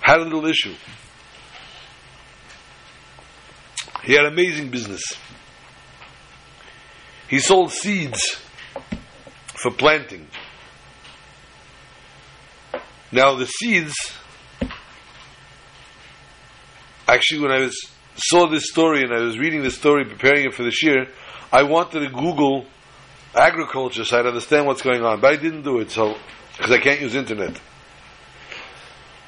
Had 0.00 0.20
a 0.20 0.24
little 0.24 0.46
issue. 0.46 0.74
He 4.04 4.12
had 4.12 4.26
amazing 4.26 4.70
business. 4.70 5.02
He 7.28 7.38
sold 7.38 7.72
seeds 7.72 8.38
for 9.62 9.70
planting. 9.70 10.26
Now 13.10 13.34
the 13.36 13.46
seeds, 13.46 13.94
actually 17.08 17.40
when 17.40 17.50
I 17.50 17.60
was 17.60 17.90
saw 18.16 18.48
this 18.48 18.68
story 18.68 19.02
and 19.02 19.12
I 19.12 19.20
was 19.20 19.38
reading 19.38 19.62
this 19.62 19.76
story, 19.76 20.04
preparing 20.04 20.44
it 20.44 20.54
for 20.54 20.64
this 20.64 20.82
year, 20.82 21.06
I 21.52 21.62
wanted 21.62 22.00
to 22.00 22.10
Google 22.10 22.66
agriculture 23.34 24.04
so 24.04 24.18
I'd 24.18 24.26
understand 24.26 24.66
what's 24.66 24.82
going 24.82 25.02
on, 25.02 25.20
but 25.20 25.32
I 25.32 25.36
didn't 25.36 25.62
do 25.62 25.80
it, 25.80 25.90
so 25.90 26.16
because 26.56 26.72
I 26.72 26.78
can't 26.78 27.00
use 27.00 27.14
internet. 27.14 27.58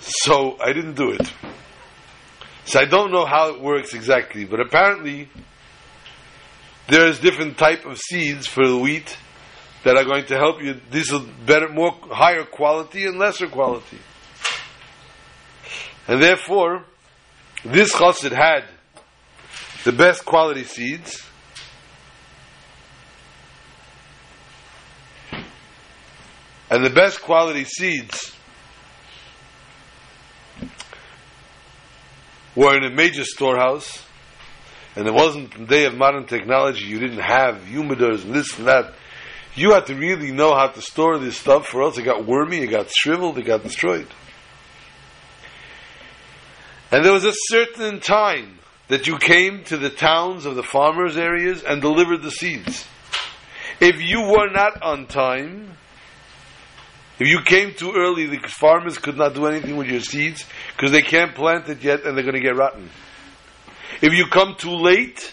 So 0.00 0.58
I 0.60 0.72
didn't 0.72 0.94
do 0.94 1.12
it. 1.12 1.32
So 2.76 2.82
I 2.82 2.84
don't 2.84 3.10
know 3.10 3.24
how 3.24 3.54
it 3.54 3.62
works 3.62 3.94
exactly, 3.94 4.44
but 4.44 4.60
apparently 4.60 5.30
there's 6.88 7.18
different 7.18 7.56
type 7.56 7.86
of 7.86 7.96
seeds 7.96 8.46
for 8.46 8.68
the 8.68 8.76
wheat 8.76 9.16
that 9.82 9.96
are 9.96 10.04
going 10.04 10.26
to 10.26 10.34
help 10.34 10.60
you. 10.60 10.78
These 10.90 11.10
are 11.10 11.22
better, 11.46 11.70
more 11.70 11.92
higher 12.10 12.44
quality 12.44 13.06
and 13.06 13.18
lesser 13.18 13.46
quality, 13.46 13.96
and 16.06 16.20
therefore, 16.20 16.84
this 17.64 17.94
chassid 17.94 18.32
had 18.32 18.64
the 19.84 19.92
best 19.92 20.26
quality 20.26 20.64
seeds. 20.64 21.22
And 26.68 26.84
the 26.84 26.90
best 26.90 27.22
quality 27.22 27.64
seeds 27.64 28.35
were 32.56 32.76
in 32.76 32.84
a 32.84 32.90
major 32.90 33.24
storehouse 33.24 34.02
and 34.96 35.06
it 35.06 35.12
wasn't 35.12 35.52
the 35.52 35.66
day 35.66 35.84
of 35.84 35.94
modern 35.94 36.24
technology, 36.24 36.86
you 36.86 36.98
didn't 36.98 37.20
have 37.20 37.56
humidors 37.56 38.24
and 38.24 38.34
this 38.34 38.58
and 38.58 38.66
that. 38.66 38.94
You 39.54 39.72
had 39.72 39.86
to 39.86 39.94
really 39.94 40.32
know 40.32 40.54
how 40.54 40.68
to 40.68 40.82
store 40.82 41.18
this 41.18 41.36
stuff, 41.36 41.74
or 41.74 41.82
else 41.82 41.98
it 41.98 42.02
got 42.02 42.26
wormy, 42.26 42.58
it 42.58 42.68
got 42.68 42.90
shriveled, 42.90 43.38
it 43.38 43.44
got 43.44 43.62
destroyed. 43.62 44.08
And 46.90 47.04
there 47.04 47.12
was 47.12 47.24
a 47.24 47.32
certain 47.34 48.00
time 48.00 48.58
that 48.88 49.06
you 49.06 49.18
came 49.18 49.64
to 49.64 49.76
the 49.76 49.90
towns 49.90 50.46
of 50.46 50.56
the 50.56 50.62
farmers' 50.62 51.16
areas 51.16 51.62
and 51.62 51.82
delivered 51.82 52.22
the 52.22 52.30
seeds. 52.30 52.86
If 53.80 54.00
you 54.00 54.22
were 54.22 54.50
not 54.50 54.82
on 54.82 55.06
time, 55.06 55.76
if 57.18 57.28
you 57.28 57.40
came 57.44 57.72
too 57.74 57.92
early, 57.96 58.26
the 58.26 58.38
farmers 58.46 58.98
could 58.98 59.16
not 59.16 59.34
do 59.34 59.46
anything 59.46 59.76
with 59.76 59.86
your 59.86 60.00
seeds 60.00 60.44
because 60.76 60.92
they 60.92 61.02
can't 61.02 61.34
plant 61.34 61.68
it 61.68 61.82
yet 61.82 62.04
and 62.04 62.16
they're 62.16 62.24
going 62.24 62.34
to 62.34 62.40
get 62.40 62.56
rotten. 62.56 62.90
If 64.02 64.12
you 64.12 64.26
come 64.26 64.54
too 64.56 64.74
late, 64.74 65.32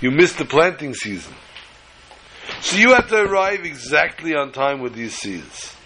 you 0.00 0.10
miss 0.10 0.32
the 0.32 0.44
planting 0.44 0.94
season. 0.94 1.32
So 2.60 2.76
you 2.76 2.94
had 2.94 3.06
to 3.08 3.22
arrive 3.22 3.64
exactly 3.64 4.34
on 4.34 4.50
time 4.50 4.80
with 4.80 4.94
these 4.94 5.14
seeds. 5.14 5.76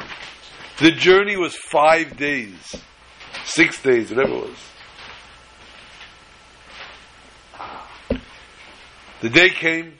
The 0.79 0.93
journey 0.93 1.37
was 1.37 1.55
five 1.55 2.17
days, 2.17 2.75
six 3.45 3.83
days, 3.83 4.11
whatever 4.11 4.35
it 4.35 4.43
was. 4.49 4.59
The 9.21 9.31
day 9.31 9.51
came, 9.51 9.95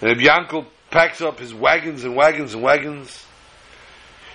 and 0.00 0.20
Yankel 0.20 0.66
packs 0.94 1.20
up 1.20 1.40
his 1.40 1.52
wagons 1.52 2.04
and 2.04 2.14
wagons 2.14 2.54
and 2.54 2.62
wagons. 2.62 3.26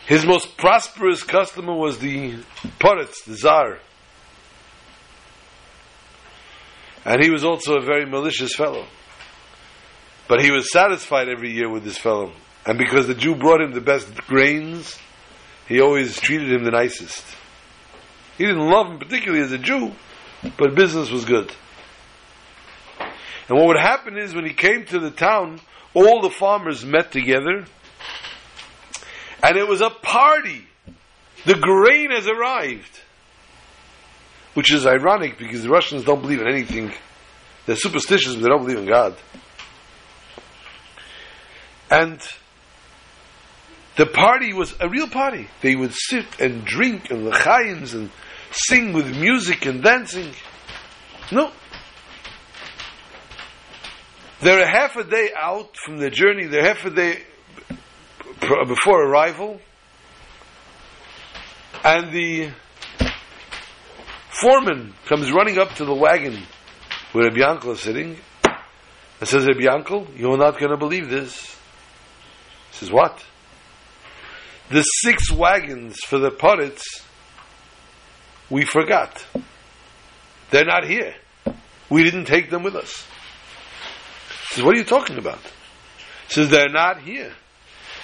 His 0.05 0.25
most 0.25 0.57
prosperous 0.57 1.23
customer 1.23 1.73
was 1.73 1.99
the 1.99 2.33
Poritz, 2.81 3.23
the 3.23 3.35
Tsar. 3.35 3.79
And 7.05 7.23
he 7.23 7.29
was 7.29 7.45
also 7.45 7.77
a 7.77 7.81
very 7.81 8.05
malicious 8.05 8.53
fellow. 8.53 8.85
But 10.27 10.41
he 10.41 10.51
was 10.51 10.69
satisfied 10.69 11.29
every 11.29 11.53
year 11.53 11.69
with 11.69 11.85
this 11.85 11.97
fellow. 11.97 12.33
And 12.65 12.77
because 12.77 13.07
the 13.07 13.15
Jew 13.15 13.35
brought 13.35 13.61
him 13.61 13.71
the 13.71 13.79
best 13.79 14.13
grains, 14.27 14.99
he 15.65 15.79
always 15.79 16.19
treated 16.19 16.51
him 16.51 16.65
the 16.65 16.71
nicest. 16.71 17.23
He 18.37 18.45
didn't 18.45 18.69
love 18.69 18.87
him 18.87 18.99
particularly 18.99 19.45
as 19.45 19.53
a 19.53 19.57
Jew, 19.57 19.93
but 20.57 20.75
business 20.75 21.09
was 21.09 21.23
good. 21.23 21.55
And 23.47 23.57
what 23.57 23.67
would 23.67 23.79
happen 23.79 24.17
is 24.17 24.35
when 24.35 24.45
he 24.45 24.53
came 24.53 24.85
to 24.87 24.99
the 24.99 25.11
town, 25.11 25.61
all 25.93 26.21
the 26.21 26.29
farmers 26.29 26.85
met 26.85 27.11
together, 27.11 27.65
and 29.41 29.57
it 29.57 29.67
was 29.67 29.81
a 29.81 29.89
party. 29.89 30.65
The 31.45 31.55
grain 31.55 32.11
has 32.11 32.27
arrived. 32.27 32.99
Which 34.55 34.73
is 34.73 34.85
ironic 34.85 35.37
because 35.37 35.63
the 35.63 35.69
Russians 35.69 36.03
don't 36.03 36.21
believe 36.21 36.41
in 36.41 36.47
anything. 36.47 36.91
They're 37.65 37.75
superstitious, 37.75 38.35
but 38.35 38.41
they 38.41 38.49
don't 38.49 38.65
believe 38.65 38.79
in 38.79 38.87
God. 38.87 39.15
And 41.89 42.19
the 43.95 44.05
party 44.05 44.53
was 44.53 44.73
a 44.79 44.89
real 44.89 45.07
party. 45.07 45.47
They 45.61 45.75
would 45.75 45.93
sit 45.93 46.25
and 46.39 46.65
drink 46.65 47.11
and 47.11 47.31
lechayins 47.31 47.93
and 47.93 48.09
sing 48.51 48.93
with 48.93 49.15
music 49.17 49.65
and 49.65 49.83
dancing. 49.83 50.31
No. 51.31 51.51
They're 54.41 54.63
a 54.63 54.67
half 54.67 54.95
a 54.95 55.03
day 55.03 55.31
out 55.37 55.75
from 55.75 55.97
the 55.97 56.09
journey. 56.09 56.47
They're 56.47 56.65
half 56.65 56.85
a 56.85 56.89
day 56.89 57.19
before 58.67 59.03
arrival. 59.03 59.59
And 61.83 62.11
the 62.13 62.51
foreman 64.29 64.93
comes 65.07 65.31
running 65.31 65.57
up 65.59 65.73
to 65.75 65.85
the 65.85 65.93
wagon 65.93 66.41
where 67.11 67.25
Rabbi 67.25 67.39
Yankel 67.39 67.73
is 67.73 67.81
sitting 67.81 68.17
and 69.19 69.27
says, 69.27 69.45
Rabbi 69.45 69.61
Yankel, 69.61 70.17
you're 70.17 70.37
not 70.37 70.57
going 70.57 70.71
to 70.71 70.77
believe 70.77 71.09
this. 71.09 71.57
He 72.71 72.77
says, 72.77 72.91
what? 72.91 73.23
The 74.69 74.83
six 74.83 75.31
wagons 75.31 75.97
for 76.05 76.19
the 76.19 76.31
Poritz, 76.31 76.83
we 78.49 78.63
forgot. 78.63 79.25
They're 80.51 80.65
not 80.65 80.85
here. 80.85 81.15
We 81.89 82.03
didn't 82.03 82.25
take 82.25 82.49
them 82.49 82.63
with 82.63 82.75
us. 82.75 83.05
Says, 84.59 84.65
what 84.65 84.75
are 84.75 84.79
you 84.79 84.83
talking 84.83 85.17
about? 85.17 85.39
He 86.27 86.33
says, 86.33 86.49
they're 86.49 86.67
not 86.67 87.01
here. 87.01 87.31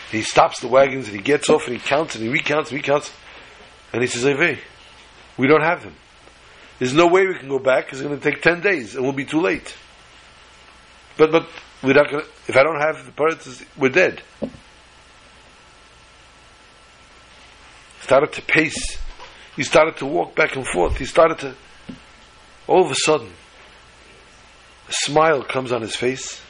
He 0.10 0.22
stops 0.22 0.62
the 0.62 0.70
wagons 0.70 1.08
and 1.08 1.14
he 1.14 1.22
gets 1.22 1.49
off 1.49 1.68
and 1.68 1.76
he 1.76 1.82
counts 1.82 2.16
and 2.16 2.24
he 2.24 2.30
recounts 2.30 2.72
and 2.72 2.80
recounts. 2.80 3.12
And 3.91 4.01
he 4.01 4.08
says, 4.08 4.26
Eve, 4.26 4.64
we 5.38 5.47
don't 5.47 5.64
have 5.64 5.84
them. 5.84 5.95
There's 6.80 6.93
no 6.93 7.08
way 7.08 7.28
we 7.28 7.38
can 7.38 7.49
go 7.49 7.60
back. 7.60 7.91
It's 7.91 8.01
going 8.01 8.18
to 8.18 8.24
take 8.24 8.41
10 8.41 8.62
days 8.62 8.95
and 8.95 9.03
we'll 9.03 9.12
be 9.12 9.26
too 9.26 9.41
late. 9.41 9.76
But, 11.18 11.34
but, 11.34 11.49
we're 11.84 11.91
not 11.91 12.10
going 12.10 12.24
to, 12.24 12.30
if 12.47 12.56
I 12.56 12.64
don't 12.64 12.80
have 12.80 13.06
the 13.06 13.12
parts, 13.12 13.62
we're 13.76 13.89
dead. 13.89 14.22
Started 17.99 18.32
to 18.32 18.41
pace. 18.41 18.97
He 19.58 19.64
started 19.64 19.97
to 19.97 20.06
walk 20.06 20.36
back 20.36 20.56
and 20.56 20.66
forth. 20.66 20.95
He 20.95 21.06
started 21.06 21.39
to, 21.39 21.56
all 22.66 22.86
of 22.86 22.91
a 22.91 22.95
sudden, 22.95 23.34
a 24.88 24.93
smile 24.93 25.43
comes 25.43 25.74
on 25.74 25.82
his 25.82 25.97
face. 25.97 26.41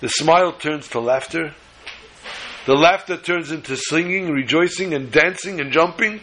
The 0.00 0.08
smile 0.08 0.52
turns 0.52 0.88
to 0.90 1.00
laughter. 1.00 1.54
The 2.66 2.74
laughter 2.74 3.16
turns 3.16 3.52
into 3.52 3.76
singing, 3.76 4.30
rejoicing, 4.30 4.92
and 4.92 5.10
dancing 5.10 5.60
and 5.60 5.72
jumping. 5.72 6.20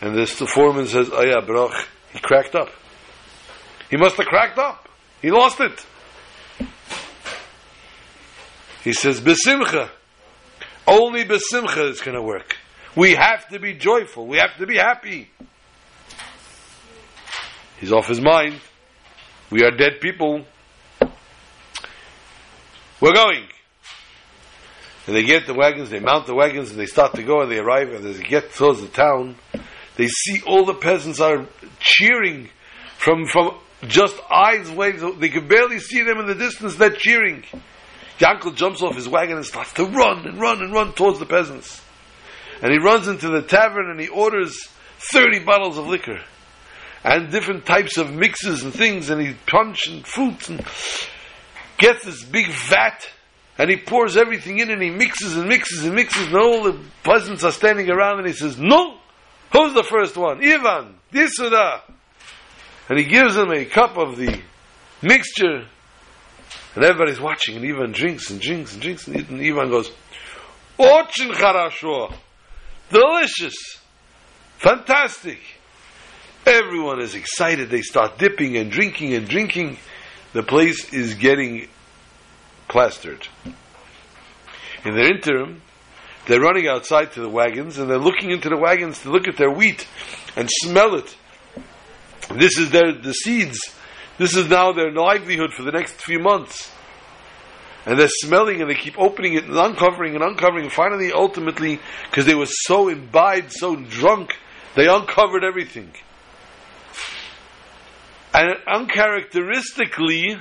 And 0.00 0.14
this 0.14 0.38
the 0.38 0.46
foreman 0.46 0.86
says, 0.86 1.10
Oh 1.12 1.22
yeah, 1.24 1.40
Baruch, 1.46 1.74
he 2.12 2.18
cracked 2.20 2.54
up. 2.54 2.70
He 3.90 3.96
must 3.96 4.16
have 4.16 4.26
cracked 4.26 4.58
up. 4.58 4.88
He 5.20 5.30
lost 5.30 5.60
it. 5.60 5.84
He 8.82 8.92
says, 8.92 9.20
Besimcha. 9.20 9.90
Only 10.86 11.24
Besimcha 11.24 11.90
is 11.90 12.00
going 12.00 12.16
to 12.16 12.22
work. 12.22 12.56
We 12.96 13.14
have 13.14 13.48
to 13.50 13.58
be 13.58 13.74
joyful. 13.74 14.26
We 14.26 14.38
have 14.38 14.56
to 14.58 14.66
be 14.66 14.76
happy. 14.76 15.30
He's 17.78 17.92
off 17.92 18.08
his 18.08 18.20
mind. 18.20 18.60
We 19.50 19.62
are 19.64 19.70
dead 19.70 20.00
people. 20.00 20.44
We're 23.02 23.14
going. 23.14 23.48
And 25.08 25.16
they 25.16 25.24
get 25.24 25.48
the 25.48 25.54
wagons, 25.54 25.90
they 25.90 25.98
mount 25.98 26.28
the 26.28 26.36
wagons, 26.36 26.70
and 26.70 26.78
they 26.78 26.86
start 26.86 27.14
to 27.14 27.24
go, 27.24 27.40
and 27.40 27.50
they 27.50 27.58
arrive, 27.58 27.88
and 27.88 28.06
as 28.06 28.16
they 28.16 28.22
get 28.22 28.52
towards 28.52 28.80
the 28.80 28.86
town, 28.86 29.34
they 29.96 30.06
see 30.06 30.40
all 30.46 30.64
the 30.64 30.74
peasants 30.74 31.18
are 31.18 31.44
cheering 31.80 32.48
from, 32.98 33.26
from 33.26 33.58
just 33.88 34.14
eyes 34.30 34.70
away. 34.70 34.92
They 34.92 35.30
can 35.30 35.48
barely 35.48 35.80
see 35.80 36.02
them 36.02 36.18
in 36.20 36.28
the 36.28 36.36
distance, 36.36 36.76
they're 36.76 36.90
cheering. 36.90 37.42
Yankel 38.20 38.54
jumps 38.54 38.82
off 38.82 38.94
his 38.94 39.08
wagon 39.08 39.36
and 39.36 39.44
starts 39.44 39.72
to 39.72 39.84
run 39.84 40.24
and 40.24 40.40
run 40.40 40.62
and 40.62 40.72
run 40.72 40.92
towards 40.92 41.18
the 41.18 41.26
peasants. 41.26 41.82
And 42.62 42.70
he 42.70 42.78
runs 42.78 43.08
into 43.08 43.30
the 43.30 43.42
tavern 43.42 43.90
and 43.90 43.98
he 43.98 44.06
orders 44.06 44.68
30 44.98 45.40
bottles 45.40 45.76
of 45.76 45.88
liquor 45.88 46.20
and 47.02 47.32
different 47.32 47.66
types 47.66 47.96
of 47.96 48.12
mixes 48.12 48.62
and 48.62 48.72
things, 48.72 49.10
and 49.10 49.20
he 49.20 49.34
punch 49.46 49.88
and 49.88 50.06
fruits 50.06 50.48
and 50.48 50.64
gets 51.81 52.05
this 52.05 52.23
big 52.23 52.47
vat 52.51 53.07
and 53.57 53.69
he 53.69 53.77
pours 53.77 54.17
everything 54.17 54.59
in 54.59 54.69
and 54.69 54.81
he 54.81 54.89
mixes 54.89 55.35
and 55.35 55.47
mixes 55.47 55.83
and 55.83 55.95
mixes 55.95 56.27
and 56.27 56.35
all 56.35 56.63
the 56.63 56.79
peasants 57.03 57.43
are 57.43 57.51
standing 57.51 57.89
around 57.89 58.19
and 58.19 58.27
he 58.27 58.33
says, 58.33 58.57
No! 58.57 58.97
Who's 59.53 59.73
the 59.73 59.83
first 59.83 60.17
one? 60.17 60.43
Ivan, 60.43 60.95
this 61.11 61.39
or 61.39 61.49
that. 61.49 61.83
And 62.89 62.99
he 62.99 63.05
gives 63.05 63.35
him 63.35 63.51
a 63.51 63.65
cup 63.65 63.97
of 63.97 64.17
the 64.17 64.41
mixture 65.01 65.65
and 66.75 66.83
everybody's 66.83 67.19
watching 67.19 67.55
and 67.57 67.65
Ivan 67.65 67.91
drinks 67.91 68.29
and 68.29 68.39
drinks 68.39 68.73
and 68.73 68.81
drinks 68.81 69.07
and 69.07 69.17
Ivan 69.17 69.69
goes, 69.69 69.91
Очень 70.77 71.33
хорошо! 71.33 72.13
Delicious! 72.91 73.55
Fantastic! 74.59 75.39
Everyone 76.45 77.01
is 77.01 77.15
excited. 77.15 77.69
They 77.69 77.81
start 77.81 78.17
dipping 78.17 78.57
and 78.57 78.71
drinking 78.71 79.13
and 79.13 79.27
drinking. 79.27 79.77
The 80.32 80.42
place 80.42 80.92
is 80.92 81.14
getting 81.14 81.68
plastered. 82.68 83.28
In 84.84 84.94
the 84.94 85.04
interim, 85.04 85.62
they're 86.26 86.40
running 86.40 86.68
outside 86.68 87.12
to 87.12 87.20
the 87.20 87.28
wagons 87.28 87.78
and 87.78 87.90
they're 87.90 87.98
looking 87.98 88.30
into 88.30 88.48
the 88.48 88.56
wagons 88.56 89.00
to 89.02 89.10
look 89.10 89.28
at 89.28 89.36
their 89.36 89.50
wheat 89.50 89.86
and 90.36 90.48
smell 90.50 90.94
it. 90.94 91.16
This 92.34 92.58
is 92.58 92.70
their 92.70 92.92
the 92.92 93.12
seeds. 93.12 93.58
This 94.18 94.36
is 94.36 94.48
now 94.48 94.72
their 94.72 94.92
livelihood 94.92 95.52
for 95.52 95.62
the 95.62 95.72
next 95.72 95.94
few 95.94 96.18
months. 96.18 96.70
And 97.84 97.98
they're 97.98 98.08
smelling 98.08 98.60
and 98.60 98.70
they 98.70 98.74
keep 98.74 98.98
opening 98.98 99.34
it 99.34 99.44
and 99.44 99.56
uncovering 99.56 100.14
and 100.14 100.22
uncovering. 100.22 100.64
And 100.64 100.72
finally, 100.72 101.12
ultimately, 101.12 101.80
because 102.08 102.26
they 102.26 102.34
were 102.34 102.46
so 102.46 102.88
imbibed, 102.88 103.52
so 103.52 103.74
drunk, 103.74 104.30
they 104.76 104.86
uncovered 104.86 105.44
everything. 105.44 105.92
And 108.34 108.54
uncharacteristically, 108.66 110.38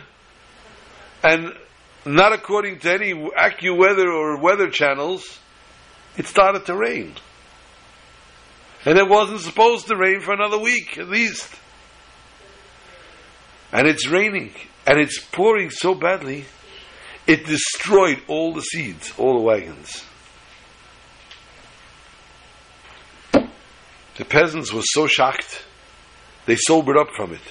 and 1.23 1.53
not 2.05 2.33
according 2.33 2.79
to 2.79 2.91
any 2.91 3.13
AccuWeather 3.13 4.07
or 4.07 4.37
weather 4.41 4.69
channels, 4.69 5.39
it 6.17 6.25
started 6.25 6.65
to 6.65 6.75
rain. 6.75 7.15
And 8.85 8.97
it 8.97 9.07
wasn't 9.07 9.41
supposed 9.41 9.87
to 9.87 9.95
rain 9.95 10.21
for 10.21 10.33
another 10.33 10.57
week, 10.57 10.97
at 10.97 11.09
least. 11.09 11.53
And 13.71 13.87
it's 13.87 14.07
raining, 14.09 14.53
and 14.87 14.99
it's 14.99 15.19
pouring 15.19 15.69
so 15.69 15.93
badly, 15.93 16.45
it 17.27 17.45
destroyed 17.45 18.21
all 18.27 18.53
the 18.53 18.61
seeds, 18.61 19.13
all 19.17 19.37
the 19.37 19.43
wagons. 19.43 20.03
The 24.17 24.25
peasants 24.25 24.73
were 24.73 24.81
so 24.83 25.07
shocked 25.07 25.63
they 26.45 26.55
sobered 26.55 26.97
up 26.97 27.07
from 27.15 27.33
it. 27.33 27.41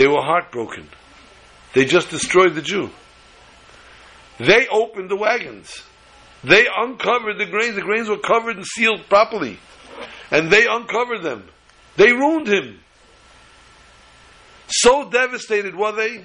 They 0.00 0.06
were 0.06 0.22
heartbroken. 0.22 0.88
They 1.74 1.84
just 1.84 2.08
destroyed 2.08 2.54
the 2.54 2.62
Jew. 2.62 2.88
They 4.38 4.66
opened 4.66 5.10
the 5.10 5.16
wagons. 5.16 5.82
They 6.42 6.66
uncovered 6.74 7.36
the 7.36 7.44
grains. 7.44 7.74
The 7.74 7.82
grains 7.82 8.08
were 8.08 8.16
covered 8.16 8.56
and 8.56 8.64
sealed 8.64 9.06
properly. 9.10 9.58
And 10.30 10.50
they 10.50 10.66
uncovered 10.66 11.22
them. 11.22 11.44
They 11.96 12.14
ruined 12.14 12.48
him. 12.48 12.80
So 14.68 15.10
devastated 15.10 15.76
were 15.76 15.92
they, 15.92 16.24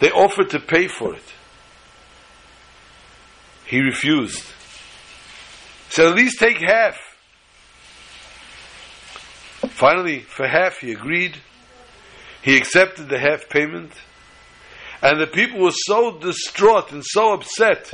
they 0.00 0.10
offered 0.10 0.48
to 0.52 0.60
pay 0.60 0.88
for 0.88 1.14
it. 1.14 1.34
He 3.66 3.80
refused. 3.80 4.46
Said, 5.90 6.06
at 6.06 6.14
least 6.14 6.38
take 6.38 6.56
half. 6.56 6.96
Finally, 9.72 10.20
for 10.20 10.48
half, 10.48 10.78
he 10.78 10.92
agreed. 10.92 11.36
He 12.42 12.56
accepted 12.56 13.08
the 13.08 13.18
half 13.18 13.48
payment. 13.48 13.92
And 15.02 15.20
the 15.20 15.26
people 15.26 15.60
were 15.60 15.72
so 15.72 16.18
distraught 16.18 16.92
and 16.92 17.04
so 17.04 17.32
upset, 17.32 17.92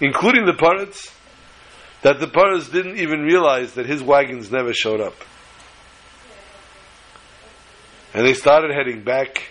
including 0.00 0.46
the 0.46 0.52
Poritz, 0.52 1.12
that 2.02 2.20
the 2.20 2.26
Poritz 2.26 2.70
didn't 2.70 2.98
even 2.98 3.20
realize 3.20 3.74
that 3.74 3.86
his 3.86 4.02
wagons 4.02 4.50
never 4.50 4.72
showed 4.72 5.00
up. 5.00 5.14
And 8.14 8.26
they 8.26 8.34
started 8.34 8.70
heading 8.74 9.04
back 9.04 9.48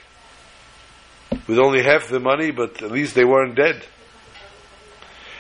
with 1.48 1.60
only 1.60 1.84
half 1.84 2.10
the 2.10 2.20
money, 2.20 2.52
but 2.52 2.82
at 2.82 2.92
least 2.92 3.16
they 3.16 3.26
weren't 3.26 3.56
dead. 3.56 3.84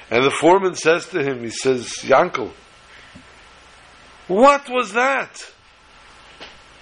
And 0.09 0.23
the 0.23 0.31
foreman 0.31 0.75
says 0.75 1.07
to 1.07 1.21
him, 1.21 1.43
he 1.43 1.49
says, 1.49 1.87
Yankel, 2.03 2.51
what 4.27 4.69
was 4.69 4.93
that? 4.93 5.51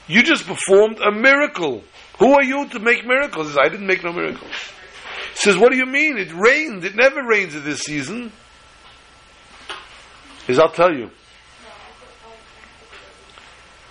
You 0.08 0.22
just 0.22 0.46
performed 0.46 1.00
a 1.00 1.12
miracle. 1.12 1.84
Who 2.20 2.34
are 2.34 2.44
you 2.44 2.68
to 2.70 2.80
make 2.80 3.06
miracles? 3.06 3.48
Says, 3.48 3.58
I 3.58 3.70
didn't 3.70 3.88
make 3.88 4.04
no 4.04 4.14
miracles. 4.14 4.52
He 5.34 5.40
says, 5.40 5.58
what 5.58 5.72
do 5.72 5.78
you 5.78 5.86
mean? 5.86 6.18
It 6.18 6.32
rained. 6.34 6.86
It 6.86 6.96
never 6.96 7.24
rains 7.24 7.56
at 7.56 7.66
this 7.66 7.82
season. 7.82 8.32
He 10.48 10.54
says, 10.54 10.60
I'll 10.60 10.72
tell 10.72 10.94
you. 10.94 11.10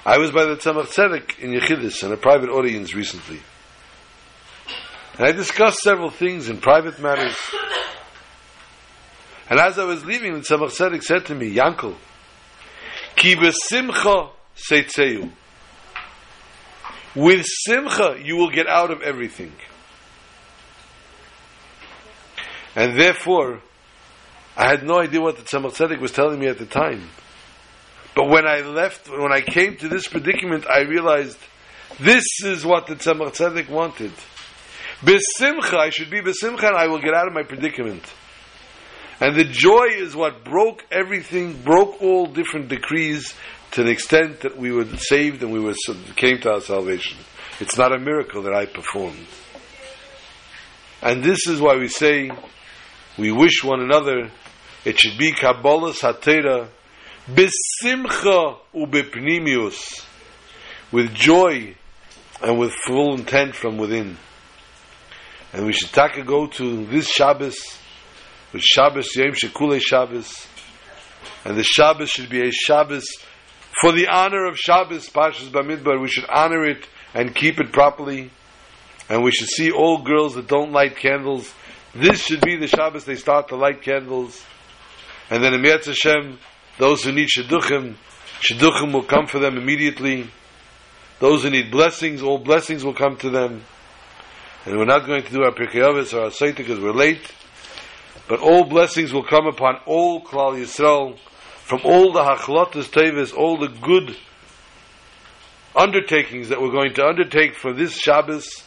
I 0.06 0.18
was 0.18 0.30
by 0.30 0.44
the 0.44 0.56
Tzemach 0.56 0.94
Tzedek 0.94 1.38
in 1.38 1.52
Yechidus 1.52 2.02
in 2.04 2.12
a 2.12 2.16
private 2.16 2.50
audience 2.50 2.94
recently. 2.94 3.40
And 5.18 5.26
I 5.26 5.32
discussed 5.32 5.80
several 5.80 6.10
things 6.10 6.48
in 6.48 6.58
private 6.58 6.98
matters. 7.00 7.36
And 9.48 9.60
as 9.60 9.78
I 9.78 9.84
was 9.84 10.04
leaving, 10.04 10.34
the 10.34 10.40
Tzemach 10.40 10.76
Tzedek 10.76 11.02
said 11.02 11.26
to 11.26 11.34
me, 11.34 11.54
Yankel, 11.54 11.96
Ki 13.16 13.36
besimcha 13.36 14.30
seitzeu. 14.56 15.30
With 17.14 17.46
simcha, 17.46 18.18
you 18.22 18.36
will 18.36 18.50
get 18.50 18.66
out 18.66 18.90
of 18.90 19.02
everything. 19.02 19.52
And 22.74 22.98
therefore, 22.98 23.60
I 24.56 24.68
had 24.68 24.84
no 24.84 25.00
idea 25.00 25.20
what 25.20 25.36
the 25.36 25.42
Tzemach 25.42 25.76
Tzedek 25.76 26.00
was 26.00 26.12
telling 26.12 26.40
me 26.40 26.46
at 26.46 26.58
the 26.58 26.66
time. 26.66 27.08
But 28.16 28.28
when 28.28 28.46
I 28.46 28.60
left, 28.60 29.08
when 29.08 29.32
I 29.32 29.40
came 29.40 29.76
to 29.76 29.88
this 29.88 30.08
predicament, 30.08 30.66
I 30.68 30.80
realized 30.80 31.38
this 32.00 32.24
is 32.44 32.64
what 32.64 32.86
the 32.86 32.96
Tzemach 32.96 33.36
Tzedek 33.36 33.68
wanted. 33.68 34.12
Besimcha, 35.00 35.74
I 35.74 35.90
should 35.90 36.10
be 36.10 36.20
besimcha 36.20 36.68
and 36.68 36.76
I 36.76 36.86
will 36.86 37.00
get 37.00 37.14
out 37.14 37.28
of 37.28 37.34
my 37.34 37.42
predicament. 37.42 38.02
And 39.20 39.36
the 39.36 39.44
joy 39.44 39.88
is 39.92 40.16
what 40.16 40.44
broke 40.44 40.84
everything, 40.90 41.62
broke 41.62 42.00
all 42.02 42.26
different 42.26 42.68
decrees 42.68 43.34
to 43.74 43.82
the 43.82 43.90
extent 43.90 44.40
that 44.42 44.56
we 44.56 44.70
were 44.70 44.86
saved 44.96 45.42
and 45.42 45.52
we 45.52 45.58
were 45.58 45.74
came 46.14 46.40
to 46.40 46.52
our 46.52 46.60
salvation. 46.60 47.18
It's 47.58 47.76
not 47.76 47.92
a 47.92 47.98
miracle 47.98 48.42
that 48.42 48.54
I 48.54 48.66
performed. 48.66 49.26
And 51.02 51.24
this 51.24 51.48
is 51.48 51.60
why 51.60 51.74
we 51.76 51.88
say 51.88 52.30
we 53.18 53.32
wish 53.32 53.64
one 53.64 53.80
another 53.80 54.30
it 54.84 55.00
should 55.00 55.18
be 55.18 55.32
Kabbalah 55.32 55.92
Satera 55.92 56.68
besimcha 57.28 58.58
ubepnimius 58.72 60.06
with 60.92 61.12
joy 61.12 61.74
and 62.42 62.58
with 62.58 62.72
full 62.86 63.16
intent 63.16 63.56
from 63.56 63.76
within. 63.76 64.16
And 65.52 65.66
we 65.66 65.72
should 65.72 65.92
take 65.92 66.16
a 66.16 66.22
go 66.22 66.46
to 66.46 66.86
this 66.86 67.08
Shabbos 67.08 67.56
with 68.52 68.62
Shabbos 68.62 69.16
Yom 69.16 69.32
Shekule 69.32 69.80
Shabbos 69.80 70.46
and 71.44 71.56
the 71.56 71.64
Shabbos 71.64 72.10
should 72.10 72.30
be 72.30 72.40
a 72.40 72.52
Shabbos 72.52 73.04
for 73.80 73.92
the 73.92 74.08
honor 74.08 74.46
of 74.46 74.56
Shabbos 74.58 75.08
Parshas 75.08 75.50
Bamidbar 75.50 76.00
we 76.00 76.08
should 76.08 76.26
honor 76.28 76.64
it 76.64 76.86
and 77.12 77.34
keep 77.34 77.60
it 77.60 77.72
properly 77.72 78.30
and 79.08 79.22
we 79.22 79.32
should 79.32 79.48
see 79.48 79.70
all 79.70 80.02
girls 80.02 80.34
that 80.34 80.48
don't 80.48 80.72
light 80.72 80.96
candles 80.96 81.52
this 81.94 82.20
should 82.20 82.40
be 82.40 82.56
the 82.56 82.66
Shabbos 82.66 83.04
they 83.04 83.16
start 83.16 83.48
to 83.48 83.56
light 83.56 83.82
candles 83.82 84.44
and 85.30 85.42
then 85.42 85.54
in 85.54 85.64
Hashem 85.64 86.38
those 86.78 87.04
who 87.04 87.12
need 87.12 87.28
shidduchim, 87.28 87.94
shidduchim 88.40 88.92
will 88.92 89.04
come 89.04 89.26
for 89.26 89.38
them 89.38 89.56
immediately. 89.56 90.28
Those 91.20 91.44
who 91.44 91.50
need 91.50 91.70
blessings, 91.70 92.20
all 92.20 92.38
blessings 92.38 92.84
will 92.84 92.94
come 92.94 93.16
to 93.18 93.30
them. 93.30 93.62
And 94.64 94.76
we're 94.76 94.84
not 94.84 95.06
going 95.06 95.22
to 95.22 95.30
do 95.30 95.44
our 95.44 95.52
Pirkei 95.52 95.82
or 95.82 96.20
our 96.20 96.30
Seita 96.30 96.56
because 96.56 96.80
we're 96.80 96.92
late. 96.92 97.32
But 98.28 98.40
all 98.40 98.64
blessings 98.64 99.12
will 99.12 99.24
come 99.24 99.46
upon 99.46 99.76
all 99.86 100.20
Klal 100.22 100.58
Yisrael, 100.58 101.16
from 101.64 101.80
all 101.84 102.12
the 102.12 102.20
Hachlotas 102.20 102.90
Tevis, 102.90 103.32
all 103.32 103.58
the 103.58 103.68
good 103.68 104.14
undertakings 105.74 106.50
that 106.50 106.60
we're 106.60 106.70
going 106.70 106.92
to 106.94 107.04
undertake 107.04 107.56
for 107.56 107.72
this 107.72 107.96
Shabbos. 107.96 108.62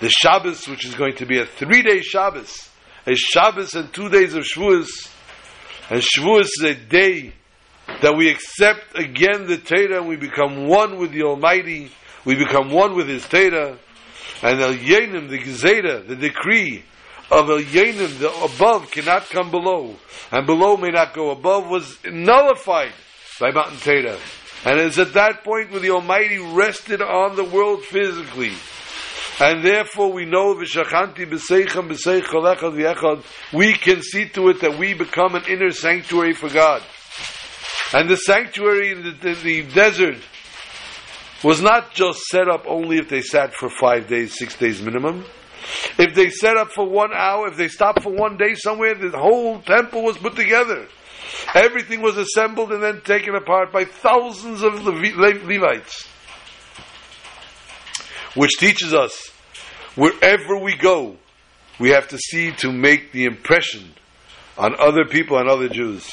The 0.00 0.08
Shabbos, 0.08 0.68
which 0.68 0.86
is 0.86 0.94
going 0.94 1.16
to 1.16 1.26
be 1.26 1.40
a 1.40 1.46
three-day 1.46 2.02
Shabbos, 2.02 2.70
a 3.04 3.14
Shabbos 3.16 3.74
and 3.74 3.92
two 3.92 4.08
days 4.08 4.34
of 4.34 4.44
Shavuos. 4.44 5.10
And 5.90 6.00
Shavuos 6.00 6.44
is 6.44 6.62
a 6.62 6.74
day 6.74 7.32
that 8.00 8.16
we 8.16 8.30
accept 8.30 8.96
again 8.96 9.46
the 9.46 9.58
Torah 9.58 9.98
and 9.98 10.08
we 10.08 10.16
become 10.16 10.68
one 10.68 10.98
with 10.98 11.10
the 11.10 11.24
Almighty, 11.24 11.90
we 12.24 12.36
become 12.36 12.70
one 12.70 12.94
with 12.94 13.08
His 13.08 13.26
Torah, 13.28 13.76
and 14.42 14.60
El 14.60 14.74
Yenim, 14.74 15.28
the 15.28 15.38
Gezeda, 15.38 16.06
the 16.06 16.16
decree 16.16 16.84
of 17.30 17.50
El 17.50 17.58
Yenim, 17.58 18.18
the 18.18 18.30
above 18.44 18.90
cannot 18.90 19.28
come 19.30 19.50
below, 19.50 19.96
and 20.30 20.46
below 20.46 20.76
may 20.76 20.90
not 20.90 21.14
go 21.14 21.30
above, 21.30 21.68
was 21.68 21.98
nullified 22.04 22.92
by 23.40 23.50
Matan 23.50 23.78
Torah. 23.78 24.18
And 24.64 24.80
it's 24.80 24.98
at 24.98 25.12
that 25.14 25.44
point 25.44 25.70
where 25.70 25.80
the 25.80 25.90
Almighty 25.90 26.38
rested 26.38 27.02
on 27.02 27.36
the 27.36 27.44
world 27.44 27.82
physically. 27.84 28.52
And 29.38 29.62
therefore 29.62 30.12
we 30.12 30.24
know 30.24 30.54
v'shachanti 30.54 31.26
b'seichem 31.26 31.90
b'seich 31.90 32.22
echad 32.22 33.24
we 33.52 33.74
can 33.74 34.02
see 34.02 34.28
to 34.30 34.48
it 34.48 34.60
that 34.62 34.78
we 34.78 34.94
become 34.94 35.34
an 35.34 35.44
inner 35.48 35.72
sanctuary 35.72 36.32
for 36.32 36.48
God. 36.48 36.82
And 37.92 38.08
the 38.08 38.16
sanctuary 38.16 38.92
in 38.92 39.02
the, 39.02 39.28
in 39.28 39.42
the 39.42 39.62
desert 39.74 40.16
was 41.44 41.60
not 41.60 41.92
just 41.92 42.20
set 42.24 42.48
up 42.48 42.64
only 42.66 42.98
if 42.98 43.08
they 43.08 43.20
sat 43.20 43.54
for 43.54 43.68
five 43.68 44.08
days, 44.08 44.38
six 44.38 44.56
days 44.56 44.80
minimum. 44.80 45.24
If 45.98 46.14
they 46.14 46.30
set 46.30 46.56
up 46.56 46.70
for 46.72 46.88
one 46.88 47.12
hour, 47.12 47.48
if 47.48 47.56
they 47.56 47.68
stopped 47.68 48.02
for 48.02 48.12
one 48.12 48.36
day 48.36 48.54
somewhere, 48.54 48.94
the 48.94 49.16
whole 49.16 49.60
temple 49.60 50.02
was 50.02 50.16
put 50.18 50.36
together. 50.36 50.86
Everything 51.54 52.02
was 52.02 52.16
assembled 52.16 52.72
and 52.72 52.82
then 52.82 53.00
taken 53.02 53.34
apart 53.34 53.72
by 53.72 53.84
thousands 53.84 54.62
of 54.62 54.84
Levites. 54.84 56.08
Which 58.34 58.58
teaches 58.58 58.92
us, 58.92 59.30
wherever 59.94 60.58
we 60.58 60.76
go, 60.76 61.16
we 61.78 61.90
have 61.90 62.08
to 62.08 62.18
see 62.18 62.52
to 62.52 62.70
make 62.70 63.12
the 63.12 63.24
impression 63.24 63.94
on 64.58 64.74
other 64.78 65.04
people 65.04 65.38
and 65.38 65.48
other 65.48 65.68
Jews. 65.68 66.08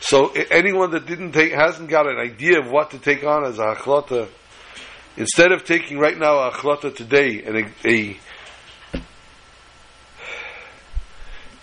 So 0.00 0.28
anyone 0.50 0.90
that 0.90 1.06
didn't 1.06 1.32
take, 1.32 1.52
hasn't 1.52 1.88
got 1.88 2.06
an 2.06 2.18
idea 2.18 2.60
of 2.60 2.70
what 2.70 2.90
to 2.90 2.98
take 2.98 3.24
on 3.24 3.44
as 3.44 3.58
a 3.58 3.74
hachlata, 3.74 4.28
instead 5.16 5.52
of 5.52 5.64
taking 5.64 5.98
right 5.98 6.18
now 6.18 6.38
a 6.38 6.50
hachlata 6.50 6.94
today 6.94 7.42
and 7.42 7.56
a, 7.56 7.88
a 7.88 8.16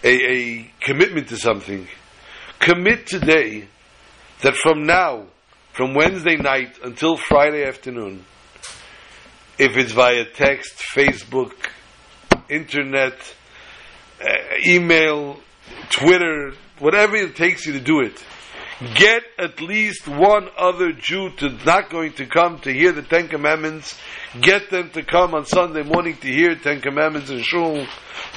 a, 0.03 0.09
a 0.09 0.71
commitment 0.81 1.29
to 1.29 1.37
something, 1.37 1.87
commit 2.59 3.07
today 3.07 3.67
that 4.41 4.55
from 4.55 4.85
now, 4.85 5.25
from 5.73 5.93
Wednesday 5.93 6.35
night 6.35 6.79
until 6.83 7.17
Friday 7.17 7.65
afternoon, 7.65 8.25
if 9.57 9.77
it's 9.77 9.91
via 9.91 10.25
text, 10.25 10.81
Facebook, 10.95 11.53
internet, 12.49 13.13
uh, 14.21 14.27
email, 14.67 15.39
Twitter, 15.89 16.53
whatever 16.79 17.15
it 17.15 17.35
takes 17.35 17.65
you 17.65 17.73
to 17.73 17.79
do 17.79 18.01
it, 18.01 18.23
get 18.95 19.23
at 19.37 19.61
least 19.61 20.07
one 20.07 20.49
other 20.57 20.91
Jew 20.91 21.29
to 21.37 21.49
not 21.65 21.89
going 21.89 22.13
to 22.13 22.25
come 22.25 22.59
to 22.59 22.73
hear 22.73 22.91
the 22.91 23.03
Ten 23.03 23.27
Commandments, 23.27 23.97
get 24.39 24.69
them 24.69 24.89
to 24.91 25.03
come 25.03 25.35
on 25.35 25.45
Sunday 25.45 25.83
morning 25.83 26.17
to 26.17 26.27
hear 26.27 26.55
Ten 26.55 26.81
Commandments 26.81 27.29
in 27.29 27.41
Shul, 27.43 27.85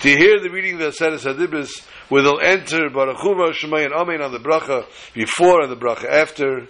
to 0.02 0.08
hear 0.08 0.40
the 0.40 0.50
reading 0.50 0.74
of 0.74 0.80
the 0.80 0.86
Aseret 0.86 1.20
Hadibros, 1.20 1.86
where 2.08 2.22
they'll 2.22 2.40
enter 2.40 2.90
Baruch 2.90 3.16
Shemay 3.56 3.84
and 3.84 3.94
Amen 3.94 4.20
on 4.20 4.32
the 4.32 4.38
bracha 4.38 4.84
before 5.14 5.62
and 5.62 5.72
the 5.72 5.76
bracha 5.76 6.10
after, 6.10 6.66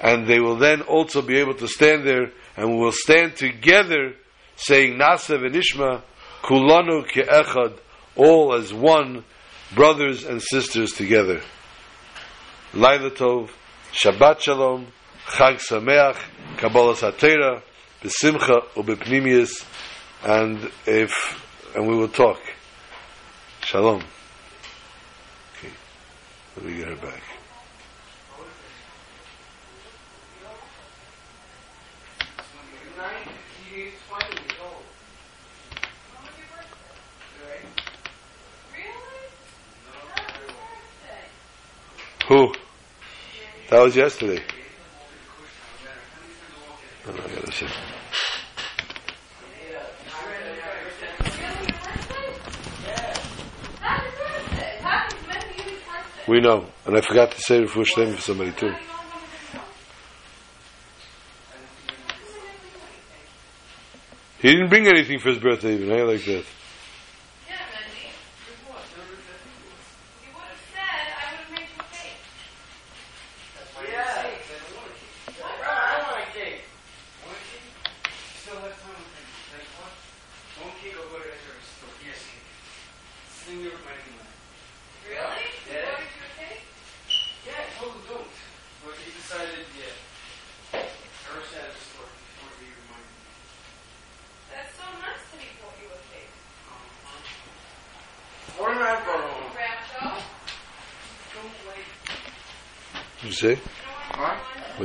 and 0.00 0.28
they 0.28 0.38
will 0.38 0.56
then 0.56 0.82
also 0.82 1.22
be 1.22 1.38
able 1.38 1.54
to 1.54 1.66
stand 1.66 2.06
there, 2.06 2.30
and 2.56 2.70
we 2.70 2.76
will 2.76 2.92
stand 2.92 3.36
together 3.36 4.14
saying 4.54 4.96
Na'aseh 4.96 5.38
v'Nishma, 5.38 6.02
Kulanu 6.42 7.04
Ke'echad, 7.10 7.78
all 8.14 8.54
as 8.54 8.72
one, 8.72 9.24
brothers 9.74 10.24
and 10.24 10.40
sisters 10.40 10.92
together. 10.92 11.42
Laila 12.74 13.10
Tov, 13.10 13.50
Shabbat 13.92 14.40
Shalom, 14.40 14.86
Chag 15.26 15.56
Sameach, 15.56 16.18
Kabbalas 16.56 17.10
HaTorah, 17.10 17.62
B'simcha 18.02 18.68
Ubepnimius, 18.74 19.64
and 20.24 20.70
if 20.86 21.42
and 21.74 21.86
we 21.86 21.94
will 21.96 22.08
talk. 22.08 22.40
Shalom. 23.60 24.02
Okay. 25.56 25.72
Let 26.56 26.64
me 26.64 26.76
get 26.76 26.88
her 26.88 26.96
back. 26.96 27.22
Who? 42.28 42.52
That 43.70 43.82
was 43.82 43.94
yesterday. 43.94 44.42
Oh, 47.08 47.12
we 56.26 56.40
know, 56.40 56.66
and 56.84 56.96
I 56.96 57.00
forgot 57.00 57.30
to 57.30 57.40
say 57.40 57.60
Rafu 57.60 57.86
name 57.96 58.16
for 58.16 58.20
somebody 58.20 58.50
too. 58.50 58.74
He 64.40 64.52
didn't 64.52 64.68
bring 64.68 64.88
anything 64.88 65.20
for 65.20 65.28
his 65.28 65.38
birthday, 65.38 65.74
even, 65.74 65.88
hey, 65.88 66.02
like 66.02 66.24
that. 66.24 66.44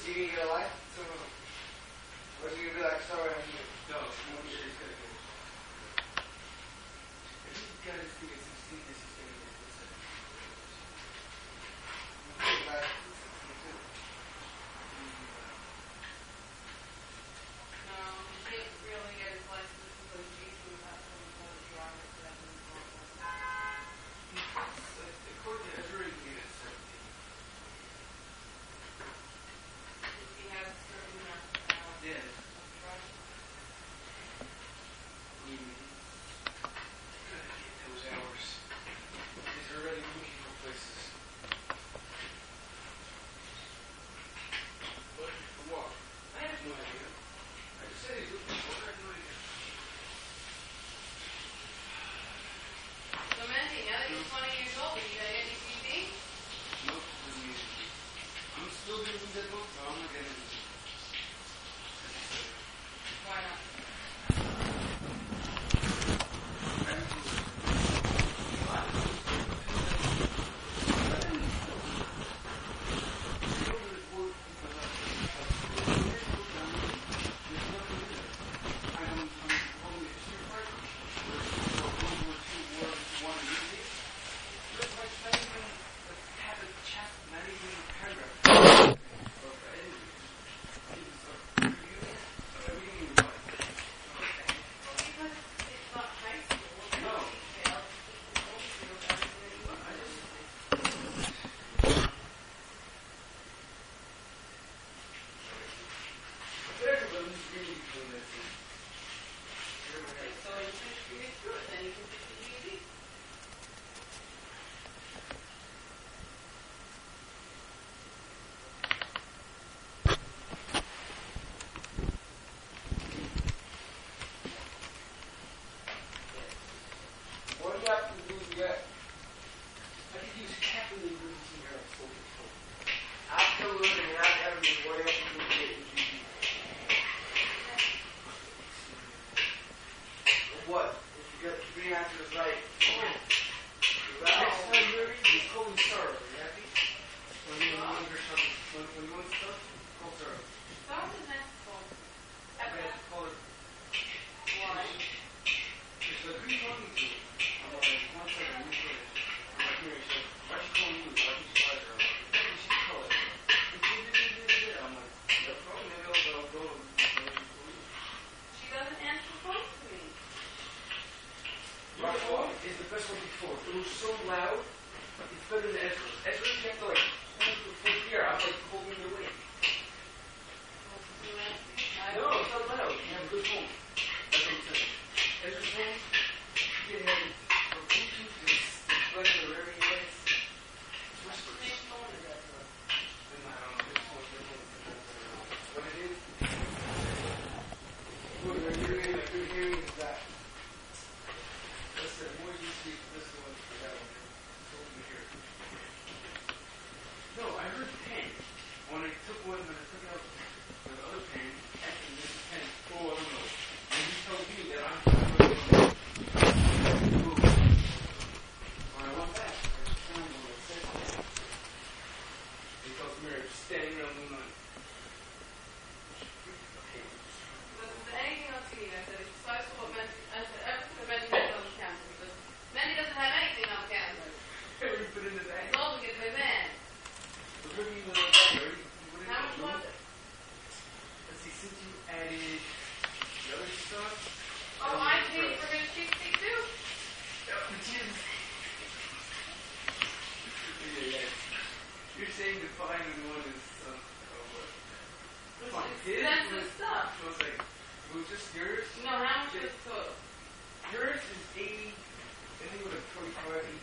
CD 0.00 0.24
in 0.24 0.30
your 0.32 0.48
life? 0.48 0.72
Or 2.40 2.48
is 2.48 2.54
uh, 2.54 2.56
you 2.56 2.72
going 2.72 2.72
to 2.72 2.76
be 2.80 2.84
like, 2.84 3.02
sorry, 3.04 3.28
I'm 3.28 3.44
here? 3.52 3.68
No. 3.92 4.59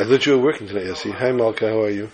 I 0.00 0.04
thought 0.04 0.24
you 0.24 0.32
were 0.32 0.42
working 0.42 0.66
today, 0.66 0.86
Yossi. 0.86 1.12
Hi, 1.12 1.30
Malka, 1.30 1.68
how 1.68 1.82
are 1.82 1.90
you? 1.90 2.08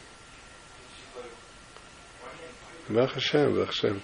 Baruch 2.90 3.12
Hashem, 3.12 3.54
Baruch 3.54 3.68
Hashem. 3.68 4.02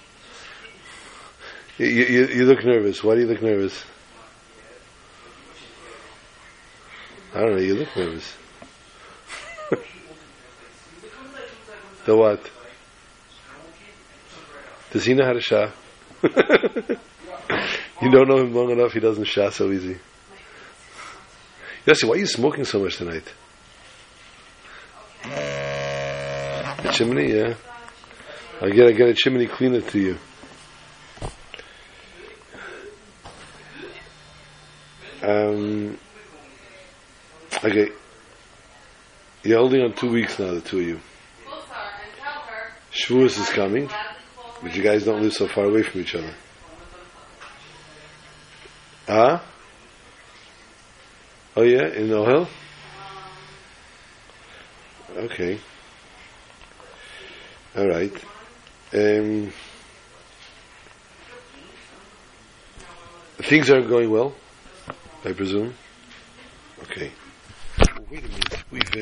You, 1.78 1.86
you, 1.86 2.26
you 2.28 2.44
look 2.44 2.64
nervous. 2.64 3.02
Why 3.02 3.16
do 3.16 3.22
you 3.22 3.26
look 3.26 3.42
nervous? 3.42 3.84
I 7.34 7.40
don't 7.40 7.56
know, 7.56 7.60
you 7.60 7.74
look 7.74 7.88
nervous. 7.96 8.32
the 12.06 12.16
what? 12.16 12.48
Does 14.92 15.04
he 15.04 15.14
know 15.14 15.24
how 15.24 15.32
to 15.32 15.40
shah? 15.40 15.72
you 16.22 18.10
don't 18.12 18.28
know 18.28 18.38
him 18.44 18.54
long 18.54 18.70
enough, 18.70 18.92
he 18.92 19.00
doesn't 19.00 19.24
shah 19.24 19.50
so 19.50 19.72
easy. 19.72 19.98
Yossi, 21.84 22.04
why 22.04 22.14
are 22.14 22.18
you 22.18 22.26
smoking 22.26 22.64
so 22.64 22.78
much 22.78 22.98
tonight? 22.98 23.24
chimney, 27.02 27.34
yeah. 27.34 27.54
I 28.60 28.70
get 28.70 28.86
I 28.86 28.92
get 28.92 29.08
a 29.08 29.14
chimney 29.14 29.46
cleaner 29.46 29.80
to 29.80 29.98
you. 29.98 30.18
Um, 35.20 35.98
okay. 37.64 37.88
You're 39.42 39.58
holding 39.58 39.82
on 39.82 39.94
two 39.94 40.10
weeks 40.10 40.38
now, 40.38 40.54
the 40.54 40.60
two 40.60 40.78
of 40.78 40.86
you. 40.86 41.00
Shavuos 42.92 43.40
is 43.40 43.48
coming, 43.48 43.90
but 44.62 44.76
you 44.76 44.82
guys 44.82 45.04
don't 45.04 45.22
live 45.22 45.32
so 45.32 45.48
far 45.48 45.64
away 45.64 45.82
from 45.82 46.02
each 46.02 46.14
other. 46.14 46.34
Huh? 49.08 49.40
Oh 51.56 51.62
yeah, 51.62 51.88
in 51.88 52.08
Ohel? 52.10 52.46
Okay. 55.16 55.58
All 57.74 57.88
right. 57.88 58.12
Um, 58.92 59.50
things 63.38 63.70
are 63.70 63.80
going 63.80 64.10
well, 64.10 64.34
I 65.24 65.32
presume. 65.32 65.72
Okay. 66.82 67.10
Wait 68.10 68.24
a 68.24 68.28
minute. 68.28 68.64
We've. 68.70 68.94
Uh, 68.94 68.98